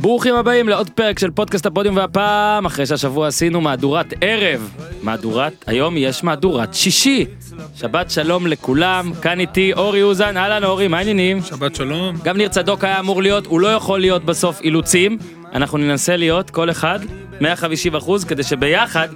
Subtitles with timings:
[0.00, 5.96] ברוכים הבאים לעוד פרק של פודקאסט הפודיום והפעם אחרי שהשבוע עשינו מהדורת ערב מהדורת היום
[5.96, 7.26] יש מהדורת שישי.
[7.74, 10.36] שבת שלום לכולם כאן איתי אורי אוזן.
[10.36, 11.42] אהלן אורי מה העניינים?
[11.42, 12.16] שבת שלום.
[12.24, 15.18] גם ניר צדוק היה אמור להיות הוא לא יכול להיות בסוף אילוצים.
[15.54, 16.98] אנחנו ננסה להיות כל אחד
[17.40, 19.08] 150 אחוז כדי שביחד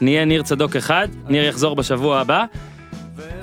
[0.00, 1.08] נהיה ניר צדוק אחד.
[1.28, 2.44] ניר יחזור בשבוע הבא.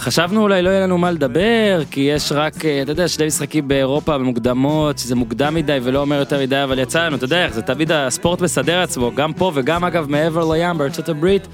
[0.02, 3.68] חשבנו אולי לא יהיה לנו מה לדבר כי יש רק אה, אתה יודע שני משחקים
[3.68, 7.54] באירופה במוקדמות שזה מוקדם מדי ולא אומר יותר מדי אבל יצא לנו אתה יודע איך
[7.54, 11.47] זה תמיד הספורט מסדר לעצמו גם פה וגם אגב מעבר לים בארצות הברית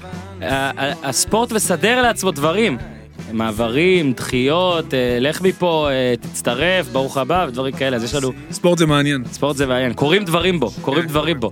[1.02, 2.78] הספורט מסדר לעצמו דברים.
[3.32, 8.78] מעברים דחיות אה, לך מפה אה, תצטרף ברוך הבא ודברים כאלה אז יש לנו ספורט
[8.78, 9.24] זה מעניין.
[9.32, 11.50] ספורט זה מעניין, קורים דברים בו, קורים דברים בו.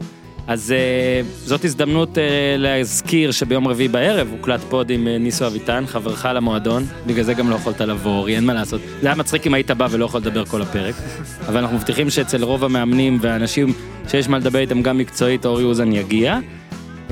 [0.49, 2.21] אז uh, זאת הזדמנות uh,
[2.59, 7.51] להזכיר שביום רביעי בערב הוקלט פוד עם uh, ניסו אביטן, חברך למועדון, בגלל זה גם
[7.51, 8.81] לא יכולת לבוא, אורי, אין מה לעשות.
[9.01, 10.95] זה היה מצחיק אם היית בא ולא יכול לדבר כל הפרק,
[11.49, 13.73] אבל אנחנו מבטיחים שאצל רוב המאמנים והאנשים
[14.09, 16.39] שיש מה לדבר איתם גם מקצועית, אורי אוזן יגיע.
[17.09, 17.11] Uh,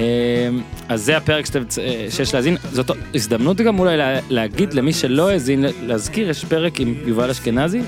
[0.89, 1.75] אז זה הפרק שאתם, uh,
[2.11, 6.95] שיש להאזין, זאת הזדמנות גם אולי לה, להגיד למי שלא האזין, להזכיר, יש פרק עם
[7.07, 7.81] יובל אשכנזי,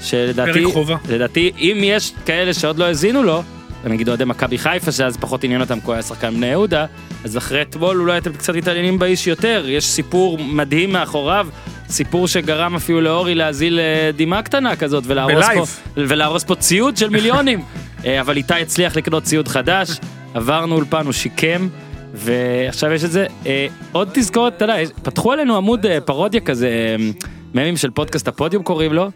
[0.00, 0.64] שלדעתי.
[1.08, 3.42] לדעתי אם יש כאלה שעוד לא האזינו לו,
[3.90, 6.86] נגיד אוהדי מכבי חיפה שאז פחות עניין אותם כי הוא היה שחקן בני יהודה,
[7.24, 11.46] אז אחרי אתמול אולי אתם קצת מתעניינים באיש יותר, יש סיפור מדהים מאחוריו,
[11.88, 15.64] סיפור שגרם אפילו לאורי להזיל אה, דמעה קטנה כזאת ולהרוס בלייב.
[15.64, 15.66] פה,
[15.96, 17.60] ולהרוס פה ציוד של מיליונים,
[18.04, 19.90] אה, אבל איתי הצליח לקנות ציוד חדש,
[20.34, 21.68] עברנו אולפן, הוא שיקם.
[22.14, 26.40] ועכשיו יש את זה, אה, עוד תזכורת, אתה יודע, יש- פתחו עלינו עמוד אה, פרודיה
[26.40, 27.10] כזה, אה,
[27.54, 29.08] ממים של פודקאסט הפודיום קוראים לו, אה,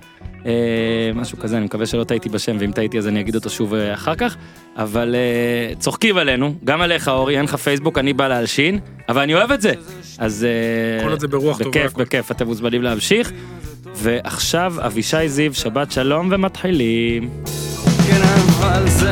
[1.14, 3.94] משהו כזה, אני מקווה שלא טעיתי בשם, ואם טעיתי אז אני אגיד אותו שוב אה,
[3.94, 4.36] אחר כך,
[4.76, 9.34] אבל אה, צוחקים עלינו, גם עליך אורי, אין לך פייסבוק, אני בא להלשין, אבל אני
[9.34, 9.72] אוהב את זה,
[10.18, 10.46] אז
[10.98, 11.92] אה, כל עוד זה ברוח טובה, בכיף.
[11.92, 13.32] בכיף, אתם מוזמנים להמשיך,
[13.94, 17.30] ועכשיו אבישי זיו, שבת שלום ומתחילים.
[18.08, 19.10] כן אבל זה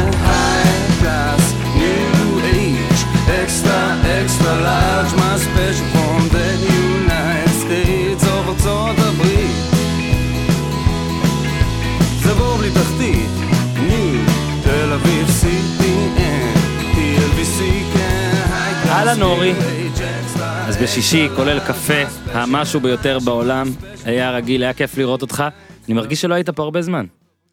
[3.44, 3.80] extra
[4.20, 5.36] extra large, my
[19.14, 19.52] אהלן, אורי.
[19.52, 22.02] extra אז בשישי, כולל קפה,
[22.32, 23.66] המשהו ביותר בעולם,
[24.04, 25.44] היה רגיל, היה כיף לראות אותך,
[25.86, 27.06] אני מרגיש שלא היית פה הרבה זמן.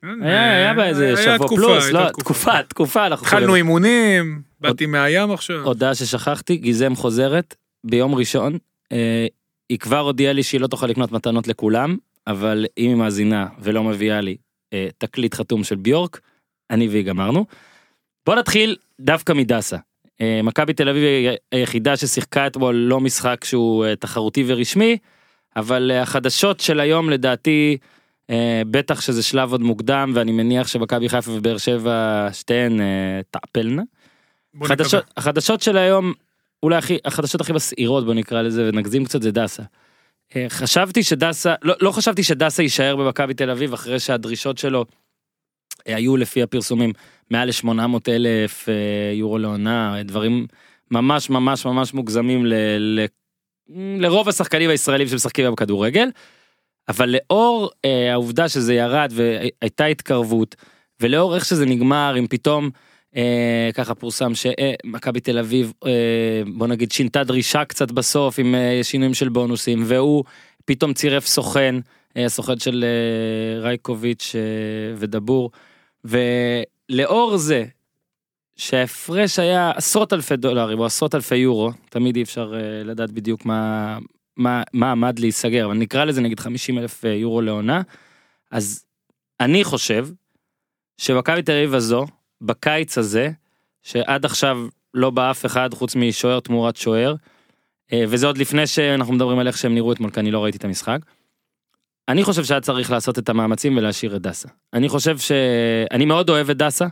[0.03, 2.63] היה, היה באיזה היה שבוע פלוס, לא, תקופה.
[2.63, 3.55] תקופה, אנחנו התחלנו.
[3.55, 5.63] אימונים, באתי מהים עכשיו.
[5.63, 8.57] הודעה ששכחתי, גיזם חוזרת ביום ראשון,
[8.91, 9.27] אה,
[9.69, 13.83] היא כבר הודיעה לי שהיא לא תוכל לקנות מתנות לכולם, אבל אם היא מאזינה ולא
[13.83, 14.37] מביאה לי
[14.73, 16.19] אה, תקליט חתום של ביורק,
[16.69, 17.45] אני והיא גמרנו.
[18.25, 19.77] בוא נתחיל דווקא מדסה.
[20.21, 24.97] אה, מכבי תל אביב היא היחידה ששיחקה אתמול לא משחק שהוא אה, תחרותי ורשמי,
[25.55, 27.77] אבל אה, החדשות של היום לדעתי,
[28.71, 32.79] בטח שזה שלב עוד מוקדם, ואני מניח שמכבי חיפה ובאר שבע שתיהן
[33.31, 33.81] תעפלנה.
[34.63, 36.13] חדשות, החדשות של היום,
[36.63, 39.63] אולי הכי, החדשות הכי מסעירות בוא נקרא לזה ונגזים קצת זה דסה.
[40.47, 44.85] חשבתי שדסה, לא, לא חשבתי שדסה יישאר במכבי תל אביב אחרי שהדרישות שלו
[45.85, 46.93] היו לפי הפרסומים
[47.29, 48.73] מעל ל-800 אלף אה,
[49.13, 50.47] יורו לעונה, אה, דברים
[50.91, 53.05] ממש ממש ממש מוגזמים ל, ל,
[53.99, 56.09] לרוב השחקנים הישראלים שמשחקים בכדורגל.
[56.89, 60.55] אבל לאור אה, העובדה שזה ירד והייתה התקרבות
[61.01, 62.69] ולאור איך שזה נגמר אם פתאום
[63.15, 65.91] אה, ככה פורסם שמכבי תל אביב אה,
[66.55, 70.23] בוא נגיד שינתה דרישה קצת בסוף עם אה, שינויים של בונוסים והוא
[70.65, 71.75] פתאום צירף סוכן
[72.17, 75.51] אה, סוכן של אה, רייקוביץ' אה, ודבור
[76.03, 77.65] ולאור זה
[78.55, 83.45] שההפרש היה עשרות אלפי דולרים או עשרות אלפי יורו תמיד אי אפשר אה, לדעת בדיוק
[83.45, 83.97] מה
[84.37, 87.81] מה מה עמד להיסגר אבל נקרא לזה נגיד 50 אלף אה, יורו לעונה
[88.51, 88.85] אז
[89.39, 90.07] אני חושב
[90.97, 92.05] שמכבי תל אביב הזו
[92.41, 93.29] בקיץ הזה
[93.83, 94.57] שעד עכשיו
[94.93, 97.15] לא בא אף אחד חוץ משוער תמורת שוער
[97.93, 100.57] אה, וזה עוד לפני שאנחנו מדברים על איך שהם נראו אתמול כי אני לא ראיתי
[100.57, 100.99] את המשחק.
[102.11, 104.49] אני חושב שהיה צריך לעשות את המאמצים ולהשאיר את דסה.
[104.73, 106.87] אני חושב שאני מאוד אוהב את דסה.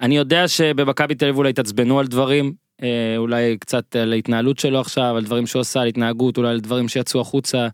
[0.00, 4.80] אני יודע שבמכבי תל אביב אולי התעצבנו על דברים, אה, אולי קצת על ההתנהלות שלו
[4.80, 7.68] עכשיו, על דברים שהוא עשה, על התנהגות, אולי על דברים שיצאו החוצה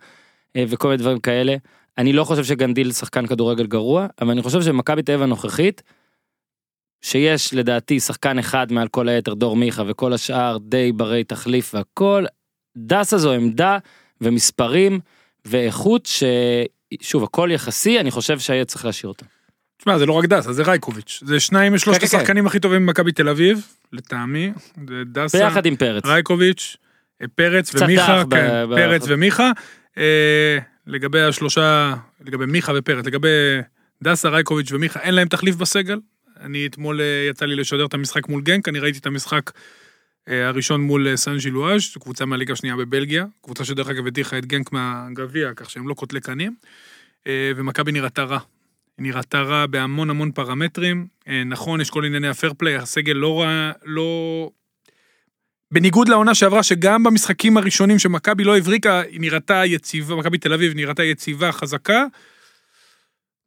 [0.56, 1.56] אה, וכל מיני דברים כאלה.
[1.98, 5.82] אני לא חושב שגנדיל שחקן כדורגל גרוע, אבל אני חושב שמכבי תל אביב הנוכחית,
[7.02, 12.24] שיש לדעתי שחקן אחד מעל כל היתר, דור מיכה, וכל השאר די ברי תחליף והכל,
[12.76, 13.78] דסה זו עמדה
[14.20, 15.00] ומספרים
[15.44, 16.06] ואיכות
[17.02, 19.26] ששוב הכל יחסי, אני חושב שהיה צריך להשאיר אותו.
[19.78, 21.22] תשמע, זה לא רק דסה, זה רייקוביץ'.
[21.26, 22.16] זה שניים משלושת כן, כן, כן.
[22.18, 24.52] השחקנים הכי טובים במכבי תל אביב, לטעמי.
[24.88, 26.04] זה דסה, ביחד עם פרץ.
[26.06, 26.76] רייקוביץ',
[27.22, 29.50] אה, פרץ ומיכה, ב- כן, ב- פרץ ומיכה.
[29.98, 31.94] אה, לגבי השלושה,
[32.26, 33.28] לגבי מיכה ופרץ, לגבי
[34.02, 35.98] דסה, רייקוביץ' ומיכה, אין להם תחליף בסגל.
[36.40, 39.50] אני אתמול אה, יצא לי לשדר את המשחק מול גנק, אני ראיתי את המשחק
[40.26, 44.46] הראשון מול אה, סן ז'ילואז', זו קבוצה מהליגה השנייה בבלגיה, קבוצה שדרך אגב הדיחה את
[44.46, 46.54] גנק מהגביע, כך שהם לא קוטלי קנים,
[47.26, 48.38] אה, ומכבי נראתה רע.
[48.98, 51.06] נראתה רע בהמון המון פרמטרים.
[51.28, 54.50] אה, נכון, יש כל ענייני הפייר פליי, הסגל לא רע, לא...
[55.70, 60.74] בניגוד לעונה שעברה, שגם במשחקים הראשונים שמכבי לא הבריקה, היא נראתה יציבה, מכבי תל אביב
[60.74, 62.04] נראתה יציבה, חזקה.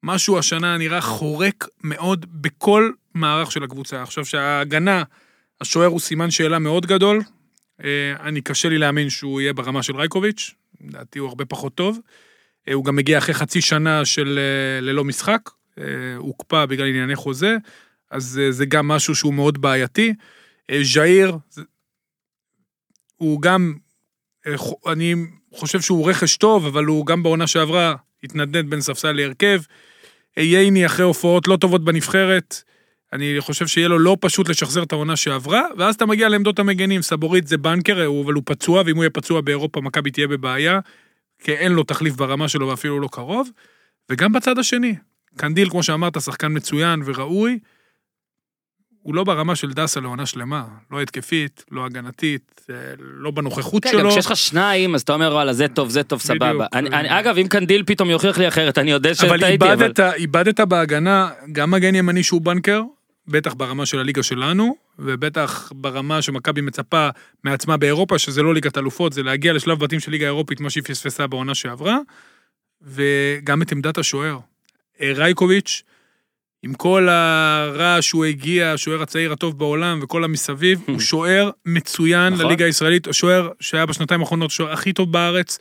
[0.03, 4.03] משהו השנה נראה חורק מאוד בכל מערך של הקבוצה.
[4.03, 5.03] עכשיו שההגנה,
[5.61, 7.21] השוער הוא סימן שאלה מאוד גדול.
[7.83, 11.99] אה, אני קשה לי להאמין שהוא יהיה ברמה של רייקוביץ', לדעתי הוא הרבה פחות טוב.
[12.67, 15.49] אה, הוא גם מגיע אחרי חצי שנה של אה, ללא משחק,
[16.17, 17.57] הוקפא בגלל ענייני חוזה,
[18.11, 20.13] אז זה גם משהו שהוא מאוד בעייתי.
[20.81, 21.37] ז'איר,
[23.15, 23.73] הוא גם,
[24.87, 25.15] אני
[25.53, 29.61] חושב שהוא רכש טוב, אבל הוא גם בעונה שעברה התנדנד בין ספסל להרכב.
[30.37, 32.63] ייני אחרי הופעות לא טובות בנבחרת,
[33.13, 37.01] אני חושב שיהיה לו לא פשוט לשחזר את העונה שעברה, ואז אתה מגיע לעמדות המגנים,
[37.01, 40.79] סבורית זה בנקר, אבל הוא פצוע, ואם הוא יהיה פצוע באירופה, מכבי תהיה בבעיה,
[41.43, 43.49] כי אין לו תחליף ברמה שלו ואפילו לא קרוב.
[44.11, 44.95] וגם בצד השני,
[45.37, 47.59] קנדיל, כמו שאמרת, שחקן מצוין וראוי,
[49.01, 53.89] הוא לא ברמה של דסה לעונה שלמה, לא התקפית, לא הגנתית, אה, לא בנוכחות כן,
[53.93, 54.09] גם שלו.
[54.11, 56.53] כשיש לך שניים, אז אתה אומר, וואלה, זה טוב, זה טוב, סבבה.
[56.53, 56.63] בדיוק.
[56.73, 59.71] אני- אני- אגב, אם קנדיל פתאום יוכיח לי אחרת, אני יודע אבל שטעיתי, אבל...
[59.71, 62.81] איבדת, איבדת בהגנה גם מגן ימני שהוא בנקר,
[63.27, 67.09] בטח ברמה של הליגה שלנו, ובטח ברמה שמכבי מצפה
[67.43, 70.83] מעצמה באירופה, שזה לא ליגת אלופות, זה להגיע לשלב בתים של ליגה אירופית, מה שהיא
[70.83, 71.97] פספסה בעונה שעברה,
[72.81, 74.39] וגם את עמדת השוער.
[75.01, 75.83] אה, רייקוביץ',
[76.63, 82.45] עם כל הרעש שהוא הגיע, השוער הצעיר הטוב בעולם וכל המסביב, הוא שוער מצוין נכון.
[82.45, 85.59] לליגה הישראלית, השוער שהיה בשנתיים האחרונות השוער הכי טוב בארץ,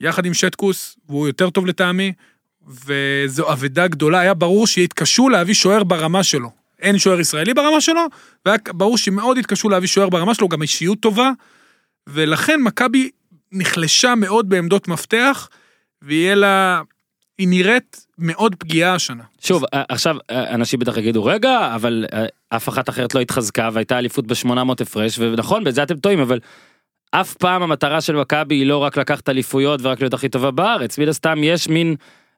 [0.00, 2.12] יחד עם שטקוס, והוא יותר טוב לטעמי,
[2.86, 6.65] וזו אבדה גדולה, היה ברור שיתקשו להביא שוער ברמה שלו.
[6.80, 8.00] אין שוער ישראלי ברמה שלו,
[8.46, 11.30] והיה ברור שמאוד התקשו להביא שוער ברמה שלו, גם אישיות טובה,
[12.06, 13.10] ולכן מכבי
[13.52, 15.48] נחלשה מאוד בעמדות מפתח,
[16.02, 16.82] ויהיה לה...
[17.38, 19.22] היא נראית מאוד פגיעה השנה.
[19.40, 22.04] שוב, עכשיו אנשים בטח יגידו, רגע, אבל
[22.48, 26.40] אף אחת אחרת לא התחזקה והייתה אליפות ב-800 הפרש, ונכון, בזה אתם טועים, אבל
[27.10, 30.98] אף פעם המטרה של מכבי היא לא רק לקחת אליפויות ורק להיות הכי טובה בארץ,
[30.98, 31.96] מן הסתם יש מין,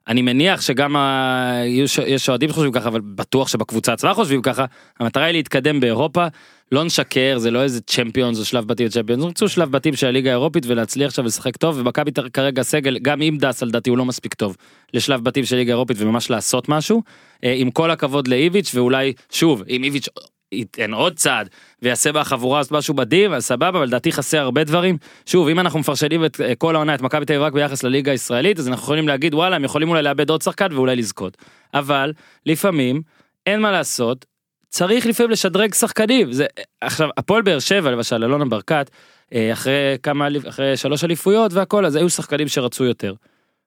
[0.09, 1.61] אני מניח שגם ה...
[1.65, 4.65] יש- אוהדים שחושבים ככה, אבל בטוח שבקבוצה עצמה חושבים ככה,
[4.99, 6.25] המטרה היא להתקדם באירופה,
[6.71, 10.29] לא נשקר, זה לא איזה צ'מפיונס או שלב בתים צ'מפיונס, רצו שלב בתים של הליגה
[10.29, 14.33] האירופית ולהצליח שם ולשחק טוב, ומכבי כרגע סגל, גם עם דס לדעתי הוא לא מספיק
[14.33, 14.55] טוב
[14.93, 17.03] לשלב בתים של ליגה אירופית וממש לעשות משהו,
[17.43, 20.07] אה, עם כל הכבוד לאיביץ' ואולי, שוב, אם איביץ'
[20.51, 21.49] ייתן עוד צעד
[21.81, 24.97] ויעשה בחבורה הזאת משהו מדהים, אז סבבה, אבל לדעתי חסר הרבה דברים.
[25.25, 28.11] שוב, אם אנחנו מפרשנים את אה, כל העונה, את מכבי תל אביב רק ביחס לליגה
[28.11, 31.37] הישראלית, אז אנחנו יכולים להגיד, וואלה, הם יכולים אולי לאבד עוד שחקן ואולי לזכות.
[31.73, 32.13] אבל,
[32.45, 33.01] לפעמים,
[33.45, 34.25] אין מה לעשות,
[34.69, 36.31] צריך לפעמים לשדרג שחקנים.
[36.31, 36.45] זה,
[36.81, 38.89] עכשיו, הפועל באר שבע, למשל, אלונה ברקת,
[39.33, 43.13] אה, אחרי כמה, אחרי שלוש אליפויות והכל, אז היו שחקנים שרצו יותר.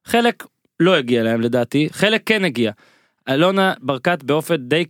[0.05, 0.45] חלק
[0.81, 2.73] לא הגיע להם לדעתי, חלק כן הגיע.
[3.29, 4.85] אלונה ברקת באופן די,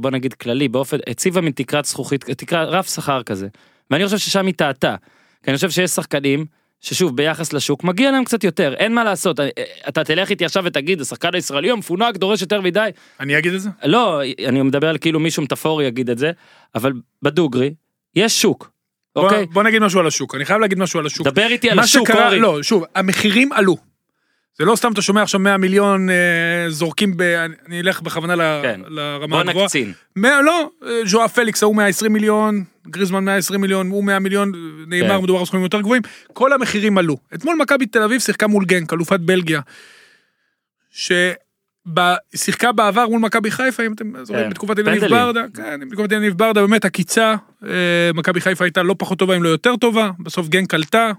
[0.00, 3.48] בוא נגיד כללי, באופן, הציבה מין תקרת זכוכית, תקרה, רף שכר כזה.
[3.90, 4.96] ואני חושב ששם היא טעתה.
[5.44, 6.44] כי אני חושב שיש שחקנים
[6.80, 10.44] ששוב ביחס לשוק מגיע להם קצת יותר אין מה לעשות אה, אה, אתה תלך איתי
[10.44, 12.88] עכשיו ותגיד השחקן הישראלי המפונק דורש יותר מדי
[13.20, 13.68] אני אגיד את זה?
[13.84, 16.32] לא אני מדבר על כאילו מישהו מטאפורי יגיד את זה
[16.74, 17.74] אבל בדוגרי
[18.16, 18.70] יש שוק.
[19.14, 21.26] בוא- אוקיי בוא נגיד משהו על השוק, אני חייב להגיד משהו על השוק.
[21.26, 22.34] דבר איתי על השוק שקרה.
[22.36, 23.76] לא, שוב, המחירים עלו.
[24.60, 26.14] זה לא סתם אתה שומע עכשיו 100 מיליון אה,
[26.70, 27.22] זורקים ב...
[27.22, 28.80] אני- אלך בכוונה ל- כן.
[28.88, 29.64] לרמה בוא הגבוהה.
[29.64, 29.92] נקצין.
[30.16, 34.52] 100, לא, אה, ז'ואר פליקס ההוא 120 מיליון, גריזמן 120 מיליון, הוא 100 מיליון,
[34.86, 35.22] נאמר כן.
[35.22, 36.02] מדובר על סכומים יותר גבוהים,
[36.32, 37.16] כל המחירים עלו.
[37.34, 39.60] אתמול מכבי תל אביב שיחקה מול גנק, אלופת בלגיה,
[42.34, 44.50] ששיחקה בעבר מול מכבי חיפה, אם אתם זוכרים, כן.
[44.50, 45.10] בתקופת פנדלים.
[45.10, 47.34] ברדה, כן, בתקופת אליניב ברדה, באמת עקיצה,
[47.66, 47.70] אה,
[48.14, 51.10] מכבי חיפה הייתה לא פחות טובה אם לא יותר טובה, בסוף גנק עלתה.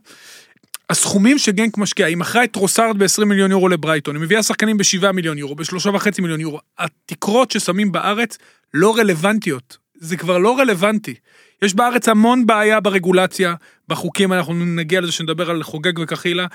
[0.91, 5.11] הסכומים שגנק משקיעה, היא מכרה את טרוסארד ב-20 מיליון יורו לברייטון, היא מביאה שחקנים ב-7
[5.11, 6.59] מיליון יורו, ב-3.5 מיליון יורו.
[6.79, 8.37] התקרות ששמים בארץ
[8.73, 9.77] לא רלוונטיות.
[9.95, 11.13] זה כבר לא רלוונטי.
[11.61, 13.55] יש בארץ המון בעיה ברגולציה,
[13.87, 16.45] בחוקים, אנחנו נגיע לזה שנדבר על חוגג וקחילה,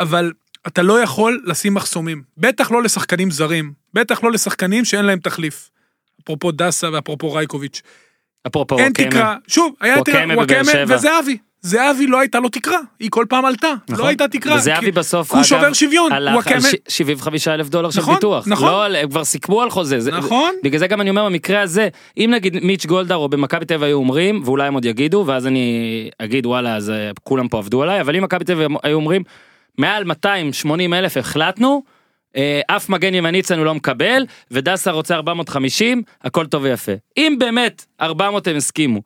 [0.00, 0.32] אבל
[0.66, 2.22] אתה לא יכול לשים מחסומים.
[2.38, 5.70] בטח לא לשחקנים זרים, בטח לא לשחקנים שאין להם תחליף.
[6.24, 7.82] אפרופו דסה ואפרופו רייקוביץ'.
[8.46, 9.10] אפרופו אין וואקמה.
[9.10, 9.96] תקרה, שוב, היה
[10.34, 10.96] וואקמה שבע.
[10.96, 11.38] וזהבי.
[11.66, 14.04] זהבי לא הייתה לו תקרה, היא כל פעם עלתה, נכון.
[14.04, 14.56] לא הייתה תקרה.
[14.56, 16.28] וזהבי כי- בסוף הוא אגב, שובר שוויון, על
[16.60, 18.44] ש- 75 אלף דולר של נכון, ביטוח.
[18.48, 18.68] נכון.
[18.68, 20.00] לא, על- הם כבר סיכמו על חוזה.
[20.00, 20.50] זה- נכון.
[20.64, 21.88] בגלל זה גם אני אומר במקרה הזה
[22.18, 25.46] אם נגיד מיץ' גולדהר או במכבי תל אביב היו אומרים ואולי הם עוד יגידו ואז
[25.46, 25.70] אני
[26.18, 29.22] אגיד וואלה אז אה, כולם פה עבדו עליי אבל אם מכבי תל אביב היו אומרים
[29.78, 31.82] מעל 280 אלף החלטנו
[32.36, 36.92] אה, אף מגן ימני אצלנו לא מקבל, ודסה רוצה 450, הכל טוב ויפה.
[37.16, 39.00] אם באמת 400 הם הסכימו,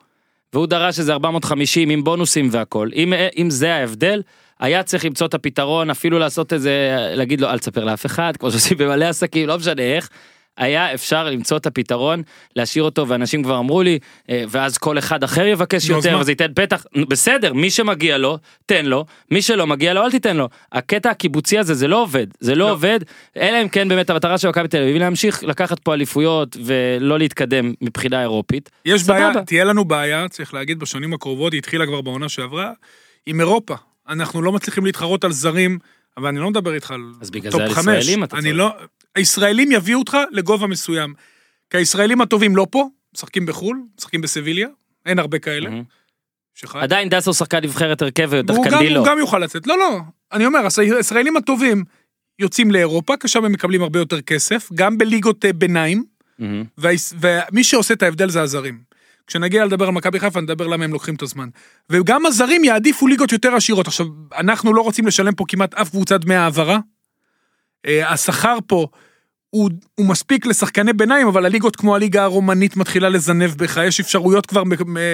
[0.53, 4.23] והוא דרש איזה 450 עם בונוסים והכל, אם, אם זה ההבדל,
[4.61, 8.51] היה צריך למצוא את הפתרון, אפילו לעשות איזה, להגיד לו אל תספר לאף אחד, כמו
[8.51, 10.09] שעושים במלא עסקים, לא משנה איך.
[10.57, 12.23] היה אפשר למצוא את הפתרון,
[12.57, 13.99] להשאיר אותו, ואנשים כבר אמרו לי,
[14.31, 16.19] אה, ואז כל אחד אחר יבקש יותר?
[16.21, 20.37] וזה ייתן פתח, בסדר, מי שמגיע לו, תן לו, מי שלא מגיע לו, אל תיתן
[20.37, 20.49] לו.
[20.73, 22.73] הקטע הקיבוצי הזה, זה לא עובד, זה לא לא.
[22.73, 23.01] עובד,
[23.37, 27.73] אלא אם כן באמת המטרה של מכבי תל אביב להמשיך לקחת פה אליפויות ולא להתקדם
[27.81, 28.71] מבחינה אירופית.
[28.85, 29.03] יש.
[29.05, 32.73] בעיה, תהיה לנו בעיה, צריך להגיד, בשנים הקרובות, היא התחילה כבר בעונה שעברה,
[33.27, 33.75] עם אירופה.
[34.09, 35.79] אנחנו לא מצליחים להתחרות על זרים,
[36.17, 37.87] אבל אני לא מדבר איתך על אז בגלל טופ זה על חמש.
[37.87, 38.57] ישראלים אתה אני צודק.
[38.57, 38.71] לא...
[39.17, 41.15] הישראלים יביאו אותך לגובה מסוים.
[41.71, 44.69] כי הישראלים הטובים לא פה, משחקים בחו"ל, משחקים בסביליה,
[45.07, 45.71] אין הרבה כאלה.
[46.55, 46.79] שחי.
[46.79, 48.99] עדיין דסו שחקן נבחרת הרכב ודחקנדי לא.
[48.99, 49.67] הוא גם יוכל לצאת.
[49.67, 50.01] לא, לא,
[50.33, 50.59] אני אומר,
[50.97, 51.85] הישראלים הטובים
[52.39, 56.05] יוצאים לאירופה, כי שם הם מקבלים הרבה יותר כסף, גם בליגות אה, ביניים,
[57.19, 58.79] ומי שעושה את ההבדל זה הזרים.
[59.27, 61.49] כשנגיע לדבר על מכבי חיפה, נדבר למה הם לוקחים את הזמן.
[61.91, 63.87] וגם הזרים יעדיפו ליגות יותר עשירות.
[63.87, 64.07] עכשיו,
[64.39, 66.79] אנחנו לא רוצים לשלם פה כמעט אף קבוצת דמי העברה.
[67.87, 68.87] אה, השכר פה
[69.51, 74.47] הוא, הוא מספיק לשחקני ביניים, אבל הליגות כמו הליגה הרומנית מתחילה לזנב בך, יש אפשרויות
[74.47, 74.63] כבר,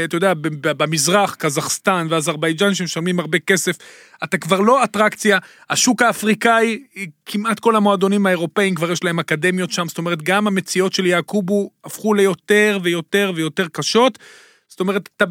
[0.04, 3.76] אתה יודע, במזרח, קזחסטן ואזרבייג'אן שמשלמים הרבה כסף,
[4.24, 5.38] אתה כבר לא אטרקציה,
[5.70, 6.82] השוק האפריקאי,
[7.26, 11.70] כמעט כל המועדונים האירופאים כבר יש להם אקדמיות שם, זאת אומרת, גם המציאות של יעקובו
[11.84, 14.18] הפכו ליותר ויותר ויותר קשות,
[14.68, 15.24] זאת אומרת, אתה...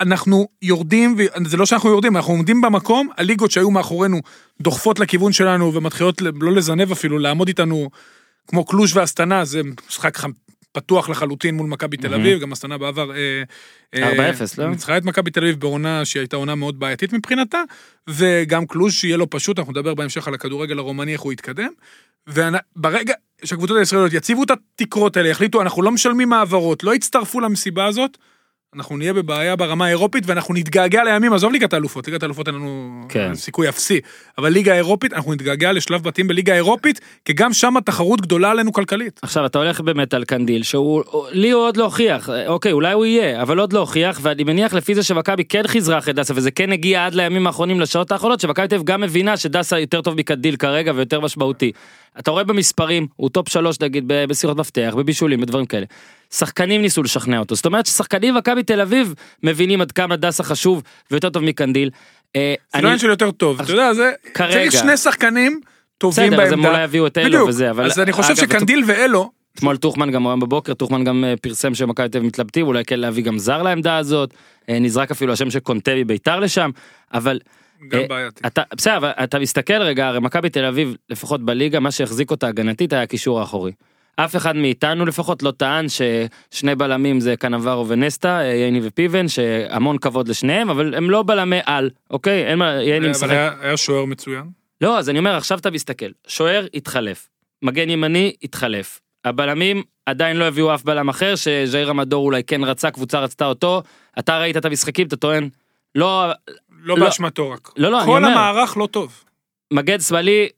[0.00, 4.20] אנחנו יורדים, וזה לא שאנחנו יורדים, אנחנו עומדים במקום, הליגות שהיו מאחורינו
[4.60, 7.90] דוחפות לכיוון שלנו ומתחילות לא לזנב אפילו, לעמוד איתנו
[8.46, 10.18] כמו קלוש ואסטנה, זה משחק
[10.72, 13.12] פתוח לחלוטין מול מכבי תל אביב, גם אסטנה בעבר...
[13.12, 13.42] אה,
[13.94, 14.70] אה, 4-0, לא?
[14.70, 17.62] ניצחה את מכבי תל אביב בעונה שהיא הייתה עונה מאוד בעייתית מבחינתה,
[18.10, 21.70] וגם קלוש שיהיה לו פשוט, אנחנו נדבר בהמשך על הכדורגל הרומני, איך הוא יתקדם.
[22.26, 27.86] וברגע שהקבוצות הישראליות יציבו את התקרות האלה, יחליטו, אנחנו לא משלמים העברות, לא יצטרפו למסיבה
[27.86, 28.18] הזאת,
[28.76, 33.02] אנחנו נהיה בבעיה ברמה האירופית ואנחנו נתגעגע לימים, עזוב ליגת האלופות, ליגת האלופות אין לנו
[33.08, 33.34] כן.
[33.34, 34.00] סיכוי אפסי,
[34.38, 38.72] אבל ליגה האירופית, אנחנו נתגעגע לשלב בתים בליגה האירופית, כי גם שם התחרות גדולה עלינו
[38.72, 39.20] כלכלית.
[39.22, 41.02] עכשיו אתה הולך באמת על קנדיל שהוא
[41.32, 44.74] לי הוא עוד לא הוכיח אוקיי אולי הוא יהיה אבל עוד לא הוכיח ואני מניח
[44.74, 48.40] לפי זה שמכבי כן חיזרה אחרי דסה וזה כן הגיע עד לימים האחרונים לשעות האחרונות
[48.40, 51.72] שמכבי תל גם מבינה שדסה יותר טוב מקנדיל כרגע ויותר משמעותי.
[52.18, 55.86] אתה רואה במספרים הוא top שלוש נגיד ב- בסירות מפתח, בבישולים בדברים כאלה.
[56.30, 60.82] שחקנים ניסו לשכנע אותו זאת אומרת ששחקנים במכבי תל אביב מבינים עד כמה דסה חשוב
[61.10, 61.90] ויותר טוב מקנדיל.
[62.36, 64.12] אה, זה אני- לא עניין של יותר טוב, אתה יודע, זה...
[64.34, 64.52] כרגע.
[64.70, 65.60] צריך שני שחקנים
[65.98, 66.68] טובים בסדר, אז הם בעמדה.
[66.70, 67.46] אולי יביאו את אלו.
[67.48, 71.34] וזה, אבל- אז אני חושב שקנדיל ואלו, אתמול טוחמן גם היום בבוקר טוחמן גם אה,
[71.42, 74.34] פרסם שמכבי תל אביב מתלבטים אולי כן להביא גם זר לעמדה הזאת
[74.68, 76.70] אה, נזרק אפילו השם של קונטה מביתר לשם
[77.14, 77.38] אבל
[77.88, 78.42] גם אה, בעייתי.
[78.76, 82.92] בסדר אבל אתה מסתכל רגע הרי מכבי תל אביב לפחות בליגה מה שהחזיק אותה הגנתית
[82.92, 83.72] היה הקישור האחורי.
[84.16, 89.98] אף אחד מאיתנו לפחות לא טען ששני בלמים זה קנברו ונסטה אה, ייני ופיבן שהמון
[89.98, 93.76] כבוד לשניהם אבל הם לא בלמי על אוקיי אין מה ייני אבל משחק היה היה
[93.76, 94.44] שוער מצוין.
[94.80, 97.28] לא, אז אני אומר, עכשיו אתה מסתכל, שוער התחלף,
[97.62, 102.90] מגן ימני התחלף, הבלמים עדיין לא הביאו אף בלם אחר, שז'איר המדור אולי כן רצה,
[102.90, 103.82] קבוצה רצתה אותו,
[104.18, 105.48] אתה ראית את המשחקים, אתה טוען,
[105.94, 106.26] לא,
[106.82, 107.04] לא לא.
[107.04, 107.70] באשמתו רק.
[107.76, 109.24] לא, לא, אני כל אומר, המערך לא טוב.
[109.72, 110.48] מגן שמאלי,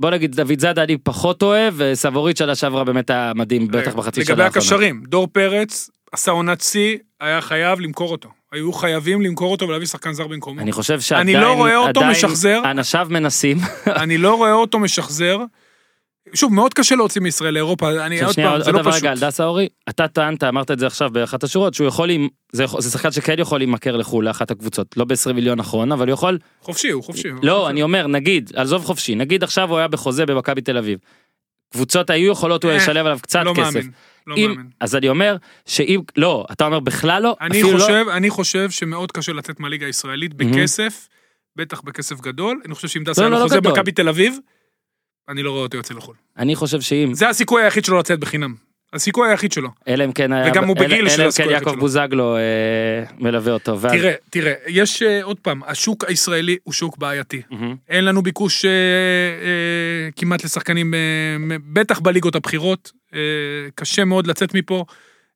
[0.00, 4.24] בוא נגיד דוד זאדה אני פחות אוהב, וסבורית שנה שעברה באמת היה מדהים, בטח בחצי
[4.24, 4.64] שנה לגבי האחרונה.
[4.64, 8.28] הקשרים, דור פרץ עשה עונת שיא, היה חייב למכור אותו.
[8.52, 10.60] היו חייבים למכור אותו ולהביא שחקן זר במקומו.
[10.60, 12.62] אני חושב שעדיין, אני לא רואה אותו משחזר.
[12.70, 15.38] אנשיו מנסים, אני לא רואה אותו משחזר.
[16.32, 19.02] שוב, מאוד קשה להוציא מישראל לאירופה, אני עוד פעם, זה לא דבר פשוט.
[19.02, 22.10] רגע על דסה אורי, אתה טענת, אמרת את זה עכשיו באחת השורות, שהוא יכול,
[22.52, 26.14] זה זה שחקן שכן יכול להימכר לחו"ל לאחת הקבוצות, לא ב-20 מיליון אחרון, אבל הוא
[26.14, 27.28] יכול, חופשי, הוא חופשי.
[27.28, 27.70] הוא לא, חופשי.
[27.70, 30.98] אני אומר, נגיד, עזוב חופשי, נגיד עכשיו הוא היה בחוזה במכבי תל אביב.
[31.72, 33.74] קבוצות היו יכולות אולי אה, לשלב עליו קצת לא כסף.
[33.74, 33.90] מאמין,
[34.26, 34.66] לא אם- מאמין.
[34.80, 39.12] אז אני אומר, שאם, לא, אתה אומר בכלל לא, אני לא- חושב, אני חושב שמאוד
[39.12, 41.08] קשה לצאת מהליגה הישראלית בכסף,
[41.56, 42.60] בטח בכסף גדול.
[42.66, 43.72] אני חושב שאם דסה לא, היה לא, לא חוזה גדול.
[43.72, 44.38] במכבי תל אביב,
[45.28, 46.14] אני לא רואה אותו יוצא לחו"ל.
[46.38, 48.54] אני חושב שאם, זה הסיכוי היחיד שלו לצאת בחינם.
[48.92, 49.68] הסיכוי היחיד שלו.
[49.88, 51.70] אלא אם כן היה, וגם הוא אלא- בגיל אלא שזה אם הסיכוי כן היחיד יעקב
[51.70, 51.80] שלו.
[51.80, 52.40] בוזגלו אה,
[53.18, 53.78] מלווה אותו.
[53.90, 57.42] תראה, תראה, יש אה, עוד פעם, השוק הישראלי הוא שוק בעייתי.
[57.88, 58.70] אין לנו ביקוש אה,
[60.16, 60.94] כמעט לשחקנים,
[61.72, 62.92] בטח בליגות הבכירות.
[63.74, 64.84] קשה מאוד לצאת מפה.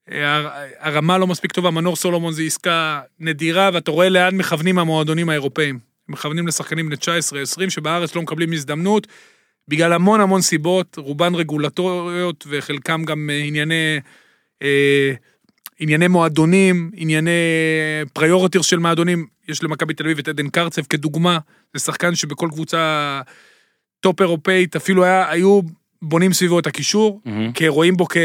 [0.09, 5.29] הר- הרמה לא מספיק טובה, מנור סולומון זו עסקה נדירה, ואתה רואה לאן מכוונים המועדונים
[5.29, 5.79] האירופאים.
[6.09, 9.07] מכוונים לשחקנים בני 19-20, שבארץ לא מקבלים הזדמנות,
[9.69, 13.99] בגלל המון המון סיבות, רובן רגולטוריות, וחלקם גם אה, ענייני...
[14.63, 15.13] אה,
[15.81, 17.31] ענייני מועדונים, ענייני
[18.13, 21.39] priorities של מועדונים, יש למכבי תל אביב את עדן קרצב כדוגמה,
[21.75, 23.21] זה שחקן שבכל קבוצה
[24.01, 25.61] top אירופאית, אפילו היה, היו
[26.03, 27.53] בונים סביבו את הקישור, מהמם.
[27.53, 28.17] כי רואים בו כ...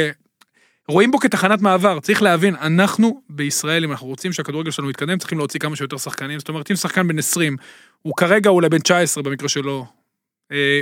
[0.87, 5.37] רואים בו כתחנת מעבר, צריך להבין, אנחנו בישראל, אם אנחנו רוצים שהכדורגל שלנו יתקדם, צריכים
[5.37, 6.39] להוציא כמה שיותר שחקנים.
[6.39, 7.57] זאת אומרת, אם שחקן בן 20,
[8.01, 10.02] הוא כרגע אולי בן 19 במקרה שלו, אה,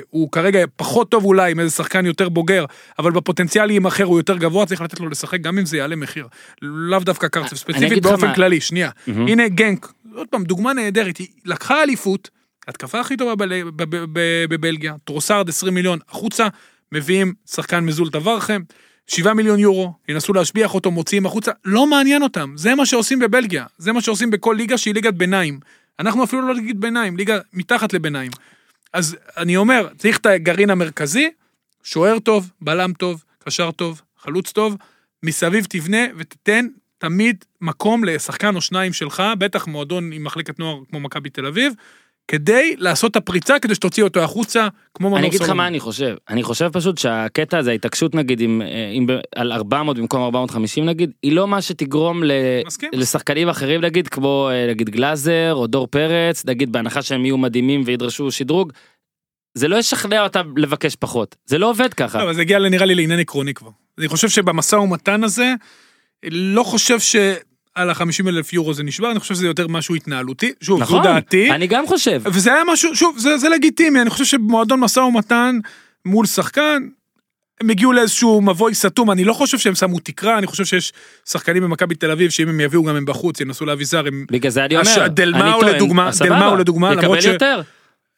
[0.10, 2.66] הוא כרגע פחות טוב אולי עם איזה שחקן יותר בוגר,
[3.00, 6.28] אבל בפוטנציאל יימכר הוא יותר גבוה, צריך לתת לו לשחק גם אם זה יעלה מחיר.
[6.62, 8.90] לאו דווקא קרצב, ספציפית באופן מה- כללי, שנייה.
[9.08, 9.28] מהמם.
[9.28, 12.30] הנה גנק, עוד פעם, דוגמה נהדרת, היא לקחה אליפות,
[12.68, 13.46] התקפה הכי טובה
[14.50, 16.48] בבלגיה, טרוסארד 20 מיליון, החוצה,
[16.92, 18.62] מביאים שחקן מזול תברכם,
[19.08, 23.66] 7 מיליון יורו, ינסו להשביח אותו, מוציאים החוצה, לא מעניין אותם, זה מה שעושים בבלגיה,
[23.78, 25.60] זה מה שעושים בכל ליגה שהיא ליגת ביניים.
[26.00, 28.32] אנחנו אפילו לא ליגת ביניים, ליגה מתחת לביניים.
[28.94, 31.30] אז אני אומר, צריך את הגרעין המרכזי,
[31.84, 34.78] שוער טוב, בלם טוב, קשר טוב, חלוץ טוב,
[35.24, 36.68] מסביב תבנה ותתן
[36.98, 41.74] תמיד מקום לשחקן או שניים שלך, בטח מועדון עם מחלקת נוער כמו מכבי תל אביב,
[42.28, 45.64] כדי לעשות את הפריצה, כדי שתוציא אותו החוצה, כמו מנור אני אגיד לך סולומון.
[45.64, 49.98] מה אני חושב, אני חושב פשוט שהקטע הזה, ההתעקשות נגיד עם, אה, עם, על 400
[49.98, 52.32] במקום 450 נגיד, היא לא מה שתגרום ל.
[52.94, 57.84] לשחקנים אחרים נגיד, כמו אה, נגיד גלאזר או דור פרץ, נגיד בהנחה שהם יהיו מדהימים
[57.86, 58.72] וידרשו שדרוג,
[59.54, 62.18] זה לא ישכנע אותם לבקש פחות, זה לא עובד ככה.
[62.18, 63.70] לא, אבל זה הגיע נראה לי לעניין עקרוני כבר.
[63.98, 65.54] אני חושב שבמשא ומתן הזה,
[66.26, 67.00] לא חושב
[67.78, 70.52] שעל ה-50 אלף יורו זה נשבר, אני חושב שזה יותר משהו התנהלותי.
[70.62, 71.52] שוב, נכון, זו דעתי.
[71.52, 72.22] אני גם חושב.
[72.26, 75.60] וזה היה משהו, שוב, זה, זה לגיטימי, אני חושב שבמועדון משא ומתן
[76.06, 76.88] מול שחקן,
[77.62, 80.94] הם הגיעו לאיזשהו מבוי סתום, אני לא חושב שהם שמו תקרה, אני חושב שיש
[81.30, 84.26] שחקנים במכבי תל אביב, שאם הם יביאו גם הם בחוץ, ינסו להביא זר, הם...
[84.32, 87.62] בגלל זה אני אומר, דלמאו אני טוען, לדוגמה, דלמאו לדוגמה, למרות ש- יותר.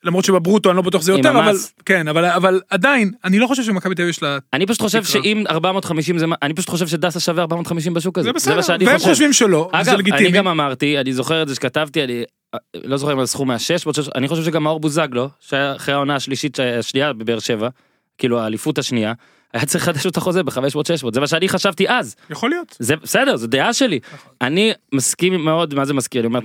[0.04, 1.56] למרות שבברוטו אני לא בטוח שזה יותר, אבל...
[1.86, 4.38] כן, אבל, אבל עדיין, אני לא חושב שמכבי תל אביב יש לה...
[4.54, 5.04] אני פשוט חושב.
[5.04, 8.30] שאם 450 זה מה, אני פשוט חושב שדסה שווה 450 בשוק הזה.
[8.30, 9.10] זה בסדר, שאני והם חושב.
[9.10, 10.24] חושבים שלא, זה אגב, לגיטימי.
[10.24, 13.60] אני גם אמרתי, אני זוכר את זה שכתבתי, אני אה, לא זוכר אם הסכום היה
[13.60, 17.70] 600, אני חושב שגם מאור בוזגלו, שהיה אחרי העונה השלישית, השנייה בבאר שבע,
[18.18, 19.14] כאילו האליפות השנייה,
[19.54, 22.16] היה צריך לחדש את החוזה ב-500-600, זה מה שאני חשבתי אז.
[22.30, 22.76] יכול להיות.
[22.80, 24.00] זה בסדר, זו דעה שלי.
[24.42, 26.20] אני מסכים מאוד, מה זה מסכים?
[26.20, 26.40] אני אומר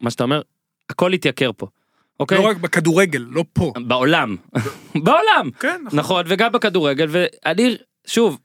[0.00, 0.40] מה שאתה אומר,
[0.90, 1.66] הכל התייקר פה.
[2.20, 2.38] אוקיי?
[2.38, 3.72] לא רק בכדורגל, לא פה.
[3.86, 4.36] בעולם.
[5.04, 5.50] בעולם.
[5.60, 5.98] כן, נכון.
[5.98, 8.38] נכון, וגם בכדורגל, ואני, שוב,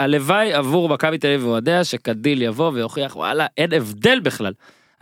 [0.00, 4.52] הלוואי עבור מכבי תל אביב ואוהדיה שקדיל יבוא ויוכיח וואלה אין הבדל בכלל.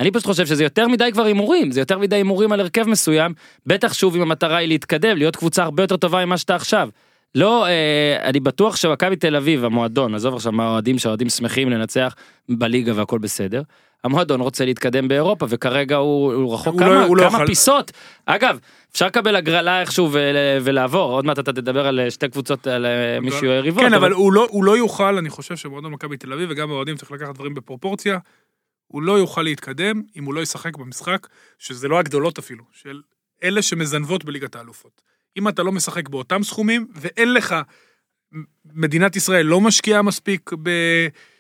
[0.01, 3.35] אני פשוט חושב שזה יותר מדי כבר הימורים, זה יותר מדי הימורים על הרכב מסוים,
[3.67, 6.89] בטח שוב אם המטרה היא להתקדם, להיות קבוצה הרבה יותר טובה ממה שאתה עכשיו.
[7.35, 12.15] לא, אה, אני בטוח שמכבי תל אביב, המועדון, עזוב עכשיו מה האוהדים, שהאוהדים שמחים לנצח
[12.49, 13.63] בליגה והכל בסדר.
[14.05, 17.47] המועדון רוצה להתקדם באירופה וכרגע הוא, הוא רחוק הוא כמה, לא- הוא לא כמה יוכל-
[17.47, 17.91] פיסות.
[18.27, 18.59] אגב,
[18.93, 22.87] אפשר לקבל הגרלה איכשהו ול, ולעבור, עוד מעט אתה תדבר על אה, שתי קבוצות, על
[22.87, 23.83] אה, מישהו יריבות.
[23.85, 26.97] כן, אבל הוא לא, הוא לא יוכל, אני חושב שמועדון מכבי תל אביב וגם האוהדים
[26.97, 28.19] צריך לקחת דברים בפרופורציה.
[28.87, 31.27] הוא לא יוכל להתקדם אם הוא לא ישחק במשחק,
[31.59, 33.01] שזה לא הגדולות אפילו, של
[33.45, 35.03] אלה שמזנבות בליגת האלופות.
[35.39, 37.55] אם אתה לא משחק באותם סכומים, ואין לך,
[38.75, 41.34] מדינת ישראל לא משקיעה מספיק בהגדלת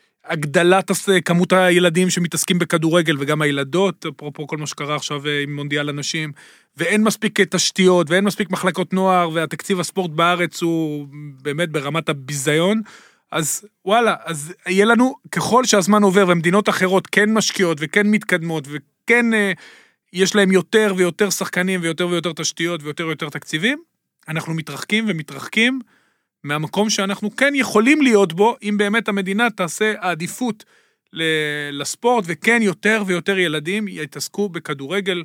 [0.91, 5.89] הס- כמות הילדים שמתעסקים בכדורגל, וגם הילדות, אפרופו כל מה שקרה עכשיו אה, עם מונדיאל
[5.89, 6.33] הנשים,
[6.77, 11.07] ואין מספיק אה, תשתיות, ואין מספיק מחלקות נוער, והתקציב הספורט בארץ הוא
[11.43, 12.83] באמת ברמת הביזיון.
[13.31, 19.35] אז וואלה, אז יהיה לנו, ככל שהזמן עובר ומדינות אחרות כן משקיעות וכן מתקדמות וכן
[19.35, 19.53] אה,
[20.13, 23.83] יש להם יותר ויותר שחקנים ויותר ויותר תשתיות ויותר ויותר תקציבים,
[24.29, 25.81] אנחנו מתרחקים ומתרחקים
[26.45, 30.65] מהמקום שאנחנו כן יכולים להיות בו, אם באמת המדינה תעשה העדיפות
[31.73, 35.25] לספורט, וכן יותר ויותר ילדים יתעסקו בכדורגל,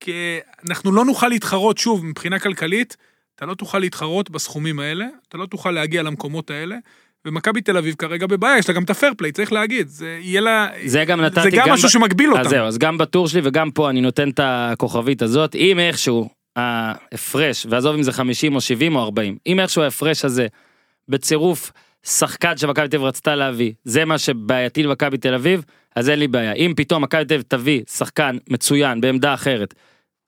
[0.00, 2.96] כי אנחנו לא נוכל להתחרות, שוב, מבחינה כלכלית,
[3.34, 6.76] אתה לא תוכל להתחרות בסכומים האלה, אתה לא תוכל להגיע למקומות האלה.
[7.24, 10.40] ומכבי תל אביב כרגע בבעיה, יש לה גם את הפייר פליי, צריך להגיד, זה יהיה
[10.40, 10.68] לה...
[10.84, 12.40] זה גם נתתי זה גם גם משהו ב- שמגביל אותם.
[12.40, 16.28] אז זהו, אז גם בטור שלי וגם פה אני נותן את הכוכבית הזאת, אם איכשהו
[16.56, 20.46] ההפרש, ועזוב אם זה 50 או 70 או 40, אם איכשהו ההפרש הזה
[21.08, 21.72] בצירוף
[22.06, 25.64] שחקן שמכבי תל אביב רצתה להביא, זה מה שבעייתי למכבי תל אביב,
[25.96, 26.52] אז אין לי בעיה.
[26.52, 29.74] אם פתאום מכבי תל אביב תביא שחקן מצוין בעמדה אחרת,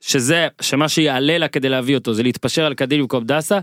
[0.01, 3.59] שזה, שמה שיעלה לה כדי להביא אותו זה להתפשר על קדיל במקום דסה,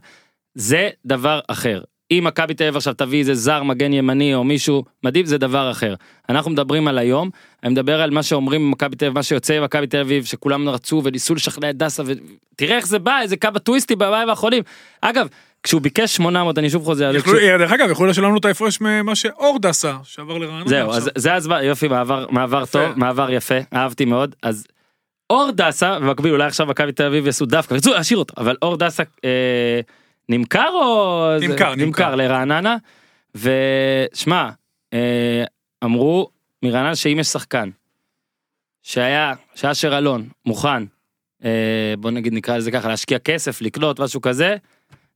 [0.56, 1.82] זה דבר אחר.
[2.12, 5.72] אם מכבי תל אביב עכשיו תביא איזה זר מגן ימני או מישהו מדהים זה דבר
[5.72, 5.96] אחר.
[6.30, 7.30] אנחנו מדברים על היום,
[7.64, 11.02] אני מדבר על מה שאומרים במכבי תל אביב, מה שיוצא ממכבי תל אביב, שכולם רצו
[11.04, 14.64] וניסו לשכנע את דסה ותראה איך זה בא, איזה קו הטוויסטי במים האחרונים.
[15.02, 15.28] אגב,
[15.64, 17.12] כשהוא ביקש 800 אני שוב חוזר,
[17.58, 20.68] דרך אגב, יכלו לשלם לנו את ההפרש ממה שאורד עשה, שעבר לרעננה.
[20.68, 20.92] זהו.
[20.92, 22.72] אז זה הזמן, יופי, מעבר, מעבר יפה.
[22.72, 24.68] טוב, מעבר יפה, אהבתי מאוד, אז
[25.30, 28.78] אור דסה, במקביל אולי עכשיו מכבי תל אביב יעשו דווקא, רצו להשאיר אותו, אבל אור
[28.78, 29.80] דסה אה,
[30.30, 31.28] נמכר או...
[31.40, 32.16] זה- נמכר, נמכר נמכר.
[32.16, 32.78] לרעננה,
[33.36, 34.50] ושמע,
[34.94, 35.44] אה,
[35.84, 36.30] אמרו
[36.64, 37.70] מרעננה שאם יש שחקן,
[38.84, 40.84] שהיה, שאשר אלון מוכן,
[41.46, 41.50] אה,
[42.00, 44.56] בוא נגיד נקרא לזה ככה, להשקיע כסף, לקלוט, משהו כזה,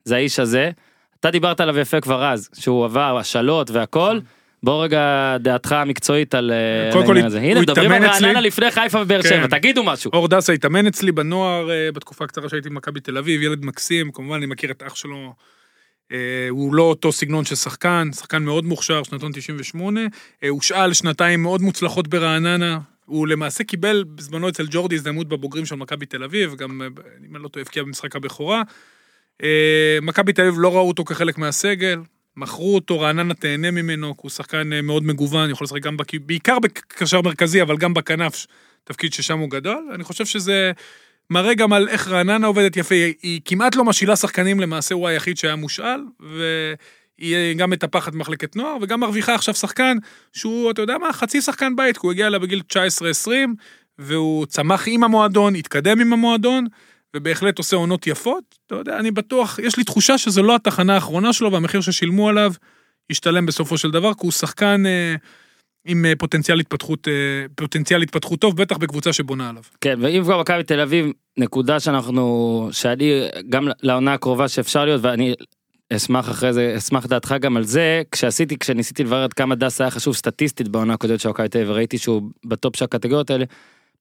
[0.04, 0.72] זה האיש הזה.
[1.20, 4.20] אתה דיברת עליו יפה כבר אז, שהוא עבר השאלות והכל.
[4.64, 7.40] בוא רגע דעתך המקצועית על אה, העניין הזה.
[7.40, 8.06] הנה מדברים על.
[8.06, 9.30] רעננה לפני חיפה ובאר כן.
[9.30, 10.12] שבע, תגידו משהו.
[10.14, 14.36] אור דסה התאמן אצלי בנוער אה, בתקופה הקצרה שהייתי במכבי תל אביב, ילד מקסים, כמובן
[14.36, 15.34] אני מכיר את אח שלו.
[16.12, 16.18] אה,
[16.50, 20.02] הוא לא אותו סגנון של שחקן, שחקן מאוד מוכשר, שנתון 98.
[20.44, 22.80] אה, הושאל שנתיים מאוד מוצלחות ברעננה.
[23.06, 26.82] הוא למעשה קיבל בזמנו אצל ג'ורדי הזדמנות בבוגרים של מכבי תל אביב, גם
[27.30, 28.62] אם אני לא טועה הבקיע במשחק הבכורה.
[30.02, 32.00] מכבי תל אביב לא ראו אותו כחלק מהסגל,
[32.40, 36.16] מכרו אותו, רעננה תהנה ממנו, כי הוא שחקן אה, מאוד מגוון, יכול לשחק גם, בק...
[36.16, 38.48] בעיקר בקשר מרכזי, אבל גם בכנף,
[38.84, 39.90] תפקיד ששם הוא גדול.
[39.96, 40.72] אני חושב שזה
[41.30, 45.08] מראה גם על איך רעננה עובדת יפה, היא, היא כמעט לא משאילה שחקנים, למעשה הוא
[45.08, 49.98] היחיד שהיה מושאל, והיא גם מטפחת מחלקת נוער, וגם מרוויחה עכשיו שחקן
[50.34, 52.62] שהוא, אתה יודע מה, חצי שחקן בית, כי הוא הגיע אליה בגיל
[53.28, 53.30] 19-20,
[54.00, 56.66] והוא צמח עם המועדון, התקדם עם המועדון,
[57.16, 58.44] ובהחלט עושה עונות יפות.
[58.68, 62.54] אתה יודע, אני בטוח, יש לי תחושה שזו לא התחנה האחרונה שלו, והמחיר ששילמו עליו
[63.10, 65.16] ישתלם בסופו של דבר, כי הוא שחקן אה,
[65.86, 67.14] עם אה, פוטנציאל התפתחות, אה,
[67.56, 69.64] פוטנציאל התפתחות טוב, בטח בקבוצה שבונה עליו.
[69.82, 75.34] כן, ואם כבר מכבי תל אביב, נקודה שאנחנו, שאני, גם לעונה הקרובה שאפשר להיות, ואני
[75.94, 79.92] אשמח אחרי זה, אשמח דעתך גם על זה, כשעשיתי, כשניסיתי לברר עד כמה דסה היה
[79.92, 83.46] חשוב סטטיסטית בעונה הקודמת של מכבי תל אביב, וראיתי שהוא ב top של הקטגוריות האלה,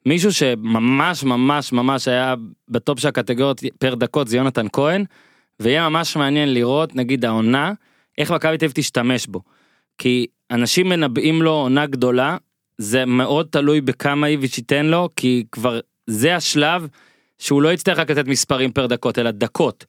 [0.06, 2.34] מישהו שממש ממש ממש היה
[2.68, 5.04] ב top של הקטגוריות per דקות זה יונתן כהן,
[5.60, 7.72] ויהיה ממש מעניין לראות, נגיד העונה,
[8.18, 9.42] איך מכבי תל תשתמש בו.
[9.98, 12.36] כי אנשים מנבאים לו עונה גדולה,
[12.78, 16.88] זה מאוד תלוי בכמה איביץ' ייתן לו, כי כבר זה השלב
[17.38, 19.84] שהוא לא יצטרך רק לתת מספרים פר דקות, אלא דקות.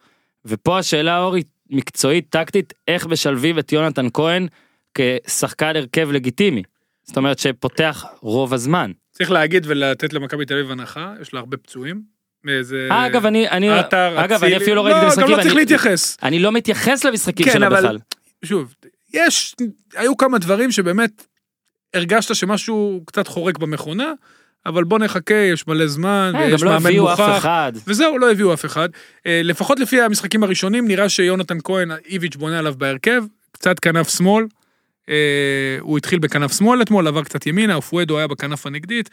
[0.46, 4.48] ופה השאלה אורי, מקצועית, טקטית, איך משלבים את יונתן כהן
[4.94, 6.64] כשחקן הרכב לגיטימי.
[7.04, 8.92] זאת אומרת שפותח רוב הזמן.
[9.20, 12.02] צריך להגיד ולתת למכבי תל אביב הנחה, יש לה הרבה פצועים.
[12.62, 12.88] זה...
[12.92, 14.58] אה, אגב, אני, אני, עטר, אגב, אני.
[14.58, 15.24] אפילו לא ראיתי את המשחקים.
[15.26, 16.18] גם לא צריך אני- להתייחס.
[16.24, 17.98] אני לא מתייחס למשחקים כן, אבל- בכלל.
[18.46, 18.74] שוב,
[19.14, 19.56] יש,
[19.96, 21.26] היו כמה דברים שבאמת
[21.94, 24.12] הרגשת שמשהו קצת חורק במכונה,
[24.66, 27.46] אבל בוא נחכה, יש מלא זמן, אה, ויש לא מאמן הביאו אף מוכח.
[27.88, 28.90] וזהו, לא הביאו אף אחד.
[29.26, 34.46] אה, לפחות לפי המשחקים הראשונים, נראה שיונתן כהן, איביץ' בונה עליו בהרכב, קצת כנף שמאל.
[35.10, 35.16] אה,
[35.80, 39.10] הוא התחיל בכנף שמאל אתמול, עבר קצת ימינה, אופואדו היה בכנף הנגדית.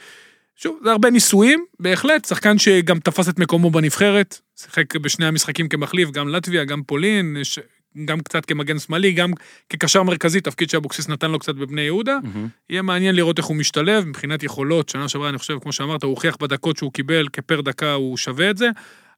[0.57, 6.11] שוב, זה הרבה ניסויים, בהחלט, שחקן שגם תפס את מקומו בנבחרת, שיחק בשני המשחקים כמחליף,
[6.11, 7.59] גם לטביה, גם פולין, יש-
[8.05, 9.31] גם קצת כמגן שמאלי, גם
[9.71, 12.19] כקשר מרכזי, תפקיד שאבוקסיס נתן לו קצת בבני יהודה.
[12.23, 12.49] מהמם.
[12.71, 16.11] יהיה מעניין לראות איך הוא משתלב, מבחינת יכולות, שנה שעברה אני חושב, כמו שאמרת, הוא
[16.11, 18.69] הוכיח בדקות שהוא קיבל, per דקה הוא שווה את זה,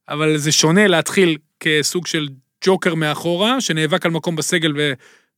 [0.09, 2.27] אבל זה שונה להתחיל כסוג של
[2.65, 4.73] ג'וקר מאחורה, שנאבק על מקום בסגל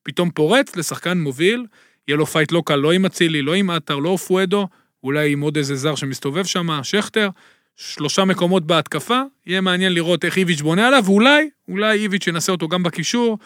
[0.02, 1.66] ופתאום פורץ, לשחקן מוביל,
[2.08, 4.68] יהיה לו fight לא קל, לא עם אצילי, לא עם עטר, לא אופוארדו,
[5.04, 7.30] אולי עם עוד איזה זר שמסתובב שם, שכטר,
[7.76, 12.68] שלושה מקומות בהתקפה, יהיה מעניין לראות איך איביץ' בונה עליו, ואולי, אולי איביץ' ינסה אותו
[12.68, 13.38] גם בקישור,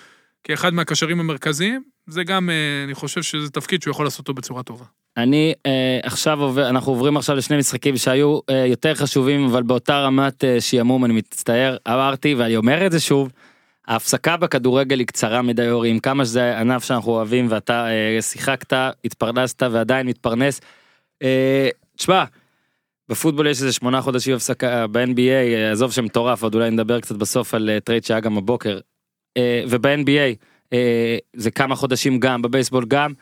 [0.44, 4.63] כאחד מהקשרים המרכזיים, זה גם, אה, אני חושב שזה תפקיד שהוא יכול לעשות אותו בצורה
[4.63, 4.86] טובה.
[5.18, 10.00] אני אה, עכשיו עובר, אנחנו עוברים עכשיו לשני משחקים שהיו אה, יותר חשובים, אבל באותה
[10.00, 13.32] רמת אה, שעמום, אני מצטער, אמרתי, ואני אומר את זה שוב,
[13.88, 18.74] ההפסקה בכדורגל היא קצרה מדי אורי, עם כמה שזה ענף שאנחנו אוהבים, ואתה אה, שיחקת,
[19.06, 20.62] התפרנסת ועדיין מתפרנס.
[21.24, 22.24] אה, תשמע,
[23.10, 27.54] בפוטבול יש איזה שמונה חודשים הפסקה, ב-NBA, אה, עזוב שמטורף, עוד אולי נדבר קצת בסוף
[27.54, 28.80] על אה, trade שהיה גם הבוקר.
[29.38, 30.36] אה, וב-NBA
[30.74, 33.13] אה, זה כמה חודשים גם, בבייסבול גם.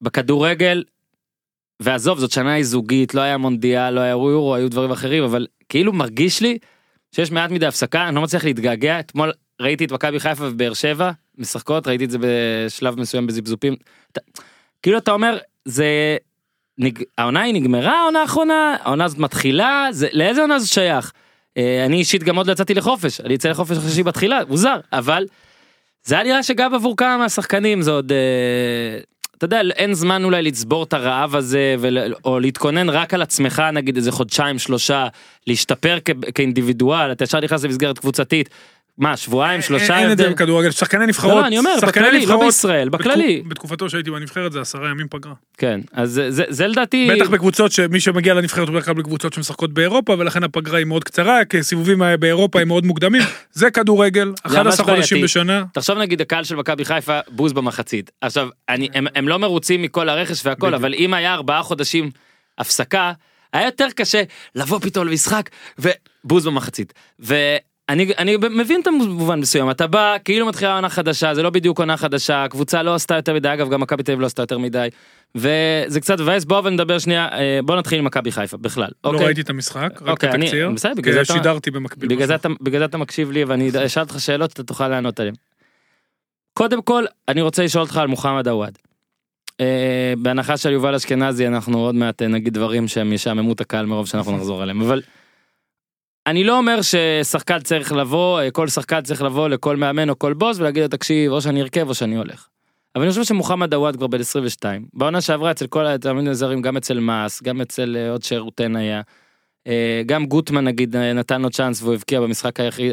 [0.00, 0.84] בכדורגל
[1.82, 5.92] ועזוב זאת שנה זוגית לא היה מונדיאל לא היה יורו היו דברים אחרים אבל כאילו
[5.92, 6.58] מרגיש לי
[7.14, 11.10] שיש מעט מדי הפסקה אני לא מצליח להתגעגע אתמול ראיתי את מכבי חיפה ובאר שבע
[11.38, 13.76] משחקות ראיתי את זה בשלב מסוים בזיפזופים
[14.12, 14.20] אתה-
[14.82, 16.16] כאילו אתה אומר זה
[16.78, 17.02] נג...
[17.18, 21.12] העונה היא נגמרה העונה האחרונה העונה הזאת מתחילה זה לאיזה עונה זה שייך.
[21.56, 24.76] אה, אני אישית גם עוד לא יצאתי לחופש אני אצא לחופש אחרי שהיא בתחילה מוזר
[24.92, 25.26] אבל.
[26.04, 28.98] זה היה נראה שגם עבור כמה מהשחקנים זה עוד אה,
[29.38, 33.62] אתה יודע אין זמן אולי לצבור את הרעב הזה ול, או להתכונן רק על עצמך
[33.72, 35.08] נגיד איזה חודשיים שלושה
[35.46, 38.48] להשתפר כ, כאינדיבידואל אתה ישר נכנס למסגרת קבוצתית.
[38.98, 40.30] מה שבועיים שלושה אין את זה?
[40.30, 43.42] בכדורגל, שחקני נבחרות, לא, לא, אני אומר, בכללי, לא נבחרות, בישראל, בכללי.
[43.48, 45.32] בתקופתו שהייתי בנבחרת זה עשרה ימים פגרה.
[45.58, 49.32] כן אז זה, זה, זה לדעתי בטח בקבוצות שמי שמגיע לנבחרת הוא בדרך כלל בקבוצות
[49.32, 54.32] שמשחקות באירופה ולכן הפגרה היא מאוד קצרה כי הסיבובים באירופה הם מאוד מוקדמים זה כדורגל
[54.42, 55.24] 11 ממש חודשים.
[55.24, 60.08] בשנה תחשוב נגיד הקהל של מכבי חיפה בוז במחצית עכשיו אני הם, לא מרוצים מכל
[60.08, 60.74] הרכש והכל.
[60.74, 62.10] אבל אם היה ארבעה חודשים
[62.58, 63.12] הפסקה
[63.52, 64.22] היה יותר קשה
[64.54, 66.92] לבוא פתאום למשחק ובוז במחצית
[67.90, 71.78] ואני אני מבין את המובן מסוים אתה בא כאילו מתחילה עונה חדשה זה לא בדיוק
[71.78, 74.58] עונה חדשה הקבוצה לא עשתה יותר מדי אגב גם מכבי תל אביב לא עשתה יותר
[74.58, 74.88] מדי
[75.34, 79.26] וזה קצת מבאס בוא ונדבר שנייה אה, בוא נתחיל עם מכבי חיפה בכלל לא אוקיי?
[79.26, 82.26] ראיתי את המשחק רק את אוקיי, אני- התקציר בסדר, בגלל זה אתה- שידרתי במקביל בגלל
[82.26, 82.34] זה.
[82.34, 85.34] אתה בגלל זה אתה מקשיב לי ואני אשאל אותך שאלות אתה תוכל לענות עליהן.
[86.54, 88.78] קודם כל, אני רוצה לשאול אותך על מוחמד עוואד.
[89.60, 93.86] אה, בהנחה של יובל אשכנזי אנחנו עוד מעט אה, נגיד דברים שהם ישעממו את הקהל
[93.86, 95.02] מרוב שאנחנו נחזור עליהם, אבל
[96.26, 100.34] אני לא אומר ששחקן צריך לבוא, אה, כל שחקן צריך לבוא לכל מאמן או כל
[100.34, 102.48] בוס ולהגיד לו תקשיב או שאני ארכב או שאני הולך.
[102.94, 106.76] אבל אני חושב שמוחמד עוואד כבר בן 22, בעונה שעברה אצל כל התאמינים הזרים, גם
[106.76, 109.00] אצל מאס, גם אצל אה, עוד שירותן היה.
[109.66, 112.92] אה, גם גוטמן נגיד נתן לו צ'אנס והוא הבקיע במשחק היחיד,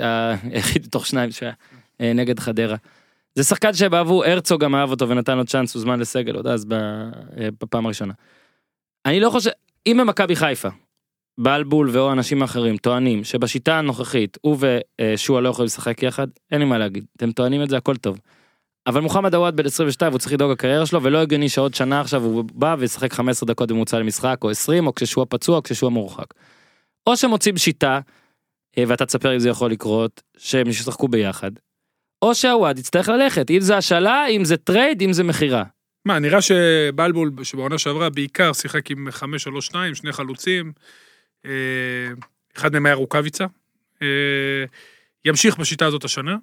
[0.51, 1.53] היחיד תוך שניים שהיה
[1.99, 2.75] נגד חדרה.
[3.35, 6.65] זה שחקן שבעבור הרצוג גם אהב אותו ונתן לו צ'אנס הוזמן לסגל עוד אז
[7.59, 8.13] בפעם הראשונה.
[9.05, 9.51] אני לא חושב,
[9.87, 10.69] אם במכבי חיפה,
[11.37, 16.65] בלבול ואו אנשים אחרים טוענים שבשיטה הנוכחית הוא ושועה לא יכולים לשחק יחד, אין לי
[16.65, 18.19] מה להגיד, אתם טוענים את זה הכל טוב.
[18.87, 22.23] אבל מוחמד עוואד בן 22 הוא צריך לדאוג לקריירה שלו ולא הגיוני שעוד שנה עכשיו
[22.23, 26.33] הוא בא וישחק 15 דקות בממוצע למשחק או 20 או כששועה פצוע או כששועה מורחק.
[27.07, 27.99] או שמוצאים שיטה
[28.77, 31.51] אה, ואתה תספר אם זה יכול לקרות שהם ישחקו ביחד.
[32.21, 35.63] או שהוואד יצטרך ללכת אם זה השאלה אם זה trade אם זה מכירה.
[36.05, 39.07] מה, נראה שבלבול, שבעונה שעברה בעיקר שיחק עם
[39.71, 40.71] 5-3-2, שני חלוצים,
[42.57, 43.45] אחד מהם היה רוקאביצה.
[44.01, 44.65] אה,
[45.25, 46.35] ימשיך בשיטה הזאת השנה.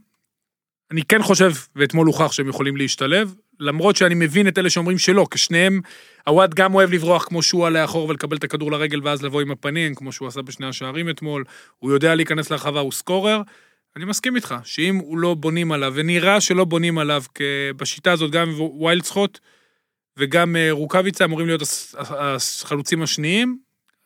[0.90, 5.26] אני כן חושב, ואתמול הוכח שהם יכולים להשתלב, למרות שאני מבין את אלה שאומרים שלא,
[5.30, 5.80] כי שניהם,
[6.26, 9.94] הוואד גם אוהב לברוח כמו שועה לאחור ולקבל את הכדור לרגל ואז לבוא עם הפנים,
[9.94, 11.44] כמו שהוא עשה בשני השערים אתמול,
[11.78, 13.42] הוא יודע להיכנס לרחבה, הוא סקורר.
[13.96, 17.22] אני מסכים איתך, שאם הוא לא בונים עליו, ונראה שלא בונים עליו,
[17.76, 19.38] בשיטה הזאת גם ויילדסחוט
[20.16, 21.62] וגם אה, רוקאביצה אמורים להיות
[21.94, 23.58] החלוצים השניים,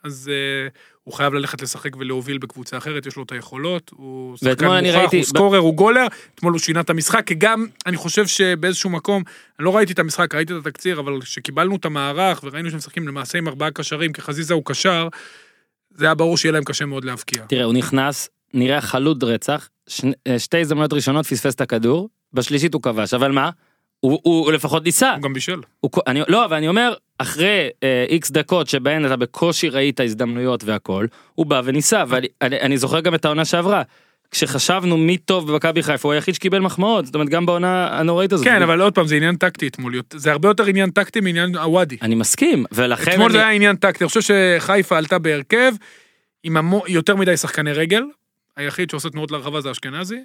[0.05, 0.69] אז אה,
[1.05, 5.17] הוא חייב ללכת לשחק ולהוביל בקבוצה אחרת, יש לו את היכולות, הוא שחקן מוכח, ראיתי-
[5.17, 9.23] הוא סקורר, הוא גולר, אתמול הוא שינה את המשחק, כי גם, אני חושב שבאיזשהו מקום,
[9.59, 13.09] אני לא ראיתי את המשחק, ראיתי את התקציר, אבל כשקיבלנו את המערך וראינו שהם משחקים
[13.09, 15.09] למעשה עם ארבעה קשרים, כי חזיזה הוא קשר,
[15.95, 17.45] זה היה ברור שיהיה להם קשה מאוד להבקיע.
[17.49, 22.75] תראה הוא נכנס נראה חלוד רצח שני- אה, שתי הזדמנויות ראשונות פספס את הכדור בשלישית
[22.75, 23.51] הוא כבש אבל מה.
[24.01, 25.12] הוא, הוא, הוא לפחות ניסה.
[25.14, 25.61] הוא גם בישל.
[25.81, 30.64] הוא, אני, לא אבל אני אומר אחרי אה, איקס דקות שבהן אתה בקושי ראית הזדמנויות
[30.64, 33.83] והכל הוא בא וניסה ואני אני, אני זוכר גם את העונה שעברה.
[34.31, 38.46] כשחשבנו מי טוב במכבי חיפה הוא היחיד שקיבל מחמאות זאת אומרת גם בעונה הנוראית הזאת.
[38.46, 41.96] כן, אבל עוד פעם, זה עניין טקטי אתמול, זה הרבה יותר עניין טקטי מעניין הוואדי.
[42.03, 45.72] אני מסכים ולכן אתמול אני, זה היה עניין טקטי, אני חושב שחיפה עלתה בהרכב
[46.42, 48.05] עם המו, יותר מדי שחקני רגל,
[48.57, 50.18] היחיד שעושה תנועות להרחבה זה אשכנזי,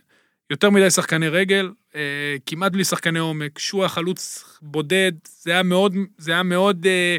[0.50, 5.96] יותר מדי שחקני רגל, אה, כמעט בלי שחקני עומק, שועה חלוץ בודד, זה היה מאוד,
[6.18, 7.18] זה היה מאוד אה,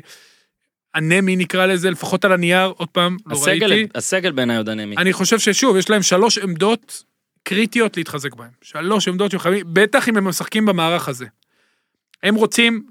[0.95, 3.99] אנמי נקרא לזה, לפחות על הנייר, עוד פעם, לא הסגל, ראיתי.
[3.99, 4.97] הסגל בעיניי עוד אנמי.
[4.97, 7.05] אני חושב ששוב, יש להם שלוש עמדות
[7.43, 8.51] קריטיות להתחזק בהן.
[8.63, 11.27] שלוש עמדות שהם חייבים, בטח אם הם משחקים במערך הזה.
[12.23, 12.87] הם רוצים,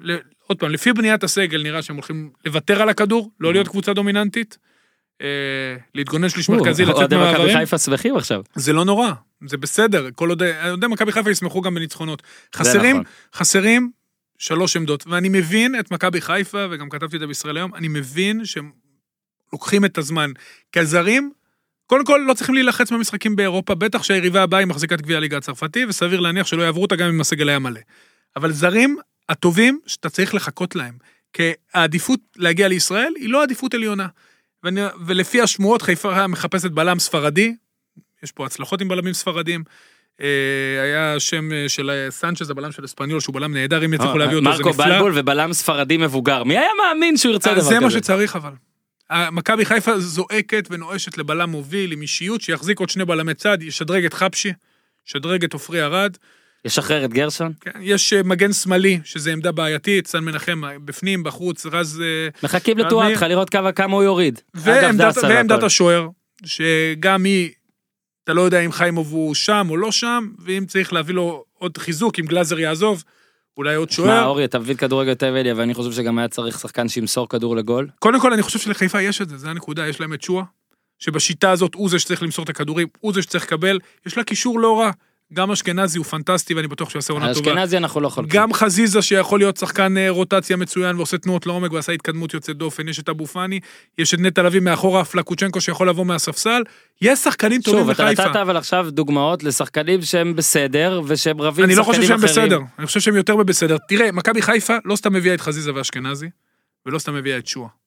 [0.47, 4.57] עוד פעם, לפי בניית הסגל נראה שהם הולכים לוותר על הכדור, לא להיות קבוצה דומיננטית,
[5.21, 5.27] אה,
[5.95, 7.53] להתגונן שליש מרכזי, לצאת אוהדי מכבי.
[7.53, 8.41] חיפה שמחים עכשיו.
[8.55, 9.11] זה לא נורא,
[9.47, 12.23] זה בסדר, כל עוד, אוהדי מכבי חיפה ישמחו גם בניצחונות.
[12.55, 13.03] חסרים, נכון.
[13.33, 13.91] חסרים
[14.37, 18.45] שלוש עמדות, ואני מבין את מכבי חיפה, וגם כתבתי את זה בישראל היום, אני מבין
[18.45, 18.71] שהם
[19.53, 20.31] לוקחים את הזמן.
[20.71, 21.31] כי הזרים,
[21.87, 25.85] קודם כל לא צריכים להילחץ במשחקים באירופה, בטח שהיריבה הבאה היא מחזיקת גביע הליגה הצרפתי,
[25.85, 27.79] וסביר להניח שלא יעברו אותה גם אם הסגל היה מלא.
[28.35, 28.97] אבל זרים
[29.29, 30.97] הטובים, שאתה צריך לחכות להם.
[31.33, 34.07] כי העדיפות להגיע לישראל היא לא עדיפות עליונה.
[34.63, 37.55] ואני, ולפי השמועות, חיפה מחפשת בלם ספרדי,
[38.23, 39.63] יש פה הצלחות עם בלמים ספרדים.
[40.21, 44.17] אה, היה שם אה, של אה, סנצ'ז, הבלם של אספניול, שהוא בלם נהדר, אם יצליחו
[44.17, 44.85] להביא אותו, זה מרקו נפלא.
[44.85, 47.97] בלבול ובלם ספרדי מבוגר מי היה מאמין שהוא ירצה דבר זה מה כזה.
[47.97, 48.51] שצריך אבל.
[49.31, 54.13] מכבי חיפה זועקת ונואשת לבלם מוביל עם אישיות שיחזיק עוד שני בלמי צד, ישדרג את
[54.13, 54.51] חפשי,
[55.07, 56.17] ישדרג את עופרי ארד.
[56.65, 62.03] ישחרר את גרשון כן, יש מגן שמאלי, שזה עמדה בעייתית, סן מנחם בפנים, בחוץ, רז...
[62.43, 64.39] מחכים לטואטחה לראות כמה הוא יוריד.
[64.53, 65.63] ועמדת.
[65.63, 66.07] השוער,
[66.45, 67.49] שגם היא,
[68.29, 71.77] אתה לא יודע אם חיימוב הוא שם או לא שם, ואם צריך להביא לו עוד
[71.77, 73.03] חיזוק, אם גלאזר יעזוב,
[73.57, 74.25] אולי עוד שמע שוער.
[74.25, 77.55] אורי אתה מבין כדורגל יותר ממני אבל אני חושב שגם היה צריך שחקן שימסור כדור
[77.55, 77.87] לגול.
[77.99, 80.43] קודם כל, אני חושב שלחיפה יש את זה, זה הנקודה, יש להם את שועה,
[80.99, 84.59] שבשיטה הזאת הוא זה שצריך למסור את הכדורים, הוא זה שצריך לקבל, יש לה קישור
[84.59, 84.91] לא רע.
[85.33, 87.51] גם אשכנזי הוא פנטסטי, ואני בטוח שהוא יעשה עונה טובה.
[87.51, 88.39] אשכנזי אנחנו לא חולקים.
[88.39, 92.87] גם חזיזה שיכול להיות שחקן אה, רוטציה מצוין ועושה תנועות לעומק ועשה התקדמות יוצאת דופן,
[92.87, 93.59] יש את אבו פאני,
[93.97, 96.63] יש את נטע לביא מאחורה, פלקוצ'נקו שיכול לבוא מהספסל,
[97.01, 98.09] יש שחקנים טובים שוב אתה.
[98.09, 102.45] נתת אבל עכשיו דוגמאות לשחקנים שהם בסדר ושהם רבים אני לא חושב שהם אחרים.
[102.45, 103.77] בסדר, אני חושב שהם יותר בבסדר.
[103.87, 106.29] תראה, מכבי חיפה לא סתם מביאה את חזיזה ואשכנזי,
[106.85, 107.78] ולא סתם מביאה את שועה.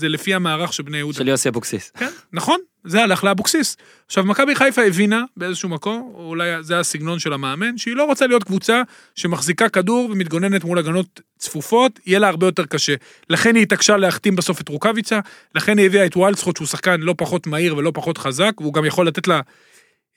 [0.00, 1.18] זה לפי המערך של בני יהודה.
[1.18, 1.90] של יוסי אבוקסיס.
[1.98, 3.76] כן, נכון, זה הלך לאבוקסיס.
[4.06, 8.26] עכשיו, מכבי חיפה הבינה באיזשהו מקום, או אולי זה הסגנון של המאמן, שהיא לא רוצה
[8.26, 8.82] להיות קבוצה
[9.14, 12.94] שמחזיקה כדור ומתגוננת מול הגנות צפופות, יהיה לה הרבה יותר קשה.
[13.30, 15.20] לכן היא התעקשה להחתים בסוף את רוקאביצה,
[15.54, 18.84] לכן היא הביאה את וולדסחוט, שהוא שחקן לא פחות מהיר ולא פחות חזק, והוא גם
[18.84, 19.40] יכול לתת לה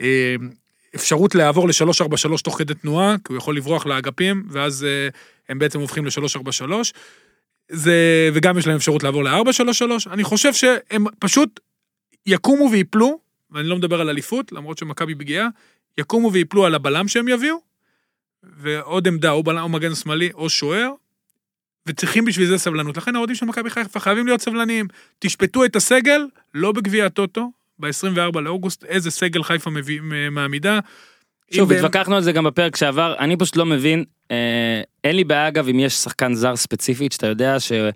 [0.02, 0.36] אה,
[0.96, 5.10] אפשרות לעבור ל-343 תוך כדי תנועה, כי הוא יכול לברוח לאגפים, ואז אה,
[5.50, 6.72] הם בעצם הופכים ל-343.
[7.74, 10.12] זה, וגם יש להם אפשרות לעבור ל-433.
[10.12, 11.60] אני חושב שהם פשוט
[12.26, 13.20] יקומו ויפלו,
[13.52, 15.48] ואני לא מדבר על אליפות, למרות שמכבי פגיעה,
[15.98, 17.58] יקומו ויפלו על הבלם שהם יביאו,
[18.44, 20.92] ועוד עמדה, או בלם או מגן שמאלי או שוער,
[21.86, 22.98] וצריכים בשביל זה סבלנות.
[22.98, 24.88] לכן האוהדים של מכבי חיפה חייבים להיות סבלניים.
[25.20, 30.80] תשפטו את הסגל, לא בגביע הטוטו, ב-24 לאוגוסט, איזה סגל חיפה מביא, מעמידה.
[31.56, 35.48] שוב, התווכחנו על זה גם בפרק שעבר, אני פשוט לא מבין, אה, אין לי בעיה
[35.48, 37.92] אגב אם יש שחקן זר ספציפית שאתה יודע שהוא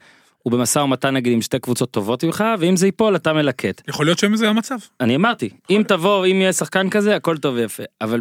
[0.52, 3.82] במשא ומתן נגיד עם שתי קבוצות טובות ממך, ואם זה ייפול אתה מלקט.
[3.88, 4.76] יכול להיות שזה המצב.
[5.02, 8.20] אני אמרתי, אם תבוא, אם יהיה שחקן כזה, הכל טוב ויפה, אבל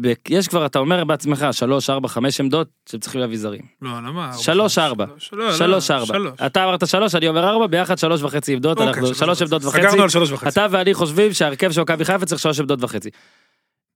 [0.00, 3.60] ב- יש כבר, אתה אומר בעצמך, שלוש, ארבע, חמש עמדות שצריכים להביא זרים.
[3.82, 4.32] לא, למה?
[4.38, 5.04] שלוש, ארבע.
[5.18, 6.14] שלוש, לא, לא, שלוש, ארבע.
[6.14, 6.32] שלוש.
[6.46, 9.82] אתה אמרת שלוש, אני אומר ארבע, ביחד שלוש וחצי עמדות, אוקיי, אנחנו שלוש עמדות וחצי.
[9.82, 10.48] סגרנו על שלוש וחצי.
[10.48, 13.10] אתה ואני חושבים שההרכב של מכבי חיפה צריך שלוש עמדות וחצי.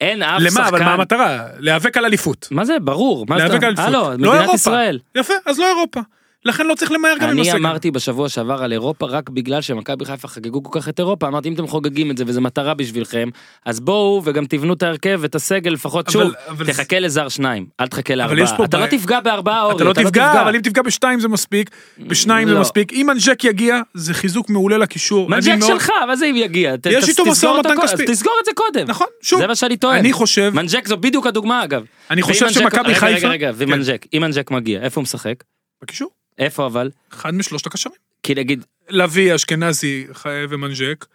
[0.01, 0.55] אין אף שחקן.
[0.61, 0.69] למה?
[0.69, 1.47] אבל מה המטרה?
[1.59, 2.49] להיאבק על אליפות.
[2.51, 2.79] מה זה?
[2.79, 3.27] ברור.
[3.29, 3.63] מה להיאבק.
[3.63, 3.85] על אליפות.
[3.85, 4.55] הלו, לא מדינת אירופה.
[4.55, 4.99] ישראל.
[5.15, 6.01] יפה, אז לא אירופה.
[6.45, 7.57] לכן לא צריך למהר גם עם אני הסגל.
[7.57, 11.49] אמרתי בשבוע שעבר על אירופה רק בגלל שמכבי חיפה חגגו כל כך את אירופה אמרתי
[11.49, 13.29] אם אתם חוגגים את זה וזה מטרה בשבילכם
[13.67, 17.87] אז בואו וגם תבנו את ההרכב ואת הסגל לפחות שוב אבל תחכה לזר שניים אל
[17.89, 18.99] תחכה לארבעה אתה לא בעיה.
[18.99, 22.61] תפגע בארבעה אורי אתה לא תפגע, אבל אם תפגע בשתיים זה מספיק, בשניים זה לא.
[22.61, 22.93] מספיק.
[22.93, 25.27] אם מנג'ק יגיע, זה חיזוק מעולה לקישור.
[25.27, 27.59] אני מנג'ק מאוד- שלך מה זה אם יגיע ת- יש ת- איתו תסגור משא אותו
[27.69, 28.03] ומתן קודם, כספי.
[28.05, 29.41] אז תסגור את זה קודם נכון, שוב.
[29.41, 33.07] זה מה שאני טוען אני חושב, מנג'ק זו בדיוק הדוגמה אגב אני חושב שמכבי חיפה...
[33.17, 35.35] רגע רגע כן, ומנג'ק אם מנג'ק מגיע איפה הוא משחק
[35.83, 36.24] בקישור.
[36.39, 37.97] איפה אבל אחד משלושת הקשרים.
[38.23, 40.07] כי נגיד לביא, אשכנזי
[40.51, 41.07] ומנג'ק.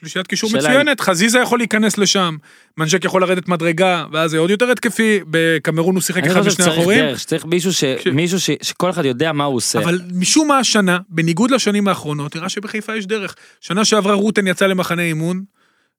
[0.00, 2.36] שלישיית קישור שאלה מצוינת, חזיזה יכול להיכנס לשם,
[2.76, 6.62] מנג'ק יכול לרדת מדרגה, ואז זה עוד יותר התקפי, בקמרון הוא שיחק אני אחד חושב
[6.62, 7.00] משני האחורים.
[7.00, 8.10] דרך שצריך מישהו ש- כן.
[8.10, 12.36] מישהו ש- שכל אחד יודע מה הוא עושה אבל משום מה השנה, בניגוד לשנים האחרונות,
[12.36, 13.34] נראה שבחיפה יש דרך.
[13.60, 15.42] שנה שעברה רוטן יצא למחנה אימון,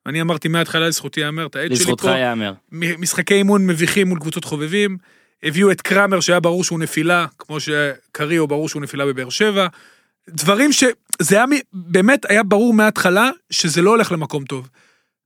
[0.05, 4.07] ואני אמרתי מההתחלה לזכותי ייאמר, את העד שלי לזכותך פה, ייאמר מ- משחקי אימון מביכים
[4.07, 4.97] מול קבוצות חובבים,
[5.43, 9.67] הביאו את קראמר שהיה ברור שהוא נפילה, כמו שקריו ברור שהוא נפילה בבאר שבע.
[10.29, 14.69] דברים שזה היה, באמת היה ברור מההתחלה שזה לא הולך למקום טוב.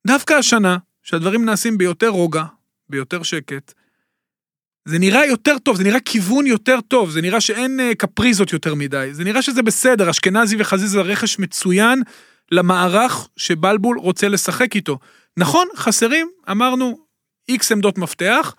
[0.07, 2.43] דווקא השנה, שהדברים נעשים ביותר רוגע,
[2.89, 3.73] ביותר שקט,
[4.85, 8.75] זה נראה יותר טוב, זה נראה כיוון יותר טוב, זה נראה שאין אה, קפריזות יותר
[8.75, 12.03] מדי, זה נראה שזה בסדר, אשכנזי וחזיזה רכש מצוין
[12.51, 14.99] למערך שבלבול רוצה לשחק איתו.
[15.37, 16.97] נכון, חסרים, אמרנו,
[17.49, 18.55] איקס עמדות מפתח,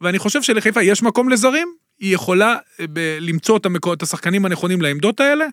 [0.00, 4.44] ואני חושב שלחיפה יש מקום לזרים, היא יכולה אה, ב- למצוא את, המקו, את השחקנים
[4.44, 5.46] הנכונים לעמדות האלה.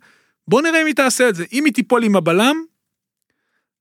[0.47, 1.45] בוא נראה אם היא תעשה את זה.
[1.53, 2.55] אם היא תיפול עם הבלם,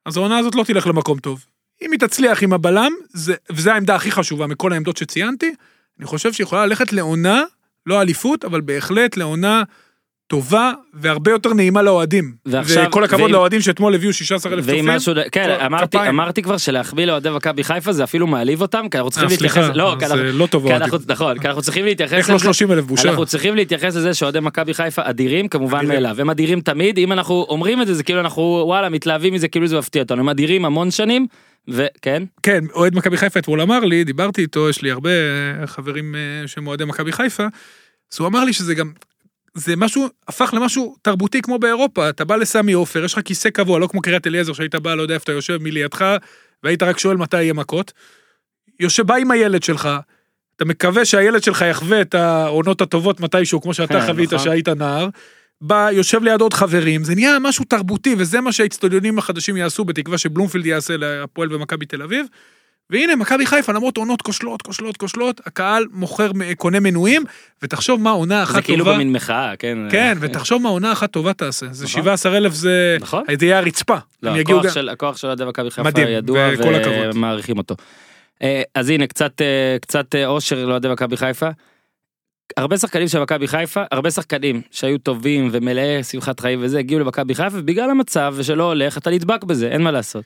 [0.07, 1.47] אז העונה הזאת לא תלך למקום טוב.
[1.83, 5.55] אם היא תצליח עם הבלם, זה, וזו העמדה הכי חשובה מכל העמדות שציינתי,
[5.99, 7.45] אני חושב שהיא יכולה ללכת לעונה,
[7.87, 9.63] לא אליפות, אבל בהחלט לעונה
[10.29, 12.35] טובה והרבה יותר נעימה לאוהדים.
[12.47, 14.87] ועכשיו- וכל הכבוד ואם- לאוהדים שאתמול הביאו 16,000 ואם צופים.
[14.97, 16.09] משהו, כן, כל- אמרתי, כפיים.
[16.21, 19.55] אמרתי כבר שלהחמיא לאוהדי מכבי חיפה זה אפילו מעליב אותם, כי אנחנו צריכים אה, להתייחס,
[19.65, 20.83] סליחה, לא, כי אז, אנחנו- אה, לא טוב אוהדים.
[20.83, 23.09] אנחנו- נכון, כי אנחנו צריכים להתייחס איך לא לזה, 30 אלף בושה?
[23.11, 25.87] אנחנו צריכים להתייחס לזה שאוהדי מכבי חיפה אדירים כמובן.
[25.87, 29.49] מאליו, הם אדירים תמיד, אם אנחנו אומרים את זה זה כאילו אנחנו וואלה מתלהבים מזה
[29.49, 31.27] כאילו זה מפתיע אותנו, הם אדירים המון שנים,
[31.69, 35.11] וכן, כן, אוהד מכבי חיפה אתמול אמר לי, דיברתי איתו, יש לי הרבה
[35.61, 37.45] אה, חברים אה, שהם אוהדי מכבי חיפה,
[38.13, 38.93] אז הוא אמר לי שזה גם,
[39.57, 43.79] זה משהו, הפך למשהו תרבותי כמו באירופה, אתה בא לסמי עופר, יש לך כיסא קבוע,
[43.79, 46.17] לא כמו קריית אליעזר שהיית בא, לא יודע איפה אתה יושב, מי לידך,
[46.63, 47.93] והיית רק שואל מתי יהיה מכות.
[48.81, 49.89] יושב, בא עם הילד שלך,
[50.57, 54.45] אתה מקווה שהילד שלך יחווה את העונות הטובות מתישהו, כמו שאתה כן, חווית נכון.
[54.45, 55.09] שהיית נער.
[55.61, 60.19] בא, יושב ליד עוד חברים, זה נהיה משהו תרבותי, וזה מה שהאיצטדיונים החדשים יעשו, בתקווה
[60.19, 62.27] שבלומפילד יעשה להפועל ומכבי תל אביב.
[62.91, 67.25] והנה, מכבי חיפה, למרות עונות כושלות, כושלות, כושלות, הקהל מוכר, קונה מנויים,
[67.63, 68.67] ותחשוב מה עונה אחת זה טובה.
[68.67, 71.67] כאילו במין מחאה, כן, כן, ותחשוב מה עונה אחת טובה תעשה.
[71.71, 72.03] זה נכון.
[72.03, 72.97] 17 אלף זה...
[73.01, 73.25] נכון.
[73.39, 73.97] זה יהיה הרצפה.
[74.23, 76.49] לא, הכוח של, הכוח של אוהדי מכבי חיפה מדהים, ידוע.
[77.15, 77.75] ומעריכים אותו.
[78.43, 81.49] אה, אז הנה קצת אה, קצת אה, אושר לאוהדי מכבי חיפה.
[82.57, 87.35] הרבה שחקנים של מכבי חיפה, הרבה שחקנים שהיו טובים ומלאי שמחת חיים וזה, הגיעו למכבי
[87.35, 90.25] חיפה, ובגלל המצב ושלא הולך, אתה נדבק בזה, אין מה לעשות.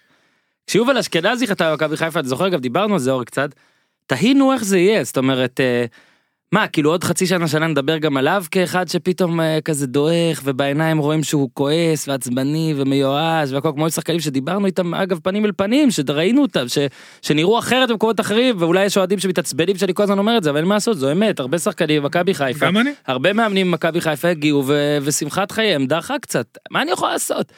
[0.67, 3.51] כשיובל אשכנזי חתם במכבי חיפה, אתה זוכר אגב, דיברנו על זה אורי קצת,
[4.07, 5.85] תהינו איך זה יהיה, זאת אומרת, אה,
[6.53, 10.99] מה, כאילו עוד חצי שנה שנה נדבר גם עליו כאחד שפתאום אה, כזה דועך, ובעיניים
[10.99, 16.43] רואים שהוא כועס ועצבני ומיואש והכל כמו שחקנים שדיברנו איתם אגב פנים אל פנים, שראינו
[16.43, 16.79] אותם, ש,
[17.23, 20.59] שנראו אחרת במקומות אחרים, ואולי יש אוהדים שמתעצבנים שאני כל הזמן אומר את זה, אבל
[20.59, 22.91] אין מה לעשות, זו אמת, הרבה שחקנים במכבי חיפה, גם אני.
[23.07, 27.53] הרבה מאמנים במכבי חיפה הגיעו ו- ושמחת חייהם דעכה קצת, מה אני יכול לעשות?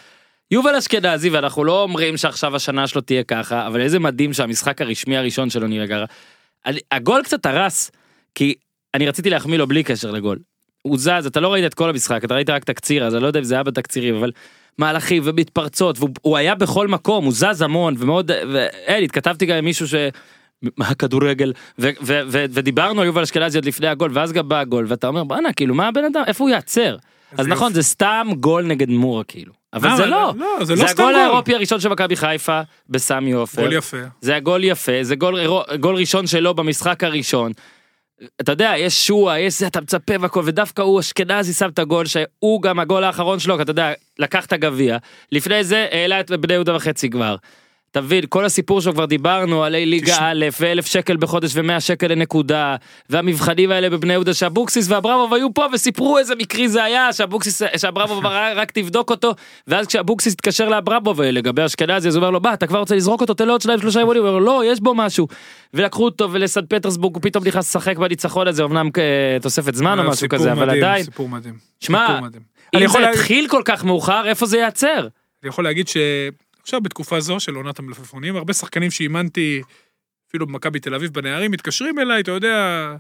[0.53, 5.16] יובל אשכנזי ואנחנו לא אומרים שעכשיו השנה שלו תהיה ככה אבל איזה מדהים שהמשחק הרשמי
[5.16, 6.05] הראשון שלו נראה.
[6.66, 7.90] אני- הגול קצת הרס
[8.34, 8.55] כי
[8.94, 10.38] אני רציתי להחמיא לו בלי קשר לגול.
[10.82, 13.26] הוא זז אתה לא ראית את כל המשחק אתה ראית רק תקציר אז אני לא
[13.26, 14.30] יודע אם זה היה בתקצירים אבל
[14.78, 19.64] מהלכים ומתפרצות והוא הוא היה בכל מקום הוא זז המון ומאוד ואין התכתבתי גם עם
[19.64, 19.94] מישהו ש...
[20.80, 24.84] הכדורגל ו- ו- ו- ודיברנו על יובל אשכנזי עוד לפני הגול ואז גם בא הגול
[24.88, 26.96] ואתה אומר בואנה כאילו מה הבן אדם איפה הוא יעצר.
[27.38, 27.72] אז נכון.
[27.72, 29.97] זה סתם גול נגד מורה כאילו אבל למה?
[29.97, 31.14] זה לא לא, זה לא זה הגול גול.
[31.14, 33.97] האירופי הראשון של מכבי חיפה בסמי עופר גול יפה.
[34.20, 35.41] זה הגול יפה זה גול
[35.81, 37.53] גול ראשון שלו במשחק הראשון.
[38.41, 42.07] אתה יודע יש שועה יש זה אתה מצפה והכל ודווקא הוא אשכנזי שם את הגול
[42.07, 44.97] שהוא גם הגול האחרון שלו אתה יודע לקח את הגביע
[45.33, 47.37] לפני זה העלה את בני יהודה וחצי כבר.
[47.93, 50.16] אתה מבין כל הסיפור שלו כבר דיברנו עלי ליגה.
[50.20, 52.76] א' ואלף שקל בחודש ומאה שקל לנקודה
[53.11, 58.18] והמבחנים האלה בבני יהודה שאבוקסיס ואברמוב היו פה וסיפרו איזה מקרי זה היה שאבוקסיס שאברמוב
[58.18, 59.34] אמר רק תבדוק אותו
[59.66, 63.20] ואז כשאבוקסיס התקשר לאברמוב לגבי אשכנזי אז הוא אומר לו מה אתה כבר רוצה לזרוק
[63.20, 65.28] אותו תן לו עוד שניים שלושה אימונים הוא אומר לו לא יש בו משהו
[65.74, 69.03] ולקחו אותו ולסן פטרסבורג הוא פתאום נכנס לשחק בניצחון הזה אמנם אה,
[69.43, 71.55] תוספת זמן או אה, משהו כזה אבל עדיין סיפור מדהים.
[71.82, 72.43] סיפור מדהים.
[72.76, 75.01] אם יכול זה להגיד- התחיל כל כך מאוחר איפה זה ייעצר.
[75.43, 75.88] אני יכול להגיד
[76.62, 79.62] שעכשיו בתקופה זו של עונת המלפפונים, הרבה שחקנים שאימנתי,
[80.28, 82.96] אפילו במכבי תל אביב בנערים, מתקשרים אליי, אתה יודע,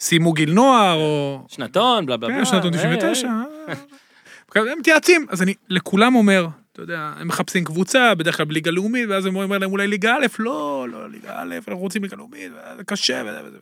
[0.00, 1.44] סיימו גיל נוער, או...
[1.48, 2.38] שנתון בלה בלה בלה.
[2.38, 3.26] כן, שנתון אה, 99.
[3.28, 3.42] אה.
[3.68, 4.72] אה.
[4.72, 9.08] הם מתייעצים, אז אני לכולם אומר, אתה יודע, הם מחפשים קבוצה, בדרך כלל בליגה לאומית,
[9.08, 12.52] ואז הם אומרים להם אולי ליגה א', לא, לא ליגה א', אנחנו רוצים ליגה לאומית,
[12.76, 13.58] זה קשה וזה וזה.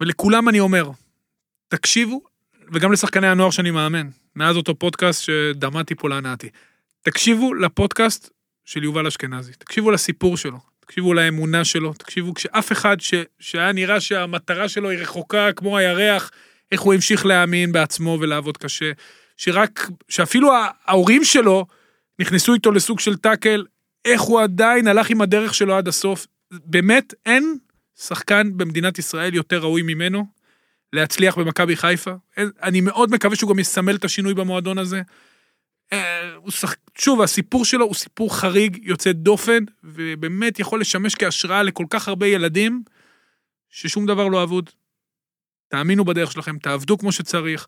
[0.00, 0.90] ולכולם אני אומר,
[1.68, 2.20] תקשיבו,
[2.72, 6.48] וגם לשחקני הנוער שאני מאמן, מאז אותו פודקאסט שדמעתי פה להנאתי,
[7.06, 8.30] תקשיבו לפודקאסט
[8.64, 14.00] של יובל אשכנזי, תקשיבו לסיפור שלו, תקשיבו לאמונה שלו, תקשיבו כשאף אחד ש, שהיה נראה
[14.00, 16.30] שהמטרה שלו היא רחוקה כמו הירח,
[16.72, 18.92] איך הוא המשיך להאמין בעצמו ולעבוד קשה,
[19.36, 20.52] שרק, שאפילו
[20.84, 21.66] ההורים שלו
[22.18, 23.64] נכנסו איתו לסוג של טאקל,
[24.04, 26.26] איך הוא עדיין הלך עם הדרך שלו עד הסוף.
[26.50, 27.58] באמת, אין
[27.98, 30.26] שחקן במדינת ישראל יותר ראוי ממנו
[30.92, 32.12] להצליח במכבי חיפה.
[32.62, 35.02] אני מאוד מקווה שהוא גם יסמל את השינוי במועדון הזה.
[35.92, 36.74] אה, הוא שח...
[36.98, 42.26] שוב, הסיפור שלו הוא סיפור חריג, יוצא דופן, ובאמת יכול לשמש כהשראה לכל כך הרבה
[42.26, 42.82] ילדים,
[43.70, 44.70] ששום דבר לא אבוד.
[45.68, 47.66] תאמינו בדרך שלכם, תעבדו כמו שצריך,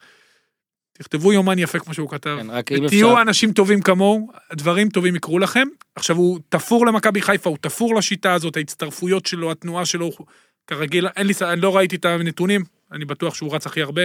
[0.92, 2.38] תכתבו יומן יפה כמו שהוא כתב.
[2.66, 3.22] כן, ותהיו אפשר.
[3.22, 5.68] אנשים טובים כמוהו, דברים טובים יקרו לכם.
[5.94, 10.10] עכשיו, הוא תפור למכבי חיפה, הוא תפור לשיטה הזאת, ההצטרפויות שלו, התנועה שלו,
[10.66, 14.02] כרגיל, אין לי, אני לא ראיתי את הנתונים, אני בטוח שהוא רץ הכי הרבה.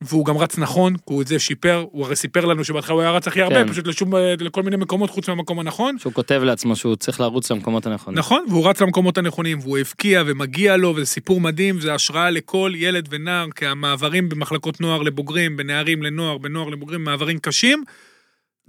[0.00, 3.02] והוא גם רץ נכון, כי הוא את זה שיפר, הוא הרי סיפר לנו שבהתחלה הוא
[3.02, 3.72] היה רץ הכי הרבה, כן.
[3.72, 5.98] פשוט לשום, לכל מיני מקומות חוץ מהמקום הנכון.
[5.98, 8.18] שהוא כותב לעצמו שהוא צריך לרוץ למקומות הנכונים.
[8.18, 12.72] נכון, והוא רץ למקומות הנכונים, והוא הבקיע ומגיע לו, וזה סיפור מדהים, וזה השראה לכל
[12.74, 17.84] ילד ונער, כי המעברים במחלקות נוער לבוגרים, בנערים לנוער, בנוער לבוגרים, מעברים קשים.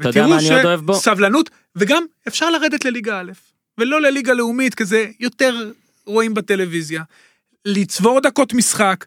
[0.01, 0.95] אתה יודע מה אני עוד אוהב בו?
[0.95, 3.31] סבלנות, וגם אפשר לרדת לליגה א',
[3.77, 5.71] ולא לליגה לאומית, כי זה יותר
[6.05, 7.03] רואים בטלוויזיה.
[7.65, 9.05] לצבור דקות משחק,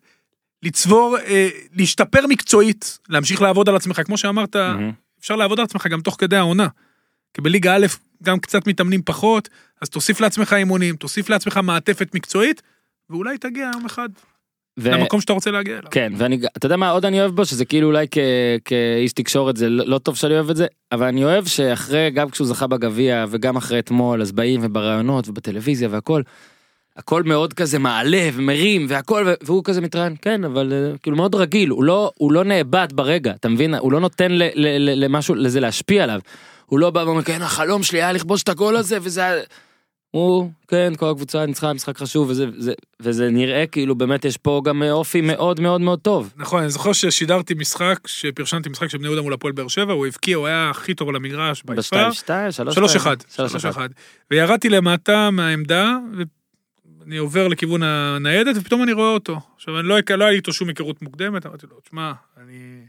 [0.62, 4.92] לצבור, אה, להשתפר מקצועית, להמשיך לעבוד על עצמך, כמו שאמרת, מהמם.
[5.20, 6.66] אפשר לעבוד על עצמך גם תוך כדי העונה.
[7.34, 7.86] כי בליגה א'
[8.22, 9.48] גם קצת מתאמנים פחות,
[9.82, 12.62] אז תוסיף לעצמך אימונים, תוסיף לעצמך מעטפת מקצועית,
[13.10, 14.08] ואולי תגיע יום אחד
[14.78, 15.90] ו- למקום שאתה רוצה להגיע אליו.
[15.90, 18.18] כן ואני אתה יודע מה עוד אני אוהב בו שזה כאילו אולי כ-
[18.64, 22.30] כאיש תקשורת זה לא לא טוב שאני אוהב את זה אבל אני אוהב שאחרי גם
[22.30, 26.22] כשהוא זכה בגביע וגם אחרי אתמול אז באים ובראיונות ובטלוויזיה והכל.
[26.96, 31.34] הכל מאוד כזה מעלה ומרים והכל ו- והוא כזה מתראיין כן אבל אה, כאילו מאוד
[31.34, 35.04] רגיל הוא לא הוא לא נאבד ברגע אתה מבין הוא לא נותן ל- ל- ל-
[35.04, 36.20] למשהו לזה להשפיע עליו.
[36.66, 39.42] הוא לא בא ואומר כן החלום שלי היה לכבוש את הגול הזה וזה היה-"
[40.10, 44.60] הוא כן כל הקבוצה ניצחה משחק חשוב וזה וזה וזה נראה כאילו באמת יש פה
[44.64, 46.32] גם אופי מאוד מאוד מאוד טוב.
[46.36, 50.06] נכון, אני זוכר ששידרתי משחק, שפרשנתי משחק של בני יהודה מול הפועל באר שבע, הוא
[50.06, 51.78] הבקיע, הוא היה הכי טוב על המגרש, ביפר.
[51.80, 53.02] בשתיים שתיים שלוש שלוש שתיים.
[53.02, 53.88] אחד, שלוש אחד.
[54.30, 55.96] וירדתי למטה מהעמדה,
[57.02, 59.40] ואני עובר לכיוון הניידת, ופתאום אני רואה אותו.
[59.54, 62.86] עכשיו, אני לא, לא היה לי איתו שום היכרות מוקדמת, אמרתי לו, תשמע, אני,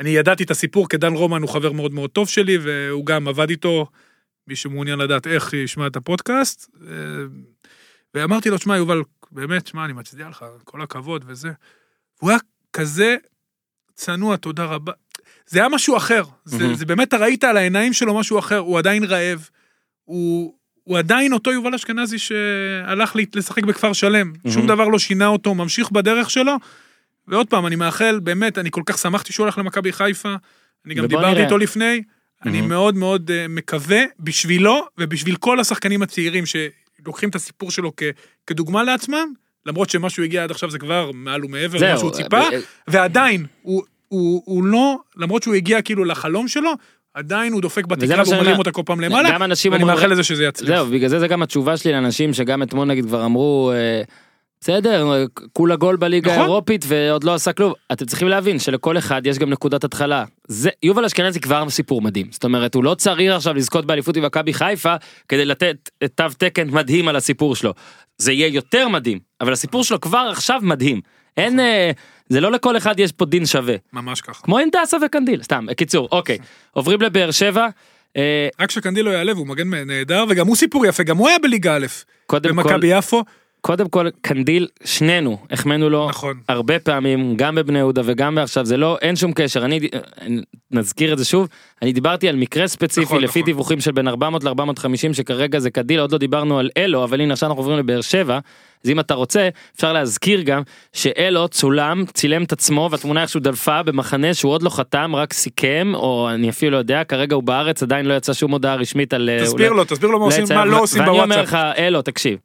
[0.00, 3.28] אני ידעתי את הסיפור, כי דן רומן הוא חבר מאוד מאוד טוב שלי, והוא גם
[3.28, 3.86] עבד איתו,
[4.46, 6.70] מי שמעוניין לדעת איך ישמע את הפודקאסט.
[6.82, 6.94] אה,
[8.14, 11.50] ואמרתי לו, תשמע, יובל, באמת, תשמע, אני מצדיע לך, כל הכבוד וזה.
[12.20, 12.38] הוא היה
[12.72, 13.16] כזה
[13.94, 14.92] צנוע, תודה רבה.
[15.46, 16.22] זה היה משהו אחר.
[16.44, 16.74] זה, מהמם.
[16.74, 19.48] זה באמת, ראית על העיניים שלו משהו אחר, הוא עדיין רעב.
[20.04, 20.54] הוא,
[20.84, 24.32] הוא עדיין אותו יובל אשכנזי שהלך לשחק בכפר שלם.
[24.50, 26.52] שום דבר לא שינה אותו, ממשיך בדרך שלו.
[27.28, 30.34] ועוד פעם, אני מאחל, באמת, אני כל כך שמחתי שהוא הלך למכבי חיפה.
[30.86, 31.44] אני גם דיברתי נראה.
[31.44, 32.02] איתו לפני.
[32.44, 32.68] אני מהמם.
[32.68, 38.02] מאוד מאוד אה, מקווה, בשבילו ובשביל כל השחקנים הצעירים שלוקחים את הסיפור שלו כ,
[38.46, 39.32] כדוגמה לעצמם,
[39.66, 42.48] למרות שמה שהוא הגיע עד עכשיו זה כבר מעל ומעבר למה שהוא ציפה, אה,
[42.88, 46.72] ועדיין, הוא, הוא, הוא לא, למרות שהוא הגיע כאילו לחלום שלו,
[47.14, 48.58] עדיין הוא דופק בתקרה מה שאני והוא מרים אומר.
[48.58, 50.68] אותה כל פעם למעלה, גם אנשים ואני מאחל לזה שזה יצליח.
[50.68, 54.02] זהו בגלל זה זה גם התשובה שלי לאנשים שגם אתמול נגיד כבר אמרו אה,
[54.60, 56.42] בסדר כולה גול בליגה נכון.
[56.42, 60.70] האירופית ועוד לא עשה כלום אתם צריכים להבין שלכל אחד יש גם נקודת התחלה זה
[60.82, 64.54] יובל אשכנזי כבר סיפור מדהים זאת אומרת הוא לא צריך עכשיו לזכות באליפות עם מכבי
[64.54, 64.94] חיפה
[65.28, 67.74] כדי לתת תו תקן מדהים על הסיפור שלו
[68.18, 71.00] זה יהיה יותר מדהים, אבל הסיפור שלו כבר עכשיו מדהים.
[71.36, 71.90] אין, אה,
[72.28, 73.74] זה לא לכל אחד יש פה דין שווה.
[73.92, 74.42] ממש ככה.
[74.42, 76.38] כמו דסה וקנדיל, סתם, קיצור, אוקיי.
[76.72, 77.66] עוברים לבאר שבע,
[78.16, 81.38] אה, רק שקנדיל לא יעלה והוא מגן נהדר, וגם הוא סיפור יפה, גם הוא היה
[81.38, 81.86] בליגה א',
[82.32, 83.24] במכבי יפו.
[83.66, 86.36] קודם כל, קנדיל, שנינו, החמאנו לו נכון.
[86.48, 89.80] הרבה פעמים, גם בבני יהודה וגם בעכשיו, זה לא, אין שום קשר, אני,
[90.70, 91.48] נזכיר את זה שוב,
[91.82, 93.46] אני דיברתי על מקרה ספציפי, נכון, לפי נכון.
[93.52, 97.32] דיווחים של בין 400 ל-450, שכרגע זה קדיל, עוד לא דיברנו על אלו, אבל הנה
[97.32, 98.38] עכשיו אנחנו עוברים לבאר שבע,
[98.84, 100.62] אז אם אתה רוצה, אפשר להזכיר גם,
[100.92, 105.92] שאלו צולם, צילם את עצמו, והתמונה איכשהו דלפה במחנה שהוא עוד לא חתם, רק סיכם,
[105.94, 109.30] או אני אפילו לא יודע, כרגע הוא בארץ, עדיין לא יצא שום הודעה רשמית על...
[109.30, 111.44] אה, תסביר אולי- לו, תסביר לו מה עושים, מה לא עושים ואני אומר בוואטסאפ.
[111.48, 112.38] לך, אלו, תקשיב.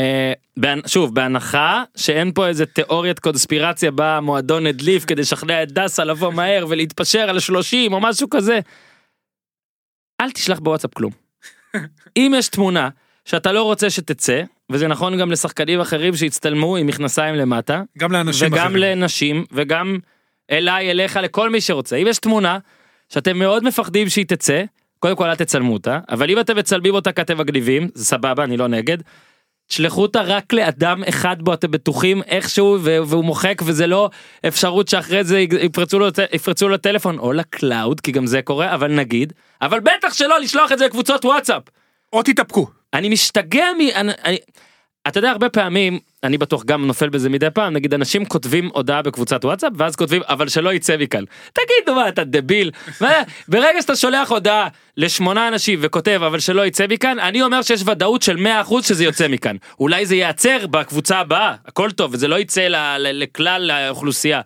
[0.00, 6.04] אה, שוב, בהנחה שאין פה איזה תיאוריית קונספירציה בה המועדון הדליף כדי לשכנע את דסה
[6.04, 8.60] לבוא מהר ולהתפשר על 30 או משהו כזה,
[10.20, 11.12] אל תשלח בוואטסאפ כלום.
[12.16, 12.88] אם יש תמונה
[13.24, 18.52] שאתה לא רוצה שתצא, וזה נכון גם לשחקנים אחרים שהצטלמו עם מכנסיים למטה, גם לאנשים
[18.52, 18.76] וגם אחרים.
[18.76, 19.98] לנשים, וגם
[20.50, 21.96] אליי, אליך, לכל מי שרוצה.
[21.96, 22.58] אם יש תמונה
[23.08, 24.62] שאתם מאוד מפחדים שהיא תצא,
[24.98, 28.56] קודם כל אל תצלמו אותה, אבל אם אתם מצלמים אותה אתם מגניבים, זה סבבה, אני
[28.56, 28.98] לא נגד.
[29.70, 34.10] תשלחו אותה רק לאדם אחד בו אתם בטוחים איכשהו והוא מוחק וזה לא
[34.48, 38.74] אפשרות שאחרי זה יפרצו לו, יפרצו לו טלפון או ל cloud כי גם זה קורה
[38.74, 41.62] אבל נגיד אבל בטח שלא לשלוח את זה לקבוצות וואטסאפ.
[42.12, 42.66] או תתאפקו.
[42.94, 43.80] אני משתגע מ...
[43.94, 44.38] אני, אני,
[45.10, 49.02] אתה יודע הרבה פעמים אני בטוח גם נופל בזה מדי פעם נגיד אנשים כותבים הודעה
[49.02, 52.70] בקבוצת וואטסאפ ואז כותבים אבל שלא יצא מכאן תגידו מה אתה דביל?
[53.48, 58.22] ברגע שאתה שולח הודעה לשמונה אנשים וכותב אבל שלא יצא מכאן אני אומר שיש ודאות
[58.22, 58.36] של
[58.68, 59.56] 100% שזה יוצא מכאן.
[59.80, 62.66] אולי זה ייעצר בקבוצה הבאה הכל טוב וזה לא יצא
[62.98, 64.40] לכלל האוכלוסייה.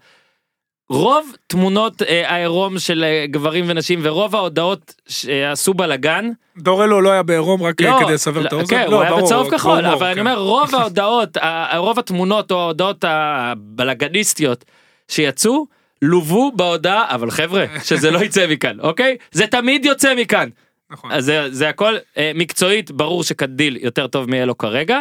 [0.88, 7.22] רוב תמונות אה, העירום של אה, גברים ונשים ורוב ההודעות שעשו בלאגן דורלו לא היה
[7.22, 8.76] בעירום רק אה, כדי לסבר את לא, האוזן.
[8.76, 10.20] כן, לא, הוא היה ברור, בצהוב כחול, אבל אני כן.
[10.20, 14.64] אומר רוב ההודעות, ה- רוב התמונות או ההודעות הבלאגניסטיות
[15.08, 15.66] שיצאו,
[16.02, 19.16] לוו בהודעה, אבל חבר'ה, שזה לא יצא מכאן, אוקיי?
[19.32, 20.48] זה תמיד יוצא מכאן.
[20.90, 21.12] נכון.
[21.12, 25.00] אז זה, זה הכל אה, מקצועית, ברור שקדיל יותר טוב מאלו כרגע.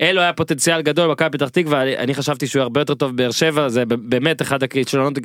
[0.00, 3.68] אלו היה פוטנציאל גדול במכבי פתח תקווה, אני, חשבתי שהוא הרבה יותר טוב בבאר שבע,
[3.68, 5.18] זה באמת אחד הכישלונות.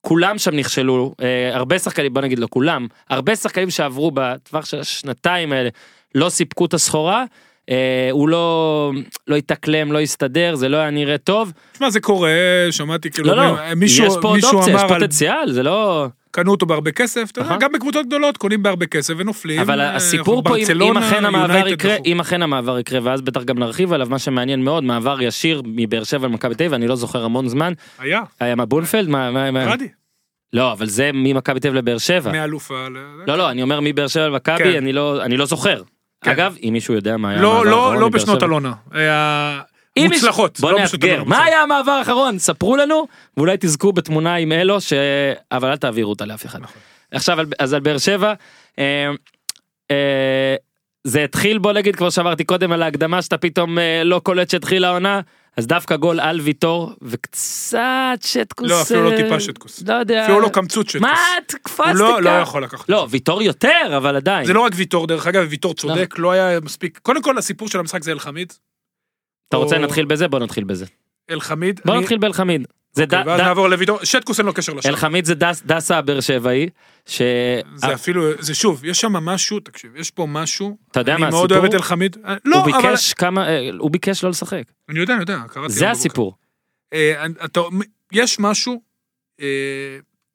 [0.00, 4.80] כולם שם נכשלו, אה, הרבה שחקנים, בוא נגיד לא כולם, הרבה שחקנים שעברו בטווח של
[4.80, 5.68] השנתיים האלה
[6.14, 7.24] לא סיפקו את הסחורה,
[7.70, 8.92] אה, הוא לא,
[9.26, 11.52] לא התאקלם, לא הסתדר, זה לא היה נראה טוב.
[11.72, 12.30] תשמע, זה קורה,
[12.70, 15.62] שמעתי כאילו, לא, לא, מישהו, יש פה עוד מישהו אופציה, יש אמר על פוטנציאל, זה
[15.62, 16.06] לא...
[16.30, 17.56] קנו אותו בהרבה כסף, אתה יודע.
[17.60, 19.60] גם בקבוצות גדולות קונים בהרבה כסף ונופלים.
[19.60, 21.96] אבל אה, הסיפור פה אם, אכן המעבר יקרה.
[22.04, 26.04] אם אכן המעבר יקרה ואז בטח גם נרחיב עליו מה שמעניין מאוד מעבר ישיר מבאר
[26.04, 29.50] שבע למכבי תל אביב אני לא זוכר המון זמן היה, היה מה בונפלד מה, מה,
[29.50, 29.88] מה רדי,
[30.52, 32.86] לא אבל זה ממכבי תל אביב לבאר שבע מאלוף ה...
[33.26, 34.76] לא לא אני אומר מבאר שבע למכבי כן.
[34.76, 35.82] אני לא אני לא זוכר
[36.24, 36.30] כן.
[36.30, 38.42] אגב אם מישהו יודע מה היה לא, לא, לא בשנות.
[38.42, 38.72] אלונה.
[39.98, 40.60] מוצלחות.
[40.60, 41.44] בוא לא נאתגר מה.
[41.44, 44.92] היה המעבר האחרון ספרו לנו ואולי תזכו בתמונה עם אלו ש...
[45.52, 46.58] אבל אל תעבירו אותה לאף אחד.
[46.60, 46.80] נכון.
[47.12, 48.34] עכשיו אז על באר שבע.
[48.78, 49.10] אה,
[49.90, 50.56] אה,
[51.04, 54.88] זה התחיל בוא נגיד כמו שאמרתי קודם על ההקדמה שאתה פתאום אה, לא קולט שהתחילה
[54.88, 55.20] העונה
[55.56, 59.82] אז דווקא גול על ויטור וקצת שטקוס לא, אפילו לא טיפה שטקוס.
[59.86, 61.02] לא יודע אפילו לא קמצוץ שטקוס.
[61.02, 61.16] מה
[61.62, 62.30] קפצת הוא לא, לא?
[62.30, 62.88] יכול לקחת.
[62.88, 66.60] לא ויטור יותר אבל עדיין זה לא רק ויטור, דרך אגב, ויטור צודק, לא היה
[66.60, 66.98] מספיק.
[67.02, 68.52] קודם כל, הסיפור של המשחק זה אלחמיד.
[69.50, 70.84] אתה רוצה נתחיל בזה בוא נתחיל בזה
[71.30, 71.80] אלחמיד.
[71.84, 72.66] בוא נתחיל באלחמיד.
[72.92, 74.04] זה אוקיי, ד- ואז נעבור לויטור.
[74.04, 74.92] שטקוס אין לו קשר לשער.
[74.92, 76.68] אלחמיד זה דס- דסה הבאר שבעי
[77.06, 77.22] ש...
[77.74, 80.76] זה אפילו, זה שוב, יש שם משהו, תקשיב, יש פה משהו.
[80.90, 81.58] אתה יודע מה אני מאוד הסיפור?
[81.62, 82.16] אוהב את אלחמיד.
[82.24, 82.88] אה, לא, הוא אבל...
[82.88, 85.72] ביקש כמה אה, הוא ביקש לא לשחק אני יודע, אני יודע, קראתי.
[85.72, 86.34] זה הסיפור.
[86.92, 87.26] אה,
[88.12, 88.80] יש משהו,
[89.40, 89.46] אה,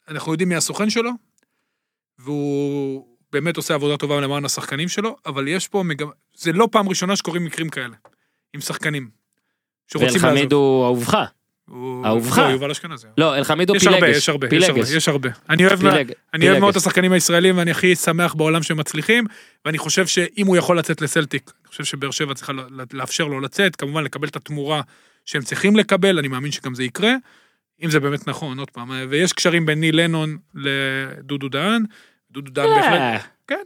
[0.08, 1.12] אנחנו יודעים מי הסוכן שלו,
[2.20, 6.90] והוא באמת עושה עבודה טובה למען השחקנים שלו, אבל יש פה מגמה, זה לא פעם
[6.90, 7.96] ראשונה שקורים מקרים כאלה,
[8.54, 9.10] עם שחקנים.
[9.96, 10.52] ואלחמיד.
[10.52, 11.18] הוא אהובך
[12.06, 12.38] אהובך.
[12.38, 13.08] לא, יובל אשכנזי.
[13.18, 15.30] לא אלחמיד הוא פילגש יש הרבה, יש הרבה, יש הרבה.
[15.50, 16.76] אני אוהב פילג- אני אוהב מאוד את.
[16.76, 19.24] השחקנים הישראלים ואני הכי שמח בעולם שהם מצליחים
[19.66, 22.54] ואני חושב שאם הוא יכול לצאת לסלטיק, אני חושב שבאר שבע צריכה
[22.94, 24.82] לאפשר לו לצאת, כמובן לקבל את התמורה
[25.26, 27.14] שהם צריכים לקבל, אני מאמין שגם זה יקרה,
[27.84, 31.84] אם זה באמת נכון, עוד פעם, ויש קשרים בין ניל לנון לדודו דהן,
[32.32, 33.18] דודו דהן בהחלט, אה,
[33.48, 33.64] כן,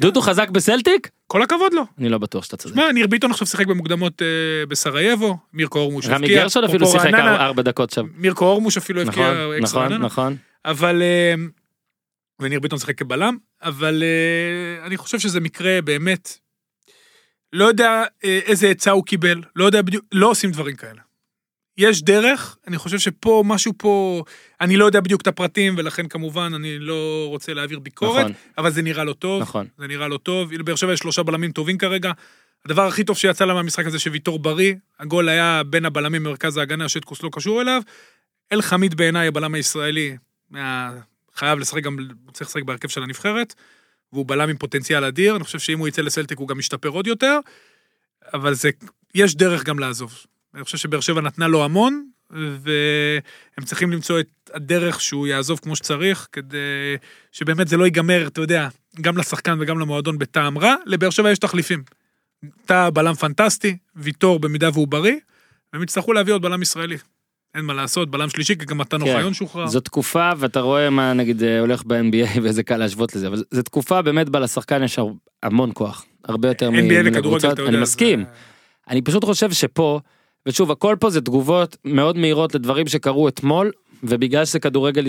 [0.00, 1.10] דודו חזק בסלטיק?
[1.26, 1.82] כל הכבוד לו.
[1.98, 2.74] אני לא בטוח שאתה צודק.
[2.74, 7.14] שמע, ניר ביטון עכשיו שיחק במוקדמות אה, בסרייבו, מירקו אורמוש רמי הבקיע, גרשון אפילו שיחק
[7.14, 8.06] ארבע דקות שם.
[8.16, 10.06] מירקו אורמוש אפילו הבקיע נכון אקס נכון רעננה.
[10.06, 10.36] נכון.
[10.64, 11.02] אבל...
[11.02, 11.34] אה,
[12.40, 16.38] וניר ביטון שיחק כבלם, אבל אה, אני חושב שזה מקרה באמת...
[17.52, 21.00] לא יודע איזה עצה הוא קיבל, לא יודע בדיוק, לא עושים דברים כאלה.
[21.78, 24.24] יש דרך, אני חושב שפה, משהו פה,
[24.60, 28.70] אני לא יודע בדיוק את הפרטים, ולכן כמובן אני לא רוצה להעביר ביקורת, נכון אבל
[28.70, 29.66] זה נראה לא טוב, נכון.
[29.78, 30.52] זה נראה לא טוב.
[30.52, 32.12] לבאר שבע יש שלושה בלמים טובים כרגע,
[32.64, 36.88] הדבר הכי טוב שיצא לה מהמשחק הזה שוויטור בריא, הגול היה בין הבלמים במרכז ההגנה,
[36.88, 37.82] שטקוס לא קשור אליו.
[38.52, 40.16] אל חמיד בעיניי, הבלם הישראלי,
[40.50, 40.92] מה...
[41.34, 41.96] חייב לשחק גם,
[42.32, 43.54] צריך לשחק בהרכב של הנבחרת,
[44.12, 47.06] והוא בלם עם פוטנציאל אדיר, אני חושב שאם הוא יצא לסלטיק הוא גם ישתפר עוד
[47.06, 47.38] יותר,
[48.34, 48.70] אבל זה,
[49.14, 50.18] יש דרך גם לעזוב.
[50.54, 55.76] אני חושב שבאר שבע נתנה לו המון, והם צריכים למצוא את הדרך שהוא יעזוב כמו
[55.76, 56.56] שצריך, כדי
[57.32, 58.68] שבאמת זה לא ייגמר, אתה יודע,
[59.00, 61.82] גם לשחקן וגם למועדון בטעם רע, לבאר שבע יש תחליפים.
[62.66, 65.16] אתה בלם פנטסטי, ויטור במידה והוא בריא,
[65.72, 66.96] והם יצטרכו להביא עוד בלם ישראלי.
[67.54, 69.12] אין מה לעשות, בלם שלישי, כי גם מתן כן.
[69.12, 69.66] אוחיון שוחרר.
[69.66, 73.62] זו תקופה ואתה רואה מה נגיד אה, הולך ב-NBA ואיזה קל להשוות לזה אבל זו
[73.62, 74.98] תקופה באמת בה לשחקן יש
[75.42, 77.52] המון כוח הרבה יותר מ- NBA וכדורגל, מקבוצות.
[77.52, 77.68] אתה יודע.
[77.68, 78.24] אני זה- מסכים
[78.88, 80.00] אני פשוט חושב שפה
[80.46, 83.70] ושוב הכל פה זה תגובות מאוד מהירות לדברים שקרו אתמול
[84.02, 85.06] ובגלל שזה כדורגל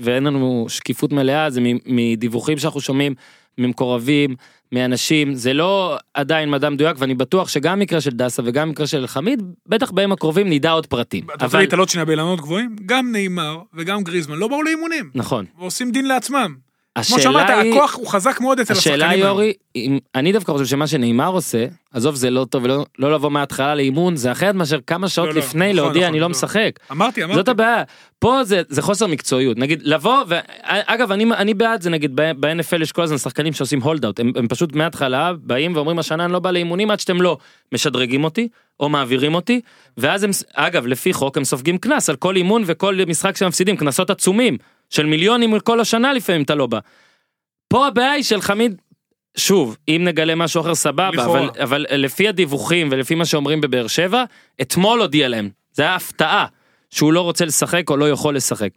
[0.00, 3.14] ואין לנו שקיפות מלאה זה מדיווחים שאנחנו שומעים
[3.58, 4.36] ממקורבים
[4.72, 9.06] מאנשים זה לא עדיין מדע מדויק ואני בטוח שגם מקרה של דסה וגם מקרה של
[9.06, 12.76] חמיד בטח בימים הקרובים נדע עוד פרטים אתה רוצה להתעלות שנייה באילנות גבוהים?
[12.86, 15.10] גם נאמר וגם גריזמן לא באו לאימונים.
[15.14, 16.54] נכון ועושים דין לעצמם.
[17.02, 18.94] כמו שאמרת, היא הכוח הוא חזק מאוד אצל השחקנים.
[18.94, 19.26] השאלה האלה.
[19.26, 23.30] יורי, אם, אני דווקא חושב שמה שנאמר עושה, עזוב זה לא טוב ולא לא לבוא
[23.30, 26.24] מההתחלה לאימון, זה אחרת מאשר כמה שעות לא, לא, לפני נכון, להודיע נכון, אני לא
[26.24, 26.28] לא.
[26.28, 26.70] משחק.
[26.90, 27.36] אמרתי, אמרתי.
[27.36, 27.82] זאת הבעיה.
[28.18, 29.58] פה זה, זה חוסר מקצועיות.
[29.58, 34.04] נגיד לבוא, ואגב אני, אני בעד זה נגיד ב-NFL יש כל הזמן שחקנים שעושים הולד
[34.04, 37.38] אאוט, הם, הם פשוט מההתחלה באים ואומרים השנה אני לא בא לאימונים עד שאתם לא
[37.72, 38.48] משדרגים אותי
[38.80, 39.60] או מעבירים אותי,
[39.96, 43.76] ואז הם, אגב לפי חוק הם סופגים קנס על כל אימון וכל משחק שהם מפסידים,
[43.76, 44.58] קנסות עצומים
[44.90, 46.78] של מיליונים כל השנה לפעמים אתה לא בא.
[47.68, 48.80] פה הבעיה היא של חמיד,
[49.36, 51.24] שוב, אם נגלה משהו אחר סבבה.
[51.24, 54.24] אבל, אבל לפי הדיווחים ולפי מה שאומרים בבאר שבע,
[54.62, 56.46] אתמול הודיע להם, זה היה הפתעה,
[56.90, 58.70] שהוא לא רוצה לשחק או לא יכול לשחק.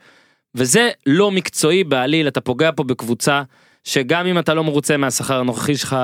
[0.55, 3.43] וזה לא מקצועי בעליל, אתה פוגע פה בקבוצה
[3.88, 5.95] שגם אם אתה לא מרוצה מהשכר הנוכחי שלך,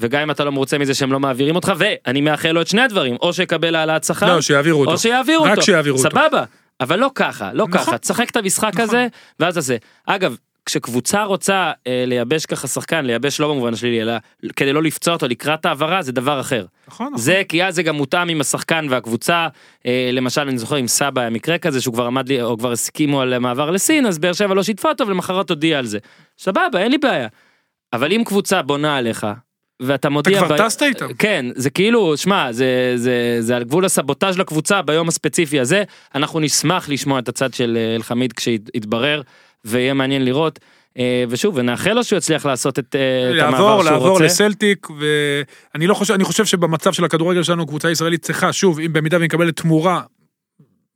[0.00, 2.80] וגם אם אתה לא מרוצה מזה שהם לא מעבירים אותך, ואני מאחל לו את שני
[2.80, 4.92] הדברים, או שיקבל העלאת שכר, לא, שיעבירו אותו.
[4.92, 6.10] או שיעבירו רק אותו, שיעבירו אותו.
[6.10, 6.44] סבבה,
[6.80, 7.80] אבל לא ככה, לא נכון.
[7.80, 8.80] ככה, תשחק את המשחק נכון.
[8.80, 9.06] הזה,
[9.40, 9.76] ואז תעשה.
[10.06, 10.36] אגב,
[10.66, 14.12] כשקבוצה רוצה אה, לייבש ככה שחקן, לייבש לא במובן השלילי, אלא
[14.56, 16.66] כדי לא לפצוע אותו לקראת העברה, זה דבר אחר.
[16.88, 17.18] נכון, נכון.
[17.18, 19.48] זה כי אז זה גם מותאם עם השחקן והקבוצה,
[19.86, 22.72] אה, למשל אני זוכר עם סבע היה מקרה כזה שהוא כבר עמד לי, או כבר
[22.72, 25.98] הסכימו על מעבר לסין, אז באר שבע לא שיתפה אותו ולמחרת הודיע על זה.
[26.38, 27.28] סבבה, אין לי בעיה.
[27.92, 29.26] אבל אם קבוצה בונה עליך,
[29.82, 30.38] ואתה מודיע...
[30.38, 31.14] כבר ב- טסת איתם.
[31.18, 35.84] כן, זה כאילו, שמע, זה, זה, זה על גבול הסבוטאז' לקבוצה ביום הספציפי הזה,
[36.14, 39.22] אנחנו נשמח לשמוע את הצד של אה, אלחמיד כשיתברר,
[39.64, 40.58] ויהיה מעניין לראות.
[40.98, 44.24] אה, ושוב, ונאחל לו שהוא יצליח לעשות את, אה, את המעבר לעבור, שהוא לעבור רוצה.
[44.24, 48.92] לסלטיק, ואני לא חושב, אני חושב שבמצב של הכדורגל שלנו, קבוצה ישראלית צריכה, שוב, אם
[48.92, 50.02] במידה והיא מקבלת תמורה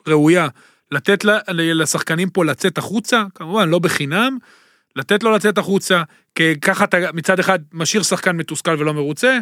[0.09, 0.49] ראויה,
[0.93, 4.39] לתת לה- לשחקנים פה לצאת החוצה, כמובן, לא בחינם,
[4.97, 6.03] לתת לו לצאת החוצה,
[6.35, 9.39] כי ככה אתה מצד אחד משאיר שחקן מתוסכל ולא מרוצה,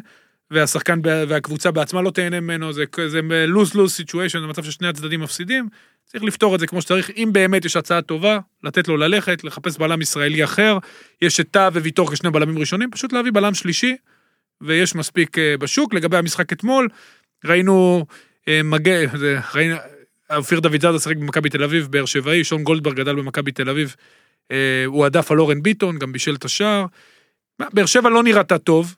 [0.50, 3.20] והשחקן והקבוצה בעצמה לא תהנה ממנו, זה זה
[3.54, 5.68] lose-lose situation, זה מצב ששני הצדדים מפסידים,
[6.04, 9.78] צריך לפתור את זה כמו שצריך, אם באמת יש הצעה טובה, לתת לו ללכת, לחפש
[9.78, 10.78] בלם ישראלי אחר,
[11.22, 13.96] יש את טאה וויטור כשני בלמים ראשונים, פשוט להביא בלם שלישי,
[14.60, 15.94] ויש מספיק אה, בשוק.
[15.94, 16.88] לגבי המשחק אתמול,
[17.44, 18.06] ראינו
[18.48, 19.04] אה, מגן,
[19.54, 19.76] ראינו,
[20.36, 23.96] אופיר דוד זאדה שיחק במכבי תל אביב, באר שבעי, שון גולדברג גדל במכבי תל אביב,
[24.52, 26.86] אה, הוא עדף על אורן ביטון, גם בישל את השער.
[27.72, 28.96] באר שבע לא נראתה טוב,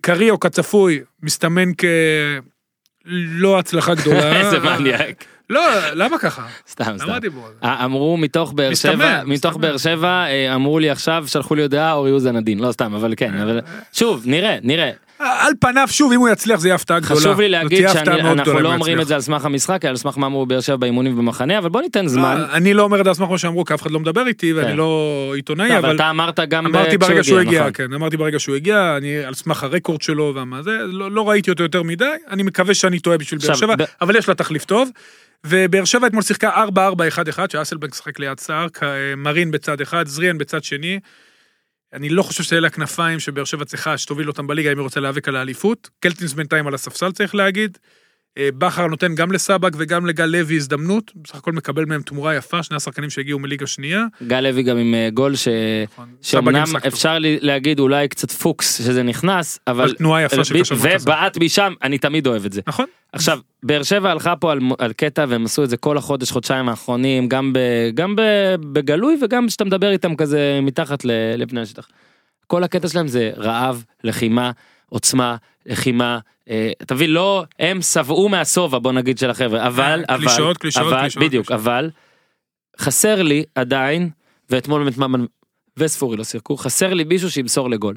[0.00, 4.36] קריו כצפוי, מסתמן כלא הצלחה גדולה.
[4.40, 5.24] איזה מניאק.
[5.50, 5.62] לא,
[5.94, 6.46] למה ככה?
[6.68, 7.28] סתם, למה סתם.
[7.64, 9.56] אה, אמרו מתוך באר שבע, מתוך.
[9.56, 13.14] באר שבע, אה, אמרו לי עכשיו, שלחו לי הודעה, אורי אוזן עדין, לא סתם, אבל
[13.16, 13.60] כן, אבל
[13.92, 14.90] שוב, נראה, נראה.
[15.18, 17.20] על פניו, שוב, אם הוא יצליח זה יהיה הפתעה גדולה.
[17.20, 19.00] חשוב לי להגיד שאנחנו לא אומרים.
[19.00, 21.68] את זה על סמך המשחק, אלא על סמך מה אמרו באר שבע באימונים ובמחנה, אבל
[21.68, 22.36] בוא ניתן זמן.
[22.50, 24.26] אה, אני לא אומר את זה על סמך מה שאמרו, כי אף אחד לא מדבר
[24.26, 24.58] איתי, כן.
[24.58, 27.72] ואני לא עיתונאי, אבל אתה אמרת גם אמרתי ברגע שהוא הגיע, נכון.
[27.74, 31.50] כן, אמרתי ברגע שהוא הגיע, אני על סמך הרקורד שלו והמה זה, לא לא ראיתי
[31.50, 34.90] אותו יותר מדי, אני מקווה שאני טועה בשביל באר שבע, אבל יש לה תחליף טוב.
[35.44, 36.78] ובאר שבע אתמול שיחקה 4-4-1-1,
[37.52, 38.82] שאסלבנק שיחק ליד סער, כ-
[39.16, 40.98] מרין בצד אחד, זריאן בצד שני.
[41.92, 45.28] אני לא חושב שאלה הכנפיים שבאר שבע צריכה שתוביל אותם בליגה אם היא רוצה להיאבק
[45.28, 45.90] על האליפות.
[46.00, 47.78] קלטינס בינתיים על הספסל צריך להגיד.
[48.38, 52.62] אה, בכר נותן גם לסבק וגם לגל לוי הזדמנות, בסך הכל מקבל מהם תמורה יפה,
[52.62, 54.04] שני השחקנים שהגיעו מליגה שנייה.
[54.26, 55.48] גל לוי גם עם אה, גול ש...
[55.92, 56.08] נכון.
[56.22, 56.64] שאומנם.
[56.86, 59.84] אפשר לי- להגיד אולי קצת פוקס שזה נכנס, אבל...
[59.84, 60.74] אבל תנועה יפה של ב- קשר.
[61.02, 62.60] ובעט משם, אני תמיד אוהב את זה.
[62.66, 62.86] נכון?
[63.12, 66.68] עכשיו, באר שבע הלכה פה על, על קטע והם עשו את זה כל החודש, חודשיים
[66.68, 67.58] האחרונים, גם, ב,
[67.94, 68.22] גם ב,
[68.72, 70.98] בגלוי וגם כשאתה מדבר איתם כזה מתחת
[71.38, 71.88] לפני השטח.
[72.46, 74.50] כל הקטע שלהם זה רעב, לחימה,
[74.88, 76.18] עוצמה, לחימה.
[76.50, 80.58] אה, אתה מבין, לא, הם שבעו מהשובע, בוא נגיד, של החבר'ה, אבל, אה, אבל, קלישאות,
[80.58, 81.52] קלישאות, אבל, קלישאות, בדיוק.
[81.52, 81.90] אבל,
[82.78, 84.10] חסר לי עדיין,
[84.50, 85.24] ואתמול באמת ממן
[85.76, 87.96] וספורי לא שיחקו, חסר לי מישהו שימסור לגול.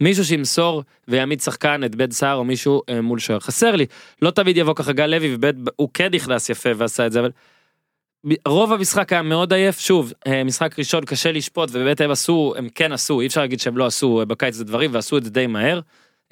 [0.00, 3.40] מישהו שימסור ויעמיד שחקן את בית סער או מישהו אה, מול שוער.
[3.40, 3.86] חסר לי.
[4.22, 7.30] לא תמיד יבוא ככה גל לוי ובית הוא כן נכנס יפה ועשה את זה אבל.
[8.48, 12.68] רוב המשחק היה מאוד עייף שוב אה, משחק ראשון קשה לשפוט ובאמת הם עשו הם
[12.74, 15.46] כן עשו אי אפשר להגיד שהם לא עשו בקיץ את הדברים ועשו את זה די
[15.46, 15.80] מהר.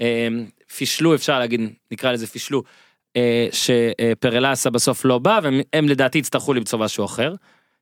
[0.00, 0.28] אה,
[0.76, 2.62] פישלו אפשר להגיד נקרא לזה פישלו
[3.16, 7.34] אה, שפרלסה בסוף לא בא והם הם לדעתי יצטרכו למצוא משהו אחר.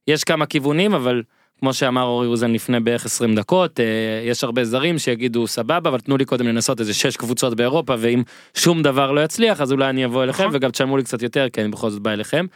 [0.07, 1.23] יש כמה כיוונים אבל
[1.59, 3.85] כמו שאמר אורי אוזן לפני בערך 20 דקות אה,
[4.25, 8.23] יש הרבה זרים שיגידו סבבה אבל תנו לי קודם לנסות איזה 6 קבוצות באירופה ואם
[8.55, 10.49] שום דבר לא יצליח אז אולי אני אבוא אליכם.
[10.53, 12.47] וגם תשלמו לי קצת יותר כי אני בכל זאת בא אליכם.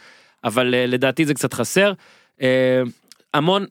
[0.43, 1.93] אבל אה, לדעתי זה קצת חסר.
[3.33, 3.65] המון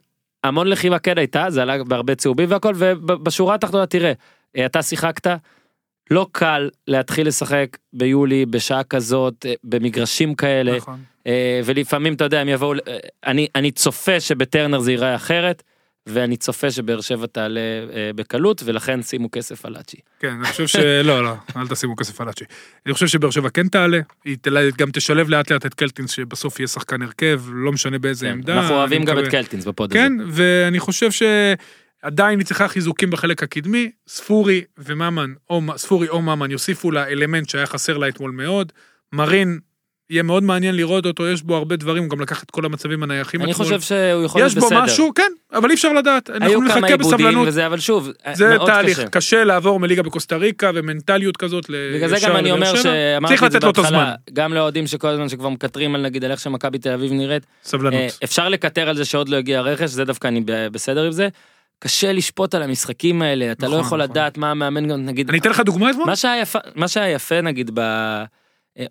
[0.45, 4.13] המון לחימה כן הייתה זה עלה בהרבה צהובים והכל ובשורה התחתונה תראה
[4.57, 5.27] אה, אתה שיחקת.
[6.11, 11.01] לא קל להתחיל לשחק ביולי בשעה כזאת אה, במגרשים כאלה נכון.
[11.27, 12.97] אה, ולפעמים אתה יודע הם יבואו אה,
[13.27, 15.63] אני אני צופה שבטרנר זה ייראה אחרת
[16.07, 19.97] ואני צופה שבאר שבע תעלה אה, בקלות ולכן שימו כסף על אצ'י.
[20.21, 20.77] כן, אני חושב ש...
[21.05, 22.45] לא, אל תשימו כסף על אצ'י.
[22.87, 26.61] אני חושב שבאר שבע כן תעלה, היא תלה- גם תשלב לאט לאט את קלטינס שבסוף
[26.61, 28.61] יהיה שחקן הרכב, לא משנה באיזה כן, עמדה.
[28.61, 29.99] אנחנו אוהבים גם את מקווה- קלטינס בפוד הזה.
[30.01, 31.11] כן, ואני חושב
[32.05, 37.49] שעדיין היא צריכה חיזוקים בחלק הקדמי, ספורי וממן, או ספורי או ממן יוסיפו לה אלמנט
[37.49, 38.73] שהיה חסר לה אתמול מאוד,
[39.13, 39.59] מרין,
[40.11, 43.03] יהיה מאוד מעניין לראות אותו, יש בו הרבה דברים, הוא גם לקח את כל המצבים
[43.03, 43.65] הנייחים אני אתמול.
[43.67, 44.79] חושב שהוא יכול להיות יש בסדר.
[44.79, 47.39] בו משהו, כן, אבל אי אפשר לדעת, היו כמה עיבודים.
[47.47, 49.09] וזה אבל שוב זה מאוד תהליך, קשה.
[49.09, 49.45] קשה.
[49.45, 52.83] לעבור מליגה בקוסטה ריקה ומנטליות כזאת בגלל זה לישר גם אני לבאר אומר שבע.
[52.83, 54.15] שאמרתי את זה בהתחלה.
[54.33, 57.69] גם לאוהדים שכל הזמן שכבר מקטרים על נגיד על איך שמכבי תל אביב נראית אה,
[57.69, 58.19] סבלנות.
[58.25, 61.29] אפשר לקטר על זה שעוד לא הגיע רכש זה דווקא אני ב- בסדר עם זה.
[61.79, 64.11] קשה לשפוט על המשחקים האלה אתה לא נכון, יכול נכון.
[64.11, 66.07] לדעת מה המאמן גם נגיד אני אתן לך דוגמא אתמול?
[66.07, 67.81] מה שהיה יפה מה שהיה יפה נגיד ב...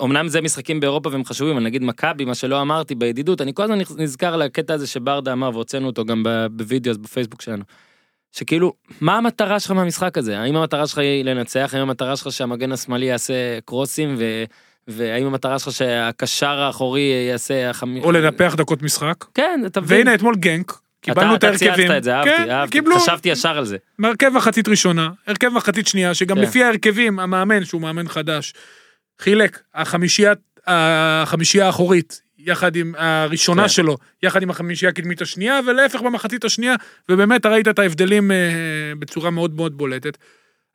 [0.03, 3.63] אמנם זה משחקים באירופה והם חשובים אבל נגיד מכבי מה שלא אמרתי בידידות אני כל
[3.63, 7.63] הזמן נזכר לקטע הזה שברדה אמר והוצאנו אותו גם בווידאו אז בפייסבוק שלנו.
[8.31, 12.71] שכאילו מה המטרה שלך מהמשחק הזה האם המטרה שלך היא לנצח האם המטרה שלך שהמגן
[12.71, 14.43] השמאלי יעשה קרוסים ו...
[14.87, 17.97] והאם המטרה שלך שהקשר האחורי יעשה החמ...
[17.97, 19.25] או לנפח דקות משחק.
[19.33, 19.97] כן אתה מבין.
[19.97, 21.97] והנה אתמול גנק, קיבלנו את אתה- אתה צייצת ההרכבים.
[21.97, 23.77] את זה אהבתי כן, אהבתי קיבלו חשבתי ישר על זה.
[24.03, 26.41] הרכב מחצית ראשונה, הרכב מחצית שנייה, שגם כן.
[26.41, 28.53] לפי ההרכבים, המאמן, שהוא מאמן חדש,
[29.21, 30.33] חילק, החמישייה,
[30.67, 33.69] החמישייה האחורית, יחד עם הראשונה כן.
[33.69, 36.75] שלו, יחד עם החמישייה הקדמית השנייה, ולהפך במחצית השנייה,
[37.09, 38.37] ובאמת ראית את ההבדלים אה,
[38.99, 40.17] בצורה מאוד מאוד בולטת.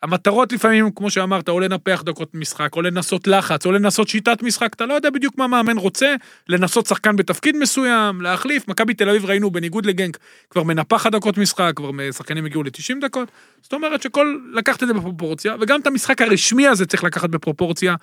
[0.03, 4.75] המטרות לפעמים, כמו שאמרת, או לנפח דקות משחק, או לנסות לחץ, או לנסות שיטת משחק,
[4.75, 6.15] אתה לא יודע בדיוק מה מאמן רוצה,
[6.49, 8.69] לנסות שחקן בתפקיד מסוים, להחליף.
[8.69, 10.19] מכבי תל אביב ראינו בניגוד לגנק,
[10.51, 13.29] כבר מנפחת דקות משחק, כבר שחקנים הגיעו ל-90 דקות.
[13.63, 17.95] זאת אומרת שכל, לקחת את זה בפרופורציה, וגם את המשחק הרשמי הזה צריך לקחת בפרופורציה.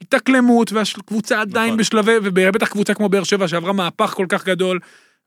[0.00, 1.78] התאקלמות, והקבוצה עדיין נכון.
[1.78, 4.78] בשלבי, ובטח קבוצה כמו באר שבע שעברה מהפך כל כך גדול,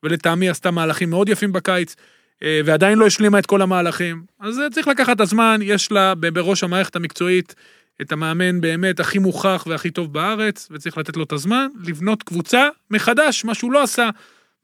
[0.04, 1.96] ולטעמי עשתה מהלכים מאוד יפים בקיץ,
[2.42, 4.24] ועדיין לא השלימה את כל המהלכים.
[4.40, 7.56] אז אה, צריך לקחת את הזמן, יש לה בראש המערכת המקצועית
[8.02, 12.70] את המאמן באמת הכי מוכח והכי טוב בארץ, וצריך לתת לו את הזמן, לבנות קבוצה
[12.92, 14.10] מחדש, מה שהוא לא עשה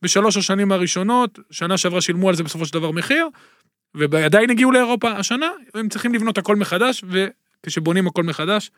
[0.01, 3.27] בשלוש השנים הראשונות, שנה שעברה שילמו על זה בסופו של דבר מחיר,
[3.95, 7.03] ועדיין הגיעו לאירופה השנה, הם צריכים לבנות הכל מחדש,
[7.63, 8.71] וכשבונים הכל מחדש,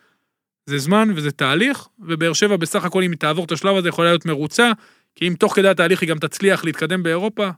[0.65, 4.07] זה זמן וזה תהליך, ובאר שבע בסך הכל אם היא תעבור את השלב הזה יכולה
[4.07, 4.71] להיות מרוצה,
[5.15, 7.49] כי אם תוך כדי התהליך היא גם תצליח להתקדם באירופה,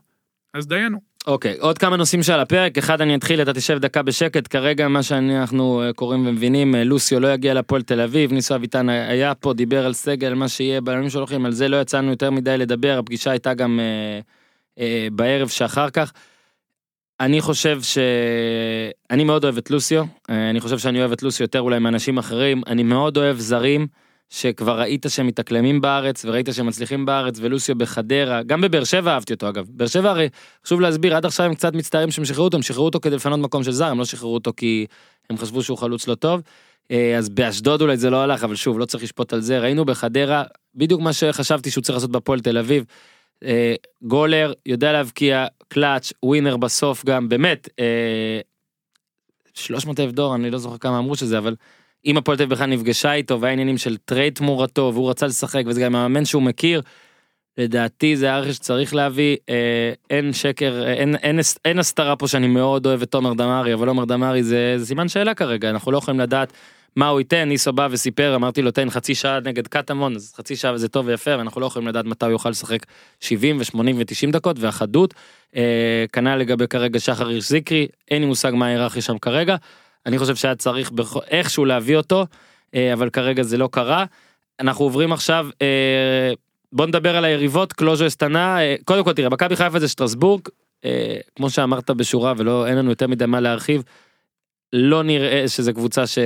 [0.54, 1.07] אז דיינו.
[1.26, 5.02] אוקיי עוד כמה נושאים שעל הפרק אחד אני אתחיל אתה תשב דקה בשקט כרגע מה
[5.02, 9.52] שאנחנו אה, קוראים ומבינים אה, לוסיו לא יגיע לפועל תל אביב ניסו אביטן היה פה
[9.52, 13.30] דיבר על סגל מה שיהיה בימים שהולכים על זה לא יצאנו יותר מדי לדבר הפגישה
[13.30, 14.20] הייתה גם אה,
[14.78, 16.12] אה, בערב שאחר כך.
[17.20, 21.60] אני חושב שאני מאוד אוהב את לוסיו אה, אני חושב שאני אוהב את לוסיו יותר
[21.60, 23.86] אולי מאנשים אחרים אני מאוד אוהב זרים.
[24.30, 29.32] שכבר ראית שהם מתאקלמים בארץ וראית שהם מצליחים בארץ ולוסיו בחדרה גם בבאר שבע אהבתי
[29.32, 30.28] אותו אגב באר שבע הרי
[30.64, 33.40] חשוב להסביר עד עכשיו הם קצת מצטערים שהם שחררו אותו הם שחררו אותו כדי לפנות
[33.40, 34.86] מקום של זר הם לא שחררו אותו כי
[35.30, 36.42] הם חשבו שהוא חלוץ לא טוב.
[36.90, 39.84] אה, אז באשדוד אולי זה לא הלך אבל שוב לא צריך לשפוט על זה ראינו
[39.84, 42.84] בחדרה בדיוק מה שחשבתי שהוא צריך לעשות בהפועל תל אביב.
[43.44, 47.68] אה, גולר יודע להבקיע clutch winner בסוף גם באמת.
[47.78, 48.40] אה,
[49.54, 51.54] 300 אלף דולר אני לא זוכר כמה אמרו שזה אבל
[52.06, 55.80] אם הפועל תל אביב בכלל נפגשה איתו והעניינים של טרייד תמורתו והוא רצה לשחק וזה
[55.80, 56.82] גם המאמן שהוא מכיר.
[57.58, 62.46] לדעתי זה הרכש שצריך להביא אה, אין שקר אה, אין, אין, אין הסתרה פה שאני
[62.46, 65.98] מאוד אוהב את עומר דמארי אבל עומר דמארי זה, זה סימן שאלה כרגע אנחנו לא
[65.98, 66.52] יכולים לדעת
[66.96, 70.56] מה הוא ייתן ניסו בא וסיפר אמרתי לו תן חצי שעה נגד קטמון אז חצי
[70.56, 72.86] שעה וזה טוב ויפה ואנחנו לא יכולים לדעת מתי הוא יוכל לשחק
[73.20, 75.14] 70 ו80 ו90 דקות והחדות
[75.56, 79.56] אה, כנ"ל לגבי כרגע שחר הירש זיקרי אין לי מושג מה ההיררכיה שם כרגע
[80.08, 82.26] אני חושב שהיה צריך בכ- איכשהו להביא אותו
[82.74, 84.04] אה, אבל כרגע זה לא קרה.
[84.60, 86.32] אנחנו עוברים עכשיו אה,
[86.72, 90.40] בוא נדבר על היריבות קלוז'ו אסטנה אה, קודם כל תראה מכבי חיפה זה שטרסבורג
[90.84, 93.82] אה, כמו שאמרת בשורה ולא אין לנו יותר מדי מה להרחיב.
[94.72, 96.18] לא נראה שזה קבוצה ש...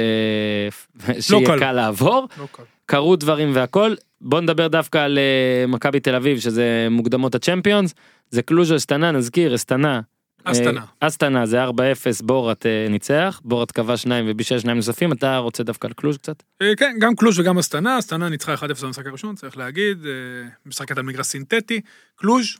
[1.21, 1.59] שיהיה קל.
[1.59, 2.29] קל לעבור.
[2.39, 2.63] לא קל.
[2.87, 3.95] קרו דברים והכל.
[4.21, 7.95] בוא נדבר דווקא על אה, מכבי תל אביב שזה מוקדמות הצ'מפיונס.
[8.31, 10.01] זה קלוז'ו אסטנה נזכיר אסטנה.
[10.45, 10.81] אסטנה.
[10.81, 11.69] אה, אסטנה זה 4-0
[12.23, 16.43] בוראט אה, ניצח בוראט כבש שניים ובישל שניים נוספים אתה רוצה דווקא על קלוז' קצת?
[16.63, 19.99] אה, כן, גם קלוז' וגם אסטנה, אסטנה ניצחה 1-0 במשחק הראשון, צריך להגיד,
[20.67, 21.81] משחקת על מגרש סינתטי.
[22.17, 22.57] קלוז',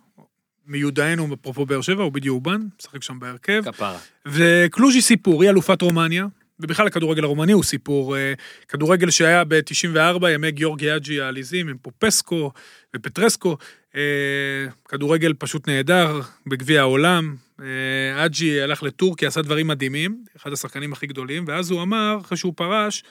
[0.67, 3.63] מיודענו אפרופו באר שבע, הוא בדיוק הובאן, משחק שם בהרכב.
[3.65, 3.99] כפרה.
[4.29, 6.27] וקלוז' היא סיפור, היא אלופת רומניה,
[6.63, 8.17] ובכלל הכדורגל הרומני הוא סיפור.
[8.17, 8.33] אה,
[8.69, 12.53] כדורגל שהיה ב-94, ימי גיאורגי אג'י העליזים, עם פופסקו
[12.97, 13.57] ופטרסקו.
[13.95, 17.37] אה, כדורגל פשוט נהדר בגביע העולם.
[17.61, 22.39] אה, אג'י הלך לטורקיה, עשה דברים מדהימים, אחד השחקנים הכי גדולים, ואז הוא אמר, אחרי
[22.39, 23.05] שהוא פרש,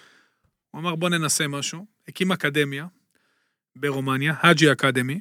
[0.71, 1.85] הוא אמר בוא ננסה משהו.
[2.07, 2.85] הקים אקדמיה
[3.75, 5.19] ברומניה, האג'י academy.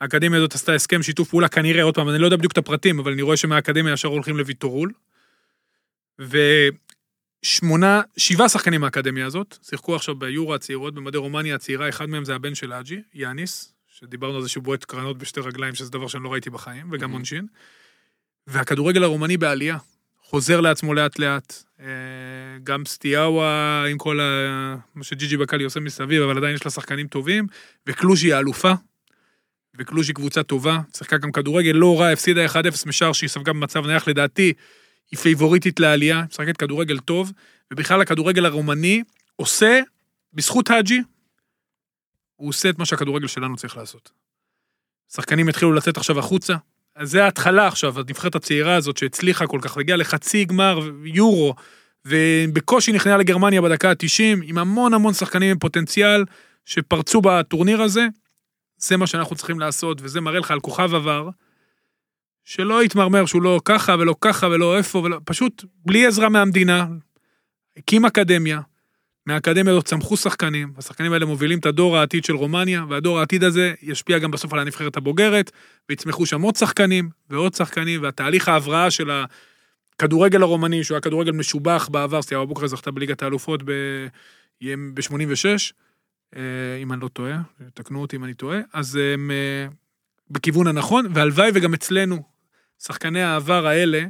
[0.00, 2.98] האקדמיה הזאת עשתה הסכם שיתוף פעולה כנראה, עוד פעם, אני לא יודע בדיוק את הפרטים,
[2.98, 4.92] אבל אני רואה שמהאקדמיה ישר הולכים לוויטורול.
[7.44, 12.34] ושמונה, שבעה שחקנים מהאקדמיה הזאת, שיחקו עכשיו ביורו הצעירות, במדי רומניה הצעירה, אחד מהם זה
[12.34, 16.24] הבן של אג'י, יאניס, שדיברנו על זה שהוא בועט קרנות בשתי רגליים, שזה דבר שאני
[16.24, 17.12] לא ראיתי בחיים, וגם Mhm.
[17.12, 17.46] עונשין.
[18.46, 19.76] והכדורגל הרומני בעלייה,
[20.22, 21.62] חוזר לעצמו לאט לאט.
[21.80, 21.86] אה,
[22.62, 24.24] גם סטיאאווה עם כל ה...
[24.94, 27.46] מה שג'יג'י בקאלי עושה מסביב, אבל עדיין יש לה שחקנים טובים,
[27.86, 28.72] וקלוז'י האלופה.
[29.78, 34.08] וקלוז'י קבוצה טובה, שיחקה גם כדורגל לא רע, הפסידה 1-0 משער שהיא ספגה במצב נייח,
[34.08, 34.52] לדעתי,
[35.10, 37.32] היא פייבוריטית לעלייה, משחקת כדורגל טוב,
[37.72, 39.02] ובכלל הכדורגל הרומני
[39.36, 39.80] עושה,
[40.32, 41.02] בזכות האג'י,
[42.36, 44.12] הוא עושה את מה שהכדורגל שלנו צריך לעשות.
[45.12, 46.54] שחקנים התחילו לצאת עכשיו החוצה,
[46.96, 51.54] אז זה ההתחלה עכשיו, הנבחרת הצעירה הזאת שהצליחה כל כך, והגיעה לחצי גמר יורו,
[52.04, 56.24] ובקושי נכנעה לגרמניה בדקה ה-90, עם המון המון שחקנים עם פוטנציאל
[56.64, 58.06] שפרצו בטורניר הזה,
[58.76, 61.28] זה מה שאנחנו צריכים לעשות, וזה מראה לך על כוכב עבר,
[62.44, 66.86] שלא יתמרמר שהוא לא ככה ולא ככה ולא איפה, ולא, פשוט בלי עזרה מהמדינה,
[67.76, 68.60] הקים אקדמיה,
[69.26, 73.74] מהאקדמיה הזאת צמחו שחקנים, השחקנים האלה מובילים את הדור העתיד של רומניה, והדור העתיד הזה
[73.82, 75.50] ישפיע גם בסוף על הנבחרת הבוגרת,
[75.88, 79.10] ויצמחו שם עוד שחקנים ועוד שחקנים, והתהליך ההבראה של
[79.94, 85.46] הכדורגל הרומני, שהוא היה כדורגל משובח בעבר, סטיאבה אבוקרא זכתה בליגת האלופות ב-86,
[86.82, 87.42] אם אני לא טועה,
[87.74, 89.66] תקנו אותי אם אני טועה, אז הם אה,
[90.30, 92.33] בכיוון הנכון, והלוואי וגם אצלנו,
[92.86, 94.04] שחקני העבר האלה,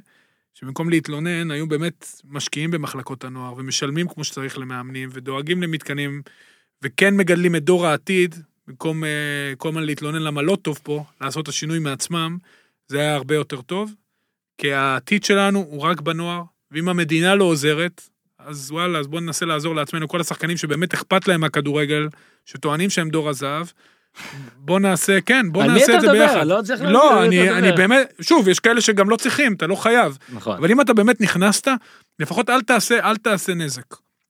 [0.54, 6.22] שבמקום להתלונן, היו באמת משקיעים במחלקות הנוער, ומשלמים כמו שצריך למאמנים, ודואגים למתקנים,
[6.82, 8.34] וכן מגדלים את דור העתיד,
[8.68, 12.38] במקום אה, כל הזמן להתלונן למה לא טוב פה, לעשות את השינוי מעצמם,
[12.88, 13.94] זה היה הרבה יותר טוב,
[14.58, 18.08] כי העתיד שלנו הוא רק בנוער, ואם המדינה לא עוזרת,
[18.38, 22.08] אז וואלה, אז בואו ננסה לעזור לעצמנו, כל השחקנים שבאמת אכפת להם מהכדורגל,
[22.44, 23.66] שטוענים שהם דור הזהב,
[24.58, 26.26] בואו נעשה, כן, על מי נעשה אתה את זה מדבר?
[26.26, 26.46] ביחד.
[26.46, 27.76] לא צריך לא, להגיד, אני, אתה אני מדבר.
[27.76, 30.18] באמת, שוב, יש כאלה שגם לא צריכים, אתה לא חייב.
[30.32, 30.56] נכון.
[30.56, 31.68] אבל אם אתה באמת נכנסת,
[32.18, 33.82] לפחות אל תעשה, אל תעשה נזק.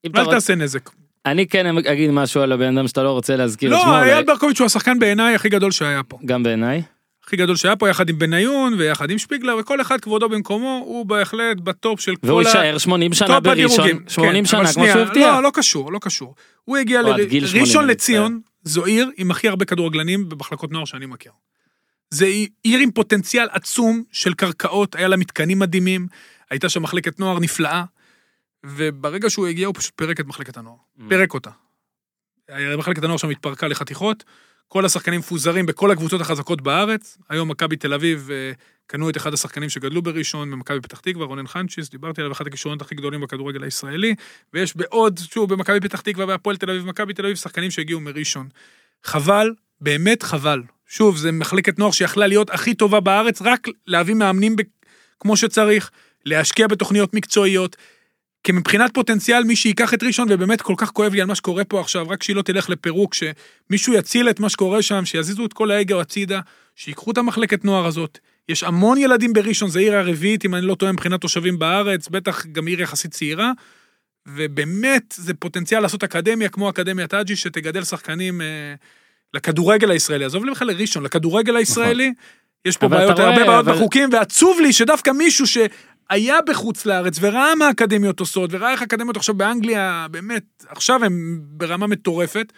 [0.04, 0.90] אם אתה אל רוצה- תעשה נזק.
[1.26, 4.08] אני כן אגיד משהו על הבן אדם שאתה לא רוצה להזכיר את שמו, לא, אבל
[4.08, 6.18] אייל ברקוביץ' הוא השחקן בעיניי הכי גדול שהיה פה.
[6.24, 6.82] גם בעיניי.
[7.26, 11.06] הכי גדול שהיה פה, יחד עם בניון ויחד עם שפיגלר, וכל אחד כבודו במקומו, הוא
[11.06, 12.42] בהחלט בטופ של כל והוא ה...
[12.42, 14.08] יישאר 80 שנה בראשון, הדירוגים.
[14.08, 15.34] 80 כן, שנה כמו שהוא הבטיח.
[15.34, 16.34] לא, לא קשור, לא קשור.
[16.64, 20.72] הוא הגיע או עד גיל 80, לראשון לציון, זו עיר עם הכי הרבה כדורגלנים במחלקות
[20.72, 21.32] נוער שאני מכיר.
[22.10, 22.26] זה
[22.62, 26.06] עיר עם פוטנציאל עצום של קרקעות, היה לה מתקנים מדהימים,
[26.50, 27.84] הייתה שם מחלקת נוער נפלאה,
[28.66, 30.76] וברגע שהוא הגיע הוא פשוט פירק את מחלקת הנוער.
[30.76, 31.02] Mm.
[31.08, 31.50] פירק אותה.
[32.78, 34.24] מחלקת הנוער שם התפרקה לחתיכות,
[34.68, 37.18] כל השחקנים מפוזרים בכל הקבוצות החזקות בארץ.
[37.28, 38.52] היום מכבי תל אביב אה,
[38.86, 42.82] קנו את אחד השחקנים שגדלו בראשון, במכבי פתח תקווה, רונן חנצ'יס, דיברתי עליו, אחד הכישרונות
[42.82, 44.14] הכי גדולים בכדורגל הישראלי,
[44.54, 48.48] ויש בעוד, שוב, במכבי פתח תקווה והפועל תל אביב, מכבי תל אביב, שחקנים שהגיעו מראשון.
[49.04, 50.62] חבל, באמת חבל.
[50.88, 54.62] שוב, זה מחלקת נוער שיכלה להיות הכי טובה בארץ, רק להביא מאמנים ב-
[55.20, 55.90] כמו שצריך,
[56.24, 57.76] להשקיע בתוכניות מקצועיות.
[58.44, 61.64] כי מבחינת פוטנציאל, מי שייקח את ראשון, ובאמת כל כך כואב לי על מה שקורה
[61.64, 65.52] פה עכשיו, רק שהיא לא תלך לפירוק, שמישהו יציל את מה שקורה שם, שיזיזו את
[65.52, 66.40] כל האגו הצידה,
[66.76, 68.18] שיקחו את המחלקת נוער הזאת.
[68.48, 72.46] יש המון ילדים בראשון, זו עיר הרביעית, אם אני לא טועה, מבחינת תושבים בארץ, בטח
[72.46, 73.52] גם עיר יחסית צעירה,
[74.28, 78.74] ובאמת זה פוטנציאל לעשות אקדמיה כמו אקדמיית אג'י, שתגדל שחקנים אה,
[79.34, 80.24] לכדורגל הישראלי.
[80.24, 82.12] עזוב לי בכלל לראשון, לכדורגל הישראלי,
[82.64, 85.46] יש פה בעיות, רואה, הרבה בעיות אבל- בחוקים, ועצוב לי שדווקא מישהו
[86.12, 91.40] שהיה בחוץ לארץ וראה מה האקדמיות עושות, וראה איך האקדמיות עכשיו באנגליה, באמת, עכשיו הם
[91.42, 92.52] ברמה מטורפת,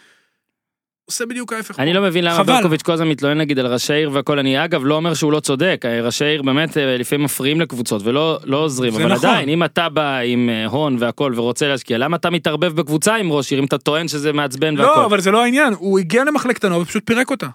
[1.07, 1.79] עושה בדיוק ההפך.
[1.79, 1.93] אני.
[1.93, 2.43] לא מבין למה.
[2.43, 5.39] ברקוביץ' כל הזמן מתלונן נגיד על ראשי עיר והכל אני אגב לא אומר שהוא לא
[5.39, 9.29] צודק אה, ראשי עיר באמת אה, לפעמים מפריעים לקבוצות ולא לא עוזרים אבל נכון.
[9.29, 13.31] עדיין אם אתה בא עם אה, הון והכל ורוצה להשקיע למה אתה מתערבב בקבוצה עם
[13.31, 14.99] ראש עיר אם אתה טוען שזה מעצבן והכל.
[14.99, 17.47] לא, אבל זה לא העניין, הוא הגיע למחלקת הנוער ופשוט פירק אותה.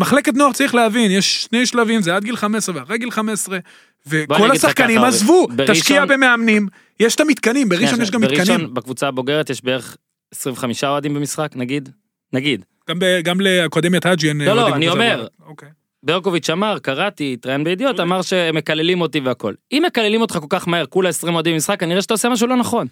[0.00, 3.58] מחלקת נוער צריך להבין, יש שני שלבים, זה עד גיל 15 ואחרי גיל 15,
[4.06, 6.68] בוא אני וכל השחקנים עזבו, בראשון- תשקיע במאמנים,
[7.00, 8.74] יש את המתקנים, בראשון יש גם בראשון, מתקנים.
[8.74, 9.96] בקבוצה הבוגרת יש בערך
[10.34, 11.88] 25 אוהדים במשחק, נגיד?
[12.32, 12.64] נגיד.
[12.88, 14.40] גם ב- גם לאקדמיית האג'י אין...
[14.40, 15.26] לא, לא, אני אומר.
[15.46, 15.68] אוקיי.
[16.02, 18.02] ברקוביץ' אמר, קראתי, התראיין בידיעות, צודק.
[18.06, 19.54] אמר שמקללים אותי והכל.
[19.72, 22.56] אם מקללים אותך כל כך מהר, כולה 20 אוהדים במשחק, כנראה שאתה עושה משהו לא
[22.56, 22.86] נכון.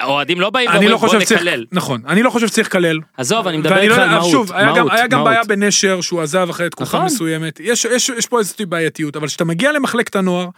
[0.00, 1.64] האוהדים לא באים ואומרים לא בוא שצריך, נקלל.
[1.72, 2.98] נכון, אני לא חושב שצריך לקלל.
[3.16, 4.30] עזוב, אני מדבר ואני לא איתך על מהות.
[4.30, 5.30] שוב, היה גם- מהות, היה גם מהות.
[5.30, 7.06] בעיה בנשר שהוא עזב אחרי תקופה נכון.
[7.06, 10.48] מסוימת, יש- יש יש פה איזושהי בעייתיות, אבל כשאתה מגיע למחלקת הנוער,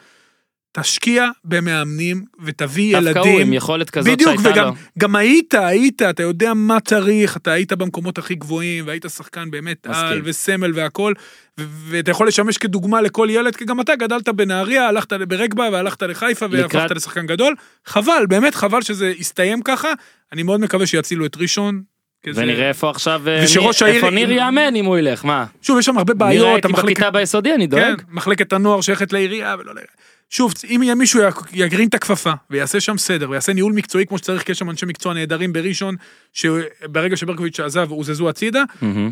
[0.72, 3.46] תשקיע במאמנים ותביא דווקא הוא ילדים.
[3.46, 4.72] עם יכולת כזאת בדיוק, שהייתה וגם לו.
[4.98, 9.86] גם היית, היית, אתה יודע מה צריך, אתה היית במקומות הכי גבוהים, והיית שחקן באמת
[9.86, 10.06] מסכים.
[10.06, 11.12] על וסמל והכל,
[11.60, 16.02] ו- ואתה יכול לשמש כדוגמה לכל ילד, כי גם אתה גדלת בנהריה, הלכת ברגבה והלכת
[16.02, 17.54] לחיפה והפכת לקראת- לשחקן גדול.
[17.86, 19.88] חבל, באמת חבל שזה יסתיים ככה,
[20.32, 21.82] אני מאוד מקווה שיצילו את ראשון.
[22.24, 25.44] כי זה- ונראה איפה עכשיו, אה, ושראש העיר- איפה ניר יאמן אם הוא ילך, מה?
[25.62, 28.02] שוב, יש שם הרבה נראה בעיות, איתי המחלקת- בכיתה ביסודי, אני כן, דואג.
[28.10, 29.94] מחלקת הנוער שייכת לעירייה ולא לעירייה.
[30.30, 34.18] שוב, אם יהיה מישהו י- יגרין את הכפפה ויעשה שם סדר ויעשה ניהול מקצועי כמו
[34.18, 35.96] שצריך, כי יש שם אנשי מקצוע נהדרים בראשון,
[36.32, 39.10] שברגע שברקוביץ' עזב הוזזו הצידה, מהמם.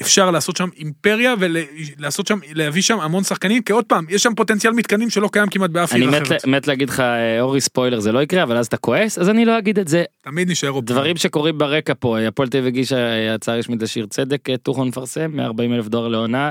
[0.00, 4.34] אפשר לעשות שם אימפריה ולעשות שם, להביא שם המון שחקנים, כי עוד פעם, יש שם
[4.34, 6.44] פוטנציאל מתקנים שלא קיים כמעט באף אני עיר מת אחרת.
[6.44, 9.28] ל- מת להגיד לך, אה, אורי ספוילר, זה לא יקרה, אבל אז אתה כועס, אז
[9.28, 10.04] אני לא אגיד את זה.
[10.22, 10.98] תמיד נשאר אופטימי.
[10.98, 14.88] דברים שקורים ברקע פה, הפועל תל אביב הגישה אה, הצעה רשמית לשיר צדק, אה, טוחון
[14.88, 16.50] מפרסם, 140 אלף דולר לעונה.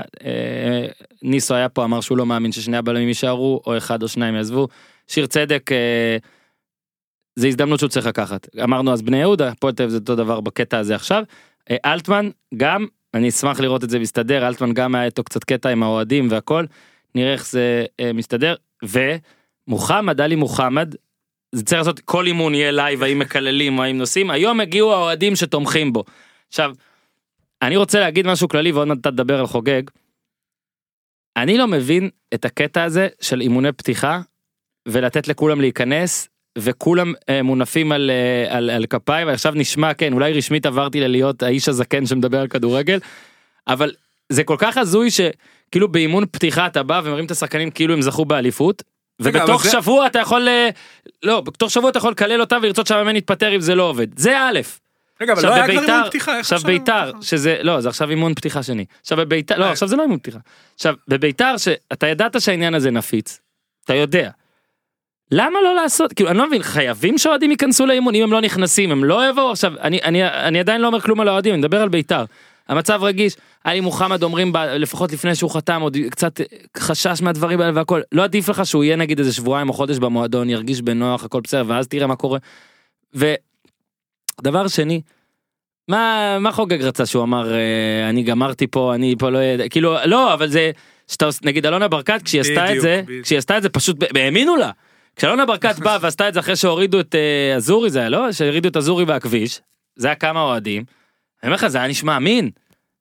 [1.22, 4.68] ניסו היה פה, אמר שהוא לא מאמין ששני הבלמים יישארו, או אחד או שניים יעזבו.
[5.08, 5.70] שיר צדק,
[7.36, 8.48] זה הזדמנות שהוא צריך לקחת.
[8.64, 11.22] אמרנו אז בני יהודה, הפועל תל אביב זה אותו דבר בקטע הזה עכשיו.
[11.86, 15.82] אלטמן, גם, אני אשמח לראות את זה מסתדר, אלטמן גם היה איתו קצת קטע עם
[15.82, 16.64] האוהדים והכל,
[17.14, 18.54] נראה איך זה אה, מסתדר.
[18.82, 20.94] ומוחמד, עלי מוחמד,
[21.54, 25.36] זה צריך לעשות כל אימון יהיה לייב האם מקללים או האם נוסעים היום הגיעו האוהדים
[25.36, 26.04] שתומכים בו.
[26.48, 26.74] עכשיו
[27.62, 29.82] אני רוצה להגיד משהו כללי ועוד מעט תדבר על חוגג.
[31.36, 34.20] אני לא מבין את הקטע הזה של אימוני פתיחה
[34.88, 36.28] ולתת לכולם להיכנס
[36.58, 41.42] וכולם אה, מונפים על, אה, על, על כפיים ועכשיו נשמע כן אולי רשמית עברתי ללהיות
[41.42, 42.98] האיש הזקן שמדבר על כדורגל
[43.68, 43.92] אבל
[44.28, 48.24] זה כל כך הזוי שכאילו באימון פתיחה אתה בא ומרים את השחקנים כאילו הם זכו
[48.24, 48.82] באליפות.
[49.20, 50.68] ובתוך אבל זה- שבוע אתה יכול אה,
[51.22, 54.38] לא בתוך שבוע אתה יכול לקלל אותם ולרצות שהמאמן יתפטר אם זה לא עובד זה
[54.38, 54.60] א'
[55.20, 57.12] רגע, אבל לא היה כבר אימון פתיחה, עכשיו ביתר?
[57.20, 58.84] שזה, לא, זה עכשיו אימון פתיחה שני.
[59.00, 59.70] עכשיו בביתר, לא, אה.
[59.70, 60.38] עכשיו זה לא אימון פתיחה.
[60.74, 63.40] עכשיו, בביתר, שאתה ידעת שהעניין הזה נפיץ,
[63.84, 64.30] אתה יודע.
[65.34, 68.92] למה לא לעשות, כאילו, אני לא מבין, חייבים שהאוהדים ייכנסו לאימון, אם הם לא נכנסים,
[68.92, 71.82] הם לא יבואו, עכשיו, אני, אני, אני עדיין לא אומר כלום על האוהדים, אני מדבר
[71.82, 72.24] על ביתר.
[72.68, 76.40] המצב רגיש, עלי מוחמד אומרים, ב- לפחות לפני שהוא חתם, עוד קצת
[76.76, 80.50] חשש מהדברים האלה והכל, לא עדיף לך שהוא יהיה נגיד איזה שבועיים או חודש במועדון,
[80.50, 82.38] ירגיש בנוח, הכל בסדר, ואז תראה מה קורה.
[83.14, 85.00] ודבר שני,
[85.88, 89.96] מה מה חוגג רצה שהוא אמר אה, אני גמרתי פה אני פה לא יודע כאילו
[90.04, 90.70] לא אבל זה
[91.08, 93.02] שאתה נגיד אלונה ברקת כשהיא עשתה את זה.
[93.22, 94.70] כשהיא עשתה את זה פשוט האמינו לה.
[95.16, 98.68] כשאלונה ברקת באה ועשתה את זה אחרי שהורידו את אה, אזורי זה היה לא שהורידו
[98.68, 99.60] את אזורי והכביש
[99.96, 100.84] זה היה כמה אוהדים.
[101.42, 102.50] אני אומר לך זה היה נשמע אמין.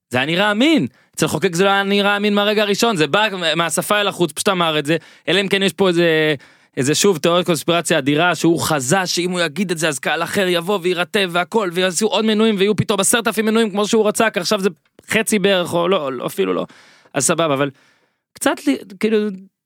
[0.09, 0.87] זה היה נראה אמין.
[1.15, 4.49] אצל חוקק זה לא היה נראה אמין מהרגע הראשון זה בא מהשפה אל החוץ פשוט
[4.49, 4.97] אמר את זה
[5.27, 6.35] אלא אם כן יש פה איזה.
[6.77, 10.47] איזה שוב תיאוריית קונספירציה אדירה שהוא חזה שאם הוא יגיד את זה אז קהל אחר
[10.47, 14.39] יבוא ויירטב והכל ויעשו עוד מנויים ויהיו פתאום עשרת אלפים מנויים כמו שהוא רצה כי
[14.39, 14.69] עכשיו זה
[15.09, 16.65] חצי בערך או לא, לא אפילו לא
[17.13, 17.69] אז סבבה אבל
[18.33, 18.55] קצת
[18.99, 19.17] כאילו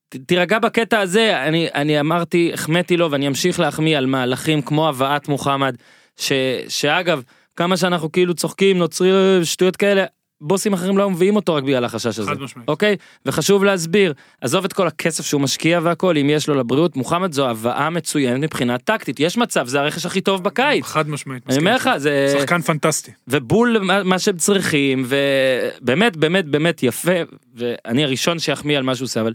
[0.09, 5.27] תירגע בקטע הזה אני אני אמרתי החמאתי לו ואני אמשיך להחמיא על מהלכים כמו הבאת
[5.27, 5.75] מוחמד
[6.17, 6.31] ש,
[6.67, 7.23] שאגב
[7.55, 10.05] כמה שאנחנו כאילו צוחקים נוצרי שטויות כאלה
[10.41, 12.31] בוסים אחרים לא מביאים אותו רק בגלל החשש הזה.
[12.31, 12.69] חד משמעית.
[12.69, 12.95] אוקיי?
[13.25, 17.49] וחשוב להסביר, עזוב את כל הכסף שהוא משקיע והכל, אם יש לו לבריאות, מוחמד זו
[17.49, 20.85] הבאה מצוינת מבחינה טקטית, יש מצב, זה הרכש הכי טוב בקיץ.
[20.85, 21.43] חד משמעית.
[21.49, 22.35] אני אומר לך, זה...
[22.39, 23.11] שחקן פנטסטי.
[23.27, 27.11] ובול מה, מה שהם צריכים, ובאמת באמת באמת יפה,
[27.55, 29.33] ואני הראשון שיחמיא על מה שהוא עושה, אבל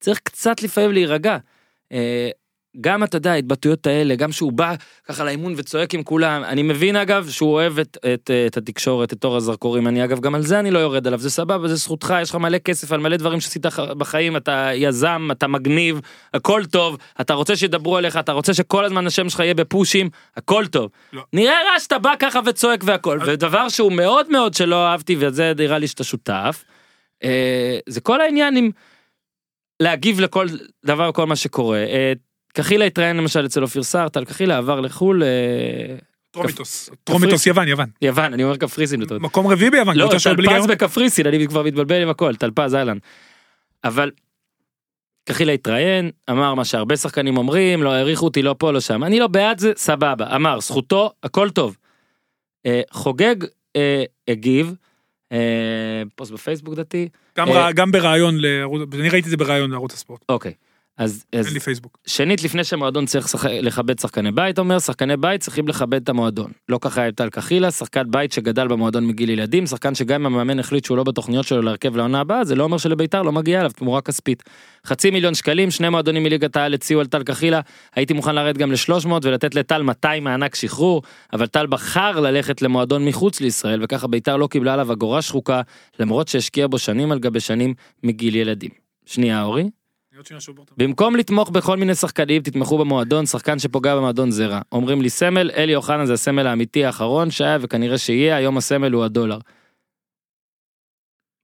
[0.00, 1.36] צריך קצת לפעמים להירגע.
[1.92, 2.30] אה,
[2.80, 4.74] גם אתה יודע ההתבטאויות האלה גם שהוא בא
[5.08, 9.24] ככה לאימון וצועק עם כולם אני מבין אגב שהוא אוהב את, את, את התקשורת את
[9.24, 12.14] אור הזרקורים אני אגב גם על זה אני לא יורד עליו זה סבבה זה זכותך
[12.22, 13.66] יש לך מלא כסף על מלא דברים שעשית
[13.98, 16.00] בחיים אתה יזם אתה מגניב
[16.34, 20.66] הכל טוב אתה רוצה שידברו עליך אתה רוצה שכל הזמן השם שלך יהיה בפושים הכל
[20.66, 20.90] טוב.
[21.12, 21.22] לא.
[21.32, 25.78] נראה רע שאתה בא ככה וצועק והכל ודבר שהוא מאוד מאוד שלא אהבתי וזה נראה
[25.78, 26.64] לי שאתה שותף.
[27.24, 28.70] אה, זה כל העניין עם
[29.80, 30.46] להגיב לכל
[30.84, 31.78] דבר כל מה שקורה.
[31.78, 32.12] אה,
[32.52, 35.96] קחילה התראיין למשל אצל אופיר סארטל, קחילה עבר לחו"ל, אה,
[36.30, 36.90] אטרומיטוס.
[37.04, 37.88] אטרומיטוס יוון, יוון.
[38.02, 39.02] יוון, אני אומר קפריסין.
[39.20, 39.96] מקום רביעי ביוון.
[39.96, 40.66] לא, טלפז.
[40.66, 42.98] בקפריסין, אני כבר מתבלבל עם הכל, טלפז אהלן.
[43.84, 44.10] אבל
[45.24, 49.18] קחילה התראיין, אמר מה שהרבה שחקנים אומרים, לא העריכו אותי לא פה לא שם, אני
[49.18, 51.76] לא בעד זה, סבבה, אמר, זכותו, הכל טוב.
[52.66, 53.36] אה, חוגג
[53.76, 54.85] אה, הגיב, אה,
[56.14, 57.08] פוסט בפייסבוק דתי.
[57.38, 60.52] גם אה, גם בריאיון לערוץ, אני ראיתי את זה בריאיון לערוץ הספורט, אוקיי.
[60.98, 61.98] אז, אז אין לי פייסבוק.
[62.06, 66.50] שנית, לפני שהמועדון צריך לשחק- לכבד שחקני בית, אומר, שחקני בית צריכים לכבד את המועדון.
[66.68, 70.58] לא ככה היה טל קחילה, שחקן בית שגדל במועדון מגיל ילדים, שחקן שגם אם המאמן
[70.58, 73.70] החליט שהוא לא בתוכניות שלו להרכב לעונה הבאה, זה לא אומר שלביתר לא מגיעה אליו
[73.70, 74.42] תמורה כספית.
[74.86, 77.60] חצי מיליון שקלים, שני מועדונים מליגת העל הציעו על טל קחילה,
[77.94, 83.04] הייתי מוכן לרדת גם ל-300 ולתת לטל 200 מענק שחרור, אבל טל בחר ללכת למועדון
[83.04, 85.60] מחוץ לישראל, וככה ביתר לא קיבלה עליו אגורה שחוקה,
[86.00, 88.70] למרות שהשקיע בו שנים על גבי שנים מגיל ילדים.
[89.06, 89.64] שנייה, אורי.
[90.76, 94.60] במקום לתמוך בכל מיני שחקנים, תתמכו במועדון, שחקן שפוגע במועדון זרע.
[94.72, 99.04] אומרים לי סמל, אלי אוחנה זה הסמל האמיתי האחרון שהיה וכנראה שיהיה, היום הסמל הוא
[99.04, 99.38] הדולר.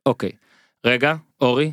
[0.06, 0.30] אוקיי,
[0.86, 1.72] רגע, אורי.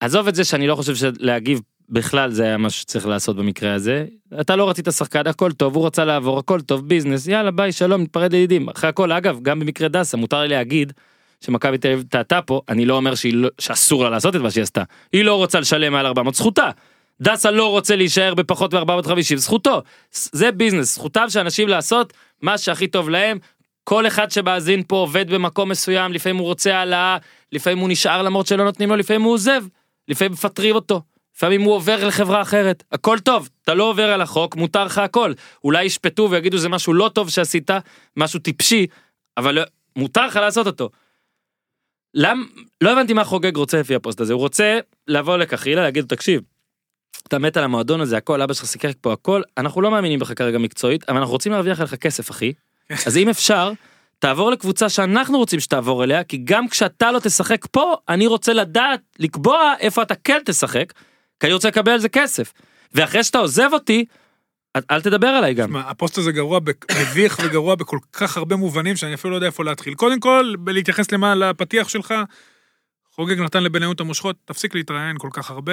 [0.00, 4.06] עזוב את זה שאני לא חושב שלהגיב בכלל זה היה מה שצריך לעשות במקרה הזה.
[4.40, 8.02] אתה לא רצית שחקן, הכל טוב, הוא רצה לעבור, הכל טוב, ביזנס, יאללה ביי, שלום,
[8.02, 8.68] נתפרד לידידים.
[8.68, 10.92] אחרי הכל, אגב, גם במקרה דסה, מותר לי להגיד
[11.44, 14.50] שמכבי תל אביב טעתה פה, אני לא אומר שהיא לא, שאסור לה לעשות את מה
[14.50, 14.82] שהיא עשתה.
[15.12, 16.70] היא לא רוצה לשלם מעל 400, זכותה.
[17.20, 19.82] דסה לא רוצה להישאר בפחות מ-450, זכותו.
[20.12, 22.12] זה ביזנס, זכותם של אנשים לעשות
[22.42, 23.38] מה שהכי טוב להם.
[23.84, 27.16] כל אחד שמאזין פה עובד במקום מסוים, לפעמים הוא רוצה העלאה,
[27.52, 29.64] לפעמים הוא נשאר למרות שלא נותנים לו, לפעמים הוא עוזב,
[30.08, 31.00] לפעמים מפטרים אותו.
[31.36, 35.32] לפעמים הוא עובר לחברה אחרת, הכל טוב, אתה לא עובר על החוק, מותר לך הכל.
[35.64, 37.70] אולי ישפטו ויגידו זה משהו לא טוב שעשית,
[38.16, 38.86] משהו טיפשי,
[39.36, 39.58] אבל
[39.96, 40.90] מותר לך לעשות אותו.
[42.14, 42.46] למ...
[42.80, 46.40] לא הבנתי מה חוגג רוצה לפי הפוסט הזה, הוא רוצה לבוא לקחילה, להגיד לו, תקשיב,
[47.28, 50.32] אתה מת על המועדון הזה, הכל, אבא שלך שיחק פה הכל, אנחנו לא מאמינים בך
[50.36, 52.52] כרגע מקצועית, אבל אנחנו רוצים להרוויח עליך כסף, אחי.
[53.06, 53.72] אז אם אפשר,
[54.18, 59.00] תעבור לקבוצה שאנחנו רוצים שתעבור אליה, כי גם כשאתה לא תשחק פה, אני רוצה לדעת,
[59.18, 60.92] לקבוע איפה אתה כן תשחק,
[61.40, 62.52] כי אני רוצה לקבל על זה כסף.
[62.94, 64.04] ואחרי שאתה עוזב אותי,
[64.90, 65.72] אל, תדבר עליי גם.
[65.72, 66.60] מה, הפוסט הזה גרוע,
[67.02, 69.94] מביך וגרוע בכל כך הרבה מובנים שאני אפילו לא יודע איפה להתחיל.
[69.94, 72.14] קודם כל, בלהתייחס למה, לפתיח שלך,
[73.14, 75.72] חוגג נתן לבניון את המושכות, תפסיק להתראיין כל כך הרבה,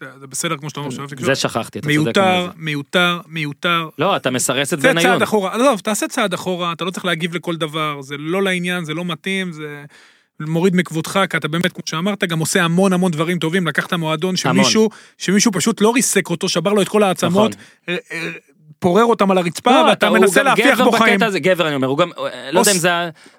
[0.00, 1.36] זה- זה בסדר כמו שאתה אומר, שאוהב זה תקשורת.
[1.36, 1.96] שכחתי, אתה צודק.
[2.04, 2.50] מיותר.
[2.56, 3.88] מיותר, מיותר.
[3.98, 5.02] לא, אתה מסרס את בניון.
[5.02, 8.84] צעד אחורה, עזוב, תעשה צעד אחורה, אתה לא צריך להגיב לכל דבר, זה לא לעניין,
[8.84, 9.84] זה לא מתאים, זה
[10.40, 14.36] מוריד מכבודך, כי אתה באמת, כמו שאמרת, גם עושה המון המון דברים טובים, לקחת מועדון
[14.36, 17.56] שמישהו, שמישהו פשוט לא ריסק אותו, שבר לו את כל העצמות,
[17.88, 18.30] אה, אה,
[18.78, 21.22] פורר אותם על הרצפה, לא, ואתה מנסה להפיח בו חיים.
[21.22, 22.10] הזה, גבר אני אומר, הוא גם,
[22.52, 22.90] לא יודע אם זה,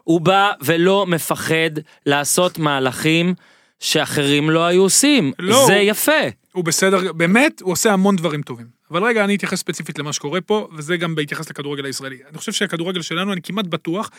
[0.04, 1.70] הוא בא ולא מפחד
[2.06, 3.34] לעשות מהלכים
[3.80, 6.12] שאחרים לא היו עושים, לא, זה יפה.
[6.52, 8.80] הוא בסדר, באמת, הוא עושה המון דברים טובים.
[8.92, 12.18] אבל רגע, אני אתייחס ספציפית למה שקורה פה, וזה גם בהתייחס לכדורגל הישראלי.
[12.30, 14.10] אני חושב שהכדורגל שלנו, אני כמעט בטוח,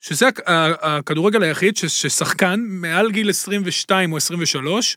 [0.00, 0.28] שזה
[0.82, 4.96] הכדורגל היחיד ששחקן מעל גיל 22 או 23,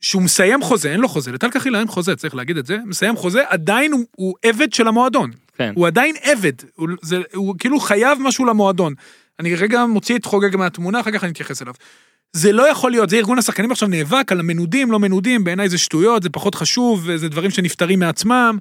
[0.00, 3.16] שהוא מסיים חוזה, אין לו חוזה, לטל קחילה אין חוזה, צריך להגיד את זה, מסיים
[3.16, 5.30] חוזה, עדיין הוא, הוא עבד של המועדון.
[5.56, 5.72] כן.
[5.76, 8.94] הוא עדיין עבד, הוא, זה, הוא כאילו חייב משהו למועדון.
[9.40, 11.74] אני רגע מוציא את חוגג מהתמונה, אחר כך אני אתייחס אליו.
[12.32, 15.78] זה לא יכול להיות, זה ארגון השחקנים עכשיו נאבק על המנודים, לא מנודים, בעיניי זה
[15.78, 18.58] שטויות, זה פחות חשוב, זה דברים שנפתרים מעצמם,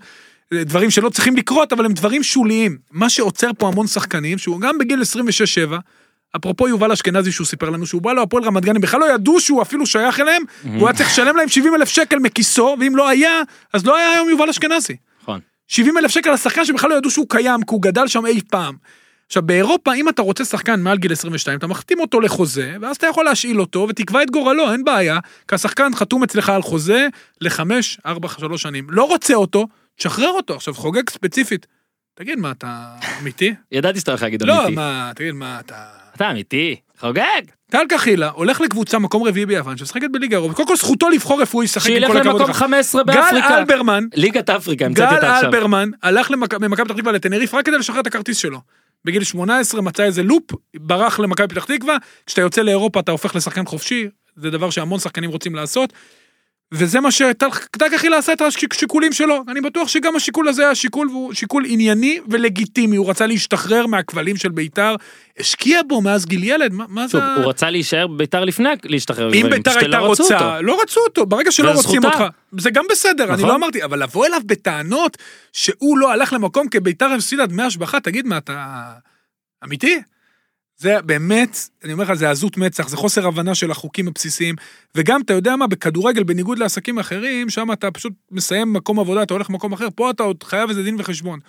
[0.54, 2.78] דברים שלא צריכים לקרות, אבל הם דברים שוליים.
[2.92, 5.02] מה שעוצר פה המון שחקנים, שהוא גם בגיל
[5.70, 5.76] 26-7,
[6.36, 9.40] אפרופו יובל אשכנזי שהוא סיפר לנו שהוא בא להפועל רמת גן, הם בכלל לא ידעו
[9.42, 13.10] שהוא אפילו שייך אליהם, הוא היה צריך לשלם להם 70 אלף שקל מכיסו, ואם לא
[13.10, 13.42] היה,
[13.74, 14.96] אז לא היה היום יובל אשכנזי.
[15.24, 15.40] נכון.
[15.68, 18.76] 70 אלף שקל לשחקן שבכלל לא ידעו שהוא קיים, כי הוא גדל שם אי פעם.
[19.28, 23.08] עכשיו, באירופה, אם אתה רוצה שחקן מעל גיל 22, אתה מחתים אותו לחוזה, ואז אתה
[23.08, 27.08] יכול להשאיל אותו ותקבע את גורלו, אין בעיה, כי השחקן חתום אצלך על חוזה
[27.42, 28.88] לחמש, ארבע, שלוש שנים.
[28.90, 29.68] לא רוצה אותו,
[29.98, 30.56] תשחרר אותו.
[30.56, 31.68] עכשיו, חוגג ספציפית.
[32.14, 33.54] תגיד, מה, אתה אמיתי?
[33.72, 34.76] ידעתי שאתה הולך להגיד לא, אמיתי.
[34.76, 35.86] מה, תגיד, מה, אתה...
[36.16, 37.42] אתה אמיתי, חוגג.
[37.72, 40.56] טל קחילה הולך לקבוצה מקום רביעי ביוון, שמשחקת בליגה אירופית.
[40.56, 42.58] קודם כל זכותו לבחור איפה הוא ישחק עם שילך כל הכבוד למקום לך.
[42.58, 43.58] 15 גל באפריקה.
[43.58, 45.50] אלברמן, ליגת אפריקה, המצאתי גל אותה עכשיו.
[45.50, 48.62] אלברמן הלך ממכבי פתח תקווה לטנריף רק כדי לשחרר את הכרטיס שלו.
[49.06, 53.66] בגיל 18 מצא איזה לופ, ברח למכבי פתח תקווה, כשאתה יוצא לאירופה אתה הופך לשחקן
[53.66, 55.94] חופשי, זה דבר שהמון שחקנים רוצים לעשות.
[56.72, 57.48] וזה מה שטל
[57.92, 62.20] קחילה עשה את השיקולים שלו, אני בטוח שגם השיקול הזה היה שיקול, והוא שיקול ענייני
[62.30, 64.96] ולגיטימי, הוא רצה להשתחרר מהכבלים של בית"ר,
[65.40, 67.12] השקיע בו מאז גיל ילד, מה, מה זה...
[67.12, 69.34] שוב, ה- הוא רצה להישאר בביתר לפני להשתחרר.
[69.34, 70.62] אם ביתר הייתה לא רוצה, אותו.
[70.62, 72.06] לא רצו אותו, ברגע שלא רוצים.
[72.06, 72.24] אותך,
[72.58, 73.48] זה גם בסדר, אני נכון.
[73.50, 75.18] לא אמרתי, אבל לבוא אליו בטענות
[75.54, 78.84] שהוא לא הלך למקום כי ביתר הפסידה דמי השבחה, תגיד מה, אתה
[79.64, 80.02] אמיתי?
[80.78, 84.56] זה באמת, אני אומר לך, זה עזות מצח, זה חוסר הבנה של החוקים הבסיסיים,
[84.96, 89.34] וגם, אתה יודע מה, בכדורגל, בניגוד לעסקים אחרים, שם אתה פשוט מסיים מקום עבודה, אתה
[89.34, 91.40] הולך למקום אחר, פה אתה עוד חייב איזה דין וחשבון.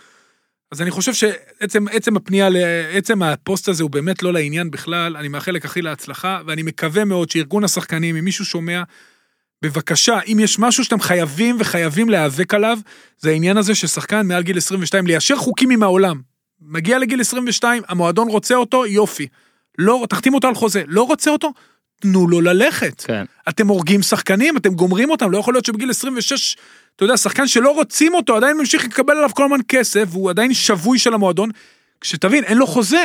[0.73, 5.29] אז אני חושב שעצם עצם הפנייה, לעצם הפוסט הזה הוא באמת לא לעניין בכלל, אני
[5.29, 8.83] מאחל לכחי להצלחה, ואני מקווה מאוד שארגון השחקנים, אם מישהו שומע,
[9.63, 12.79] בבקשה, אם יש משהו שאתם חייבים וחייבים להיאבק עליו,
[13.19, 16.21] זה העניין הזה ששחקן מעל גיל 22, ליישר חוקים עם העולם.
[16.63, 19.27] מגיע לגיל 22, המועדון רוצה אותו, יופי.
[19.79, 20.83] לא, תחתים אותו על חוזה.
[20.87, 21.53] לא רוצה אותו,
[22.01, 23.01] תנו לו ללכת.
[23.07, 23.25] כן.
[23.49, 26.57] אתם הורגים שחקנים, אתם גומרים אותם, לא יכול להיות שבגיל 26,
[26.97, 30.55] אתה יודע, שחקן שלא רוצים אותו, עדיין ממשיך לקבל עליו כל הזמן כסף, והוא עדיין
[30.55, 31.51] שבוי של המועדון.
[32.01, 33.05] כשתבין, אין לו חוזה.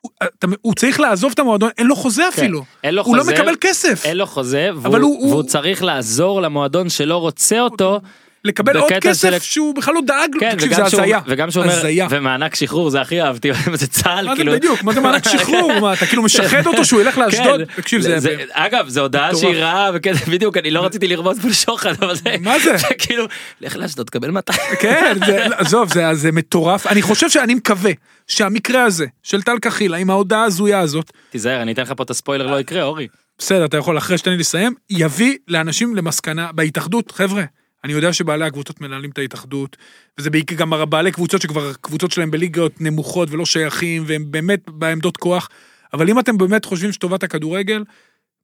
[0.00, 2.60] הוא, אתה, הוא צריך לעזוב את המועדון, אין לו חוזה אפילו.
[2.62, 2.66] כן.
[2.84, 4.04] אין לו הוא לא חוזה, מקבל כסף.
[4.04, 8.00] אין לו חוזה, והוא, הוא- הוא- והוא צריך לעזור למועדון שלא רוצה אותו.
[8.46, 10.40] לקבל עוד כסף של- שהוא בכלל לא דאג לו.
[10.40, 11.20] כן, תקשיב, זה הזיה.
[11.26, 11.82] וגם שהוא אומר.
[12.10, 14.52] ומענק שחרור זה הכי אהבתי, זה צה"ל, כאילו.
[14.52, 14.82] בדיוק?
[14.82, 15.80] מה זה מענק שחרור?
[15.80, 17.60] מה, אתה כאילו משחד אותו שהוא ילך לאשדוד?
[17.68, 17.82] כן.
[17.82, 18.36] תקשיב, זה...
[18.52, 19.34] אגב, זו הודעה.
[19.36, 19.90] שהיא רעה,
[20.32, 22.34] בדיוק, אני לא רציתי לרמוז פה לשוחד, אבל זה...
[22.40, 22.72] מה זה?
[22.98, 23.24] כאילו,
[23.60, 24.58] לך לאשדוד, תקבל 200.
[24.80, 25.16] כן,
[25.56, 26.86] עזוב, זה- זה מטורף.
[26.86, 27.92] אני חושב שאני מקווה
[28.28, 32.10] שהמקרה הזה של טל קחילה עם ההודעה ההזויה הזאת, תיזהר, אני אתן לך פה את
[32.10, 33.06] הספוילר, לא יקרה, אורי.
[33.38, 37.42] בסדר, אתה יכול אחרי שתן לי לסיים, יביא לאנשים למסקנה בהתאחדות, חבר'ה,
[37.86, 39.76] אני יודע שבעלי הקבוצות מנהלים את ההתאחדות,
[40.18, 45.16] וזה בעיקר גם בעלי קבוצות שכבר קבוצות שלהם בליגות נמוכות ולא שייכים, והם באמת בעמדות
[45.16, 45.48] כוח,
[45.92, 47.84] אבל אם אתם באמת חושבים שטובת הכדורגל,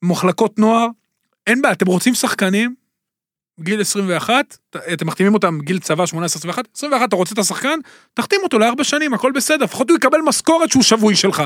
[0.03, 0.87] מחלקות נוער,
[1.47, 2.75] אין בעיה, אתם רוצים שחקנים,
[3.61, 4.57] גיל 21,
[4.93, 6.15] אתם מחתימים אותם גיל צבא 18-21,
[6.77, 7.79] 21 אתה רוצה את השחקן,
[8.15, 11.43] תחתים אותו לארבע שנים, הכל בסדר, לפחות הוא יקבל משכורת שהוא שבוי שלך.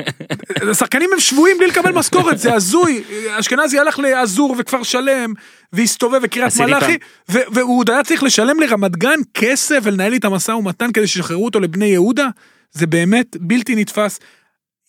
[0.70, 3.04] השחקנים הם שבויים בלי לקבל משכורת, זה הזוי.
[3.30, 5.32] אשכנזי הלך לאזור וכפר שלם,
[5.72, 6.98] והסתובב וקריית מלאכי,
[7.28, 11.60] והוא עוד היה צריך לשלם לרמת גן כסף ולנהל איתם משא ומתן כדי שישחררו אותו
[11.60, 12.28] לבני יהודה,
[12.72, 14.20] זה באמת בלתי נתפס.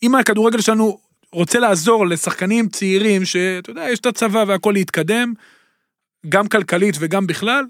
[0.02, 0.98] אם הכדורגל שלנו
[1.32, 5.32] רוצה לעזור לשחקנים צעירים, שאתה יודע, יש את הצבא והכל להתקדם,
[6.28, 7.64] גם כלכלית וגם בכלל,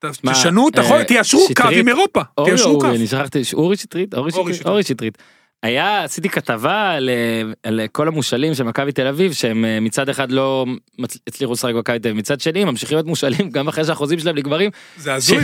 [0.00, 1.68] תשנו את אה, החוק, תיישרו קו?
[1.72, 2.86] עם אירופה, תיישרו קו.
[2.86, 5.18] אני שכחתי, אורי שטרית, אורי שטרית.
[5.62, 10.08] היה, עשיתי כתבה על, אה, על כל המושאלים של מכבי תל אביב, שהם אה, מצד
[10.08, 10.66] אחד לא
[11.26, 14.36] הצליחו לשחק במכבי תל אביב, מצד שני הם ממשיכים להיות מושאלים גם אחרי שהחוזים שלהם
[14.36, 14.70] נגמרים.
[14.96, 15.38] זה הזוי.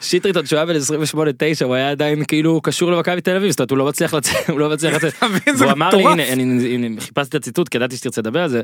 [0.00, 0.74] שטרית עוד שהוא היה בן
[1.14, 1.18] 28-9
[1.64, 4.58] הוא היה עדיין כאילו קשור למכבי תל אביב, זאת אומרת הוא לא מצליח לצאת, הוא
[4.58, 5.14] לא מצליח לצאת.
[5.58, 6.06] והוא אמר לי.
[6.06, 8.62] הנה, אני, הנה, חיפשתי את הציטוט, כי ידעתי שתרצה לדבר על זה.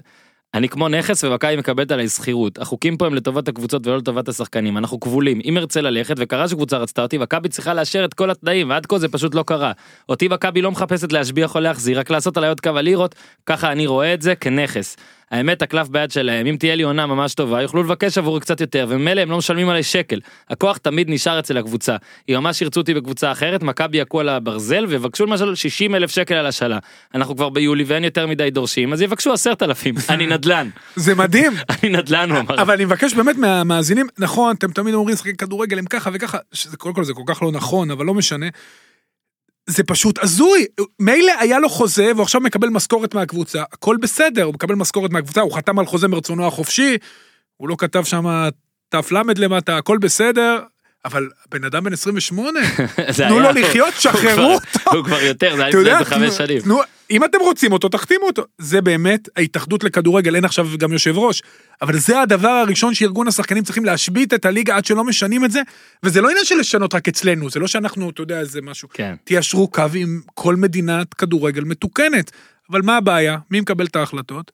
[0.54, 2.58] אני כמו נכס ומכבי מקבלת עליי שכירות.
[2.58, 4.78] החוקים פה הם לטובת הקבוצות ולא לטובת השחקנים.
[4.78, 5.40] אנחנו כבולים.
[5.44, 8.98] אם ארצה ללכת, וקרה שקבוצה רצתה אותי, מכבי צריכה לאשר את כל התנאים, ועד כה
[8.98, 9.72] זה פשוט לא קרה.
[10.08, 13.14] אותי מכבי לא מחפשת להשביח או להחזיר, רק לעשות עליי עוד כמה לירות,
[13.46, 14.96] ככה אני רואה את זה כנכס.
[15.32, 18.86] האמת, הקלף ביד שלהם, אם תהיה לי עונה ממש טובה, יוכלו לבקש עבורי קצת יותר,
[18.88, 20.20] וממילא הם לא משלמים עליי שקל.
[20.50, 21.96] הכוח תמיד נשאר אצל הקבוצה.
[22.28, 26.34] אם ממש ירצו אותי בקבוצה אחרת, מכבי יכו על הברזל ויבקשו למשל 60 אלף שקל
[26.34, 26.78] על השאלה.
[27.14, 29.94] אנחנו כבר ביולי ואין יותר מדי דורשים, אז יבקשו 10,000.
[30.10, 30.68] אני נדל"ן.
[30.96, 31.52] זה מדהים.
[31.82, 32.62] אני נדל"ן, הוא אמר.
[32.62, 36.38] אבל אני מבקש באמת מהמאזינים, נכון, אתם תמיד אומרים שחקי כדורגל הם ככה וככה,
[36.78, 38.46] קודם כל זה כל כך לא נכון, אבל לא משנה.
[39.66, 40.66] זה פשוט הזוי,
[41.00, 45.40] מילא היה לו חוזה והוא עכשיו מקבל משכורת מהקבוצה, הכל בסדר, הוא מקבל משכורת מהקבוצה,
[45.40, 46.96] הוא חתם על חוזה מרצונו החופשי,
[47.56, 48.48] הוא לא כתב שם
[48.88, 50.60] ת"ל למטה, הכל בסדר,
[51.04, 52.60] אבל בן אדם בן 28,
[53.10, 56.58] זה תנו לו לחיות, שחררו כבר- הוא כבר יותר, זה היה לפני איזה חמש שנים.
[57.10, 58.42] אם אתם רוצים אותו, תחתימו אותו.
[58.58, 61.42] זה באמת ההתאחדות לכדורגל, אין עכשיו גם יושב ראש,
[61.82, 65.60] אבל זה הדבר הראשון שארגון השחקנים צריכים להשבית את הליגה עד שלא משנים את זה,
[66.02, 68.88] וזה לא עניין של לשנות רק אצלנו, זה לא שאנחנו, אתה יודע, זה משהו.
[68.94, 69.14] כן.
[69.24, 72.30] תיישרו קו עם כל מדינת כדורגל מתוקנת.
[72.70, 73.38] אבל מה הבעיה?
[73.50, 74.52] מי מקבל את ההחלטות?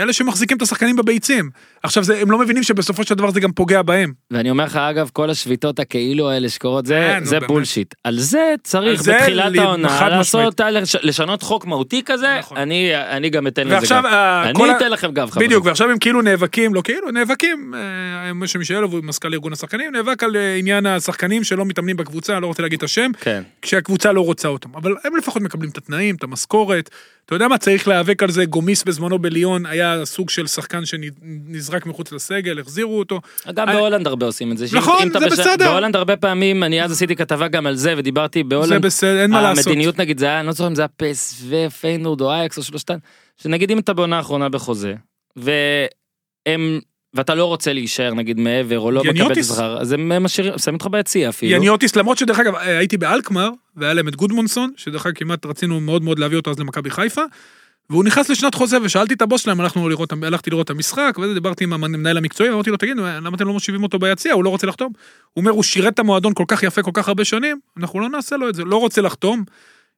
[0.00, 1.50] אלה שמחזיקים את השחקנים בביצים.
[1.82, 4.12] עכשיו, זה, הם לא מבינים שבסופו של דבר זה גם פוגע בהם.
[4.30, 7.40] ואני אומר לך אגב כל השביתות הכאילו האלה שקורות זה אה, נו, זה.
[7.40, 12.56] בולשיט על זה צריך על זה בתחילת העונה לעשות לש- לשנות חוק מהותי כזה נכון.
[12.58, 14.06] אני אני גם אתן לזה גב.
[14.06, 15.48] אה, אני כל ה- אתן לכם גב חברים.
[15.48, 19.92] בדיוק, ועכשיו הם כאילו נאבקים, לא כאילו, נאבקים, אה, משה מישאלוב הוא מזכ"ל ארגון השחקנים,
[19.92, 23.42] נאבק על אה, עניין השחקנים שלא מתאמנים בקבוצה, לא רוצה להגיד את השם, כן.
[23.62, 24.68] כשהקבוצה לא רוצה אותם.
[24.74, 26.90] אבל הם לפחות מקבלים את התנאים, את המשכורת.
[27.30, 31.86] אתה יודע מה, צריך להיאבק על זה, גומיס בזמנו בליון היה סוג של שחקן שנזרק
[31.86, 33.20] מחוץ לסגל, החזירו אותו.
[33.54, 34.66] גם אני- בהולנד הרבה עושים את זה.
[34.72, 35.70] נכון, זה בש- בסדר.
[35.70, 38.86] בהולנד הרבה פעמים אני אז עשיתי כתבה גם על זה ודיברתי זה בהולנד.
[38.86, 39.66] בסדר, אין מה לעשות.
[39.66, 42.62] המדיניות נגיד זה היה אני לא זוכר אם זה היה פ.ס.וו פיינורד או אייאקס או
[42.62, 42.96] שלושתן
[43.42, 44.94] שנגיד אם אתה בעונה האחרונה בחוזה
[45.36, 46.80] והם
[47.14, 49.38] ואתה לא רוצה להישאר נגיד מעבר או לא מקבל.
[49.40, 51.52] השכר אז הם משאירים שמים אותך ביציע אפילו.
[51.52, 55.80] יניוטיס, למרות שדרך אגב, אה, הייתי באלקמר, והיה להם את גודמונסון, שדרך אגב כמעט רצינו
[55.80, 57.22] מאוד מאוד להביא אותו אז למכבי חיפה,
[57.90, 61.64] והוא נכנס לשנת חוזה, ושאלתי את הבוס שלהם, הלכנו לראות, הלכתי לראות את המשחק, ודיברתי
[61.64, 64.66] עם המנהל המקצועי, אמרתי לו, תגיד, למה אתם לא מושיבים אותו ביציע, הוא לא רוצה
[64.66, 64.92] לחתום.
[65.32, 68.08] הוא אומר, הוא שירת את המועדון כל כך יפה, כל כך הרבה שנים, אנחנו לא
[68.08, 69.44] נעשה לו את זה, לא רוצה לחתום.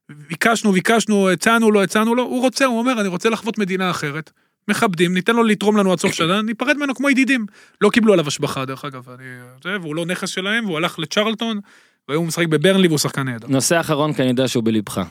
[0.09, 4.31] ביקשנו, ביקשנו, הצענו לו, הצענו לו, הוא רוצה, הוא אומר, אני רוצה לחוות מדינה אחרת.
[4.67, 7.45] מכבדים, ניתן לו לתרום לנו עד סוף שנה, ניפרד ממנו כמו ידידים.
[7.81, 9.23] לא קיבלו עליו השבחה, דרך אגב, אני,
[9.63, 11.59] זה, והוא לא נכס שלהם, והוא הלך לצ'רלטון,
[12.07, 13.47] והיום הוא משחק בברנלי והוא שחקן נהדר.
[13.47, 15.01] נושא אחרון כי אני יודע שהוא בלבך.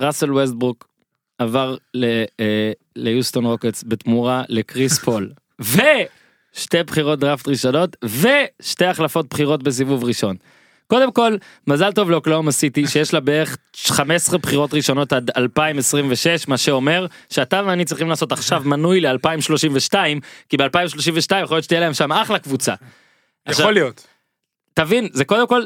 [0.00, 0.88] ראסל ווסטברוק
[1.38, 1.76] עבר
[2.40, 5.30] אה, ליוסטון רוקטס בתמורה לקריס פול
[5.60, 10.36] ושתי בחירות דראפט ראשונות ושתי החלפות בחירות בסיבוב ראשון.
[10.86, 11.36] קודם כל,
[11.66, 17.62] מזל טוב לאוקלהומה סיטי שיש לה בערך 15 בחירות ראשונות עד 2026, מה שאומר שאתה
[17.66, 19.94] ואני צריכים לעשות עכשיו מנוי ל-2032,
[20.48, 22.74] כי ב-2032 יכול להיות שתהיה להם שם אחלה קבוצה.
[23.44, 24.06] עכשיו, יכול להיות.
[24.74, 25.62] תבין, זה קודם כל,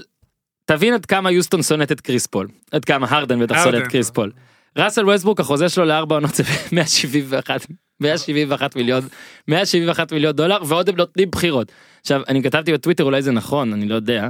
[0.64, 3.86] תבין עד כמה יוסטון שונאת את קריס פול, עד כמה הרדן בטח שונא את.
[3.86, 4.32] קריס פול.
[4.78, 6.42] ראסל ווסטברוק החוזה שלו לארבע עונות זה
[6.72, 7.66] 171
[8.00, 9.08] 171 מיליון
[9.48, 11.72] 171 מיליון דולר ועוד הם נותנים בחירות.
[12.00, 14.28] עכשיו אני כתבתי בטוויטר אולי זה נכון אני לא יודע.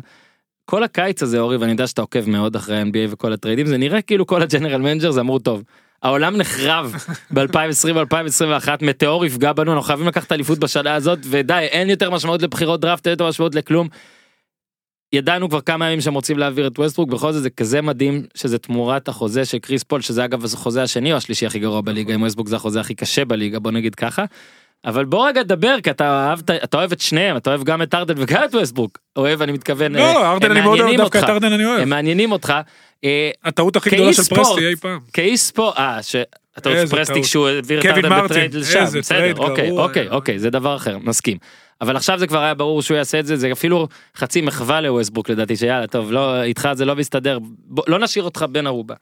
[0.71, 4.03] כל הקיץ הזה אורי ואני יודע שאתה עוקב מאוד אחרי ה-NBA וכל הטריידים זה נראה
[4.03, 5.63] כאילו כל ה general manager זה אמרו טוב.
[6.03, 6.95] העולם נחרב
[7.35, 12.43] ב-2020 2021 מטאור יפגע בנו אנחנו חייבים לקחת אליפות בשנה הזאת ודי אין יותר משמעות
[12.43, 13.89] לבחירות דראפט אין יותר משמעות לכלום.
[15.13, 18.59] ידענו כבר כמה ימים שהם רוצים להעביר את ווסטברוק בכל זאת זה כזה מדהים שזה
[18.59, 22.23] תמורת החוזה של קריס פול שזה אגב החוזה השני או השלישי הכי גרוע בליגה עם
[22.23, 24.25] ווסטברוק זה החוזה הכי קשה בליגה בוא נגיד ככה.
[24.85, 27.95] אבל בוא רגע נדבר כי אתה אוהב אתה אוהב את שניהם אתה אוהב גם את
[27.95, 31.19] הארדן וגם את ווסטברוק אוהב אני מתכוון אה, לא, הארדן הם אני מאוד אוהב, דווקא
[31.19, 31.25] את.
[31.25, 31.81] הארדן אני אוהב.
[31.81, 32.55] הם מעניינים אותך.
[33.05, 34.23] אה, הטעות הכי גדולה של.
[34.23, 34.99] פרסטי אי פעם.
[35.13, 37.27] כאיש ספורט, אה, שאתה רוצה איזה פרסטיק טעות.
[37.27, 40.09] שהוא העביר את הארדן בטרייד לשם, בסדר, אוקיי, גרוע אוקיי.
[40.09, 41.39] אוקיי, זה דבר אחר, מסכים.
[41.81, 45.31] אבל עכשיו זה כבר היה ברור שהוא יעשה את זה, זה אפילו חצי מחווה לווסטברוק
[45.31, 48.95] לדעתי, שיאללה, טוב, לא, איתך זה לא מסתדר, בוא, לא נשאיר אותך בן ערובה.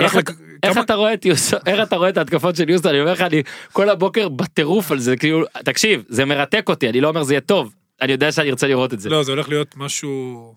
[0.00, 0.30] איך, לק-
[0.62, 3.12] איך כמה- אתה רואה את יוסטון, איך אתה רואה את ההתקפות של יוסטון, אני אומר
[3.12, 3.42] לך, אני
[3.72, 7.40] כל הבוקר בטירוף על זה, כאילו, תקשיב, זה מרתק אותי, אני לא אומר זה יהיה
[7.40, 9.08] טוב, אני יודע שאני ארצה לראות את זה.
[9.10, 10.54] לא, זה הולך להיות משהו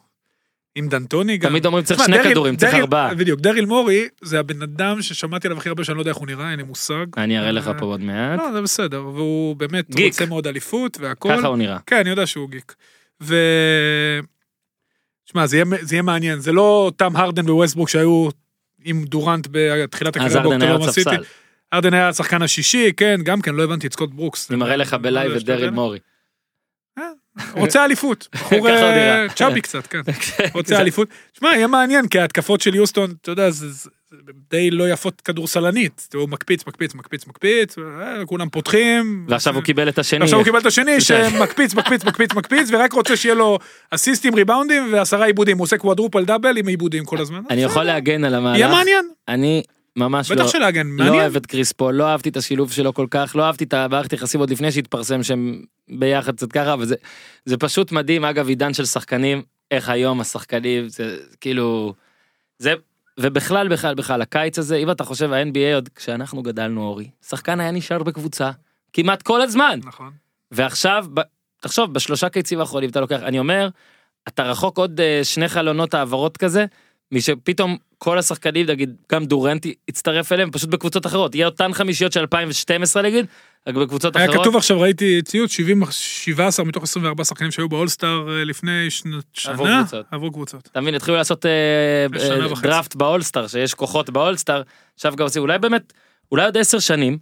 [0.76, 1.50] עם דנטוני גם.
[1.50, 3.14] תמיד אומרים צריך שני דריל- כדורים, צריך ארבעה.
[3.16, 6.28] בדיוק, דריל מורי זה הבן אדם ששמעתי עליו הכי הרבה שאני לא יודע איך הוא
[6.28, 7.06] נראה, אין לי מושג.
[7.18, 10.14] אני אראה לך אה, פה עוד מעט, לא, זה בסדר, והוא באמת גיק.
[10.14, 11.30] רוצה מאוד אליפות והכל.
[11.38, 11.78] ככה הוא נראה.
[11.86, 12.76] כן, אני יודע שהוא גיק.
[13.24, 13.36] ו...
[15.26, 18.30] שמע, זה יהיה, זה יהיה מעניין, זה לא אותם הרדן וווסטברוק שהיו
[18.84, 21.16] עם דורנט בתחילת הקריירה ארדן באוקלהומה סיטי.
[21.72, 24.52] הרדן היה השחקן השישי, כן, גם כן, לא הבנתי את סקוט ברוקס.
[24.52, 26.00] אני מראה לך בלייב את דריל מורי.
[27.56, 28.28] רוצה אליפות.
[28.36, 29.26] בחור אה.
[29.36, 30.02] chubby קצת, כן.
[30.54, 31.08] רוצה אליפות.
[31.34, 33.48] שמע, יהיה מעניין, כי ההתקפות של יוסטון, אתה יודע,
[34.52, 36.08] די לא יפות כדורסלנית.
[36.14, 39.26] הוא מקפיץ, מקפיץ, מקפיץ, מקפיץ, אה, כולם פותחים.
[39.30, 40.24] ועכשיו הוא קיבל את השני.
[40.24, 43.60] עכשיו הוא קיבל את השני שמקפיץ, מקפיץ, מקפיץ, מקפיץ, ורק רוצה שיהיה לו
[43.92, 45.58] אסיסטים, ריבאונדים ועשרה עיבודים.
[45.58, 47.42] הוא עושה קוואדרופל דאבל עם עיבודים כל הזמן.
[47.50, 48.58] אני יכול להגן על המהלך.
[48.58, 49.64] יהיה מעניין, אני
[49.96, 51.14] ממש לא, בטח שלהגן, לא מעניין.
[51.14, 54.14] אוהב את קריס פול, לא אהבתי את השילוב שלו כל כך, לא אהבתי את המערכת
[54.14, 56.96] יחסים עוד לפני שהתפרסם שהם ביחד קצת ככה, וזה
[57.46, 59.42] זה פשוט מדהים, אגב עידן של שחקנים,
[59.72, 61.94] איך היום השחקנים, זה כאילו,
[62.60, 62.74] זה,
[63.20, 67.72] ובכלל בכלל בכלל הקיץ הזה, אם אתה חושב ה-NBA עוד כשאנחנו גדלנו אורי, שחקן היה
[67.72, 68.52] נשאר בקבוצה
[68.94, 70.12] כמעט כל הזמן, נכון.
[70.52, 71.22] ועכשיו, ב-
[71.62, 73.70] תחשוב, בשלושה קיצים האחרונים אתה לוקח, אני אומר,
[74.28, 76.66] אתה רחוק עוד אה, שני חלונות העברות כזה,
[77.14, 81.36] משפתאום כל השחקנים, נגיד, גם דורנט יצטרף אליהם, פשוט בקבוצות אחרות.
[81.36, 83.26] יהיה אותן חמישיות של 2012 נגיד,
[83.68, 84.42] רק בקבוצות היה אחרות.
[84.42, 89.66] כתוב עכשיו, ראיתי ציוץ, 70, 17 מתוך 24 שחקנים שהיו באולסטאר אה, לפני שנת- עברו
[89.66, 90.06] שנה, קבוצות.
[90.12, 90.68] עברו קבוצות.
[90.72, 91.46] אתה מבין, התחילו לעשות
[92.20, 92.68] שנה וחצי.
[92.68, 94.62] דראפט באולסטאר, שיש כוחות באולסטאר,
[94.96, 95.94] עכשיו גם עושים, אולי באמת,
[96.32, 97.18] אולי עוד עשר שנים,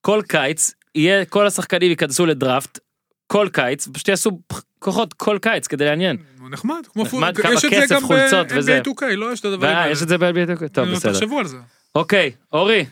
[0.00, 2.78] כל קיץ, יהיה, כל השחקנים ייכנסו לדראפט,
[3.26, 4.30] כל קיץ, פשוט יעשו
[4.78, 6.16] כוחות כל קיץ כדי לעניין.
[6.50, 8.80] נחמד, כמו נחמד, פול- כמה יש את זה כסף, גם חולצות וזה.
[8.80, 9.92] ב-NBA 2K, לא יש את הדברים ואה, האלה.
[9.92, 11.12] יש את זה ב-NBA, טוב נו, בסדר.
[11.12, 11.56] תחשבו על זה.
[11.94, 12.86] אוקיי, אורי,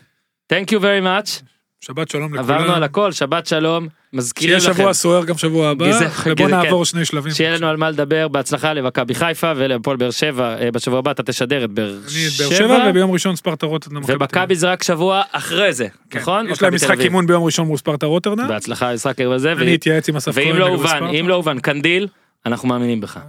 [0.53, 1.43] thank you very much,
[1.81, 2.39] שבת שלום לכולם.
[2.57, 6.47] עברנו על הכל, שבת שלום, מזכירים שיהיה לכם, שבוע סוער גם שבוע הבא, גזע- ובוא
[6.47, 7.31] גזע- נעבור שני שלבים.
[7.33, 11.23] שיהיה לנו על מה לדבר, בהצלחה למכבי חיפה ולהפועל באר שבע, אה, בשבוע הבא אתה
[11.23, 12.01] תשדר את באר את
[12.39, 14.01] באר שבע, שבע, וביום ראשון ספרטה רוטרדם.
[14.07, 16.19] ומכבי זה רק שבוע אחרי זה, כן.
[16.19, 16.47] נכון?
[16.49, 16.99] יש להם משחק.
[16.99, 18.47] אימון ביום ראשון מול ספרטה רוטרדם.
[18.47, 21.03] בהצלחה במשחק הזה, אני אתייעץ עם אסף ואם לא הובן.
[21.19, 22.07] אם לא הובן, קנדיל,
[22.45, 23.19] אנחנו מאמינים בך.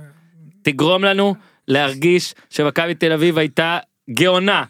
[0.63, 1.35] תגרום לנו
[1.69, 3.79] להרגיש שמכבי תל אביב הייתה
[4.11, 4.65] גאונה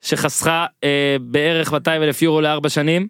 [0.00, 3.08] שחסכה אה, בערך 200 אלף יורו לארבע שנים,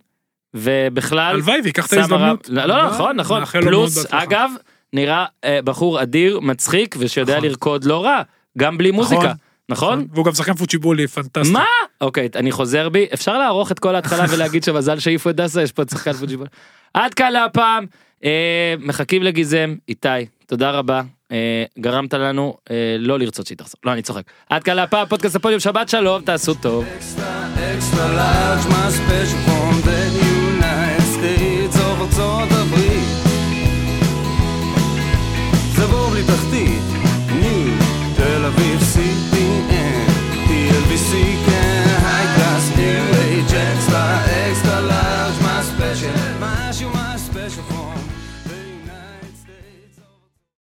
[0.55, 2.49] ובכלל, הלוואי ויקח את ההזדמנות.
[2.49, 4.07] לא, לא, נכון, נכון, פלוס.
[4.11, 4.51] אגב,
[4.93, 7.49] נראה אה, בחור אדיר, מצחיק, ושיודע נכון.
[7.49, 8.23] לרקוד לא רע,
[8.59, 9.33] גם בלי מוזיקה,
[9.69, 10.07] נכון?
[10.13, 11.53] והוא גם שחקן פוצ'יבולי פנטסטי.
[11.53, 11.65] מה?
[12.01, 15.73] אוקיי, אני חוזר בי, אפשר לערוך את כל ההתחלה ולהגיד שמזל שהעיפו את דסה, יש
[15.73, 16.47] פה את שחקן פוג'יבול.
[16.95, 17.87] עד כאן להפעם,
[18.25, 20.09] אה, מחכים לגיזם, איתי,
[20.47, 21.03] תודה רבה,
[21.33, 22.55] אה, גרמת לנו
[22.99, 24.23] לא לרצות שהיא תחזור, לא אני צוחק.
[24.51, 26.85] עד כאן להפעם, פודקאסט הפודיום, שבת שלום, תעשו טוב.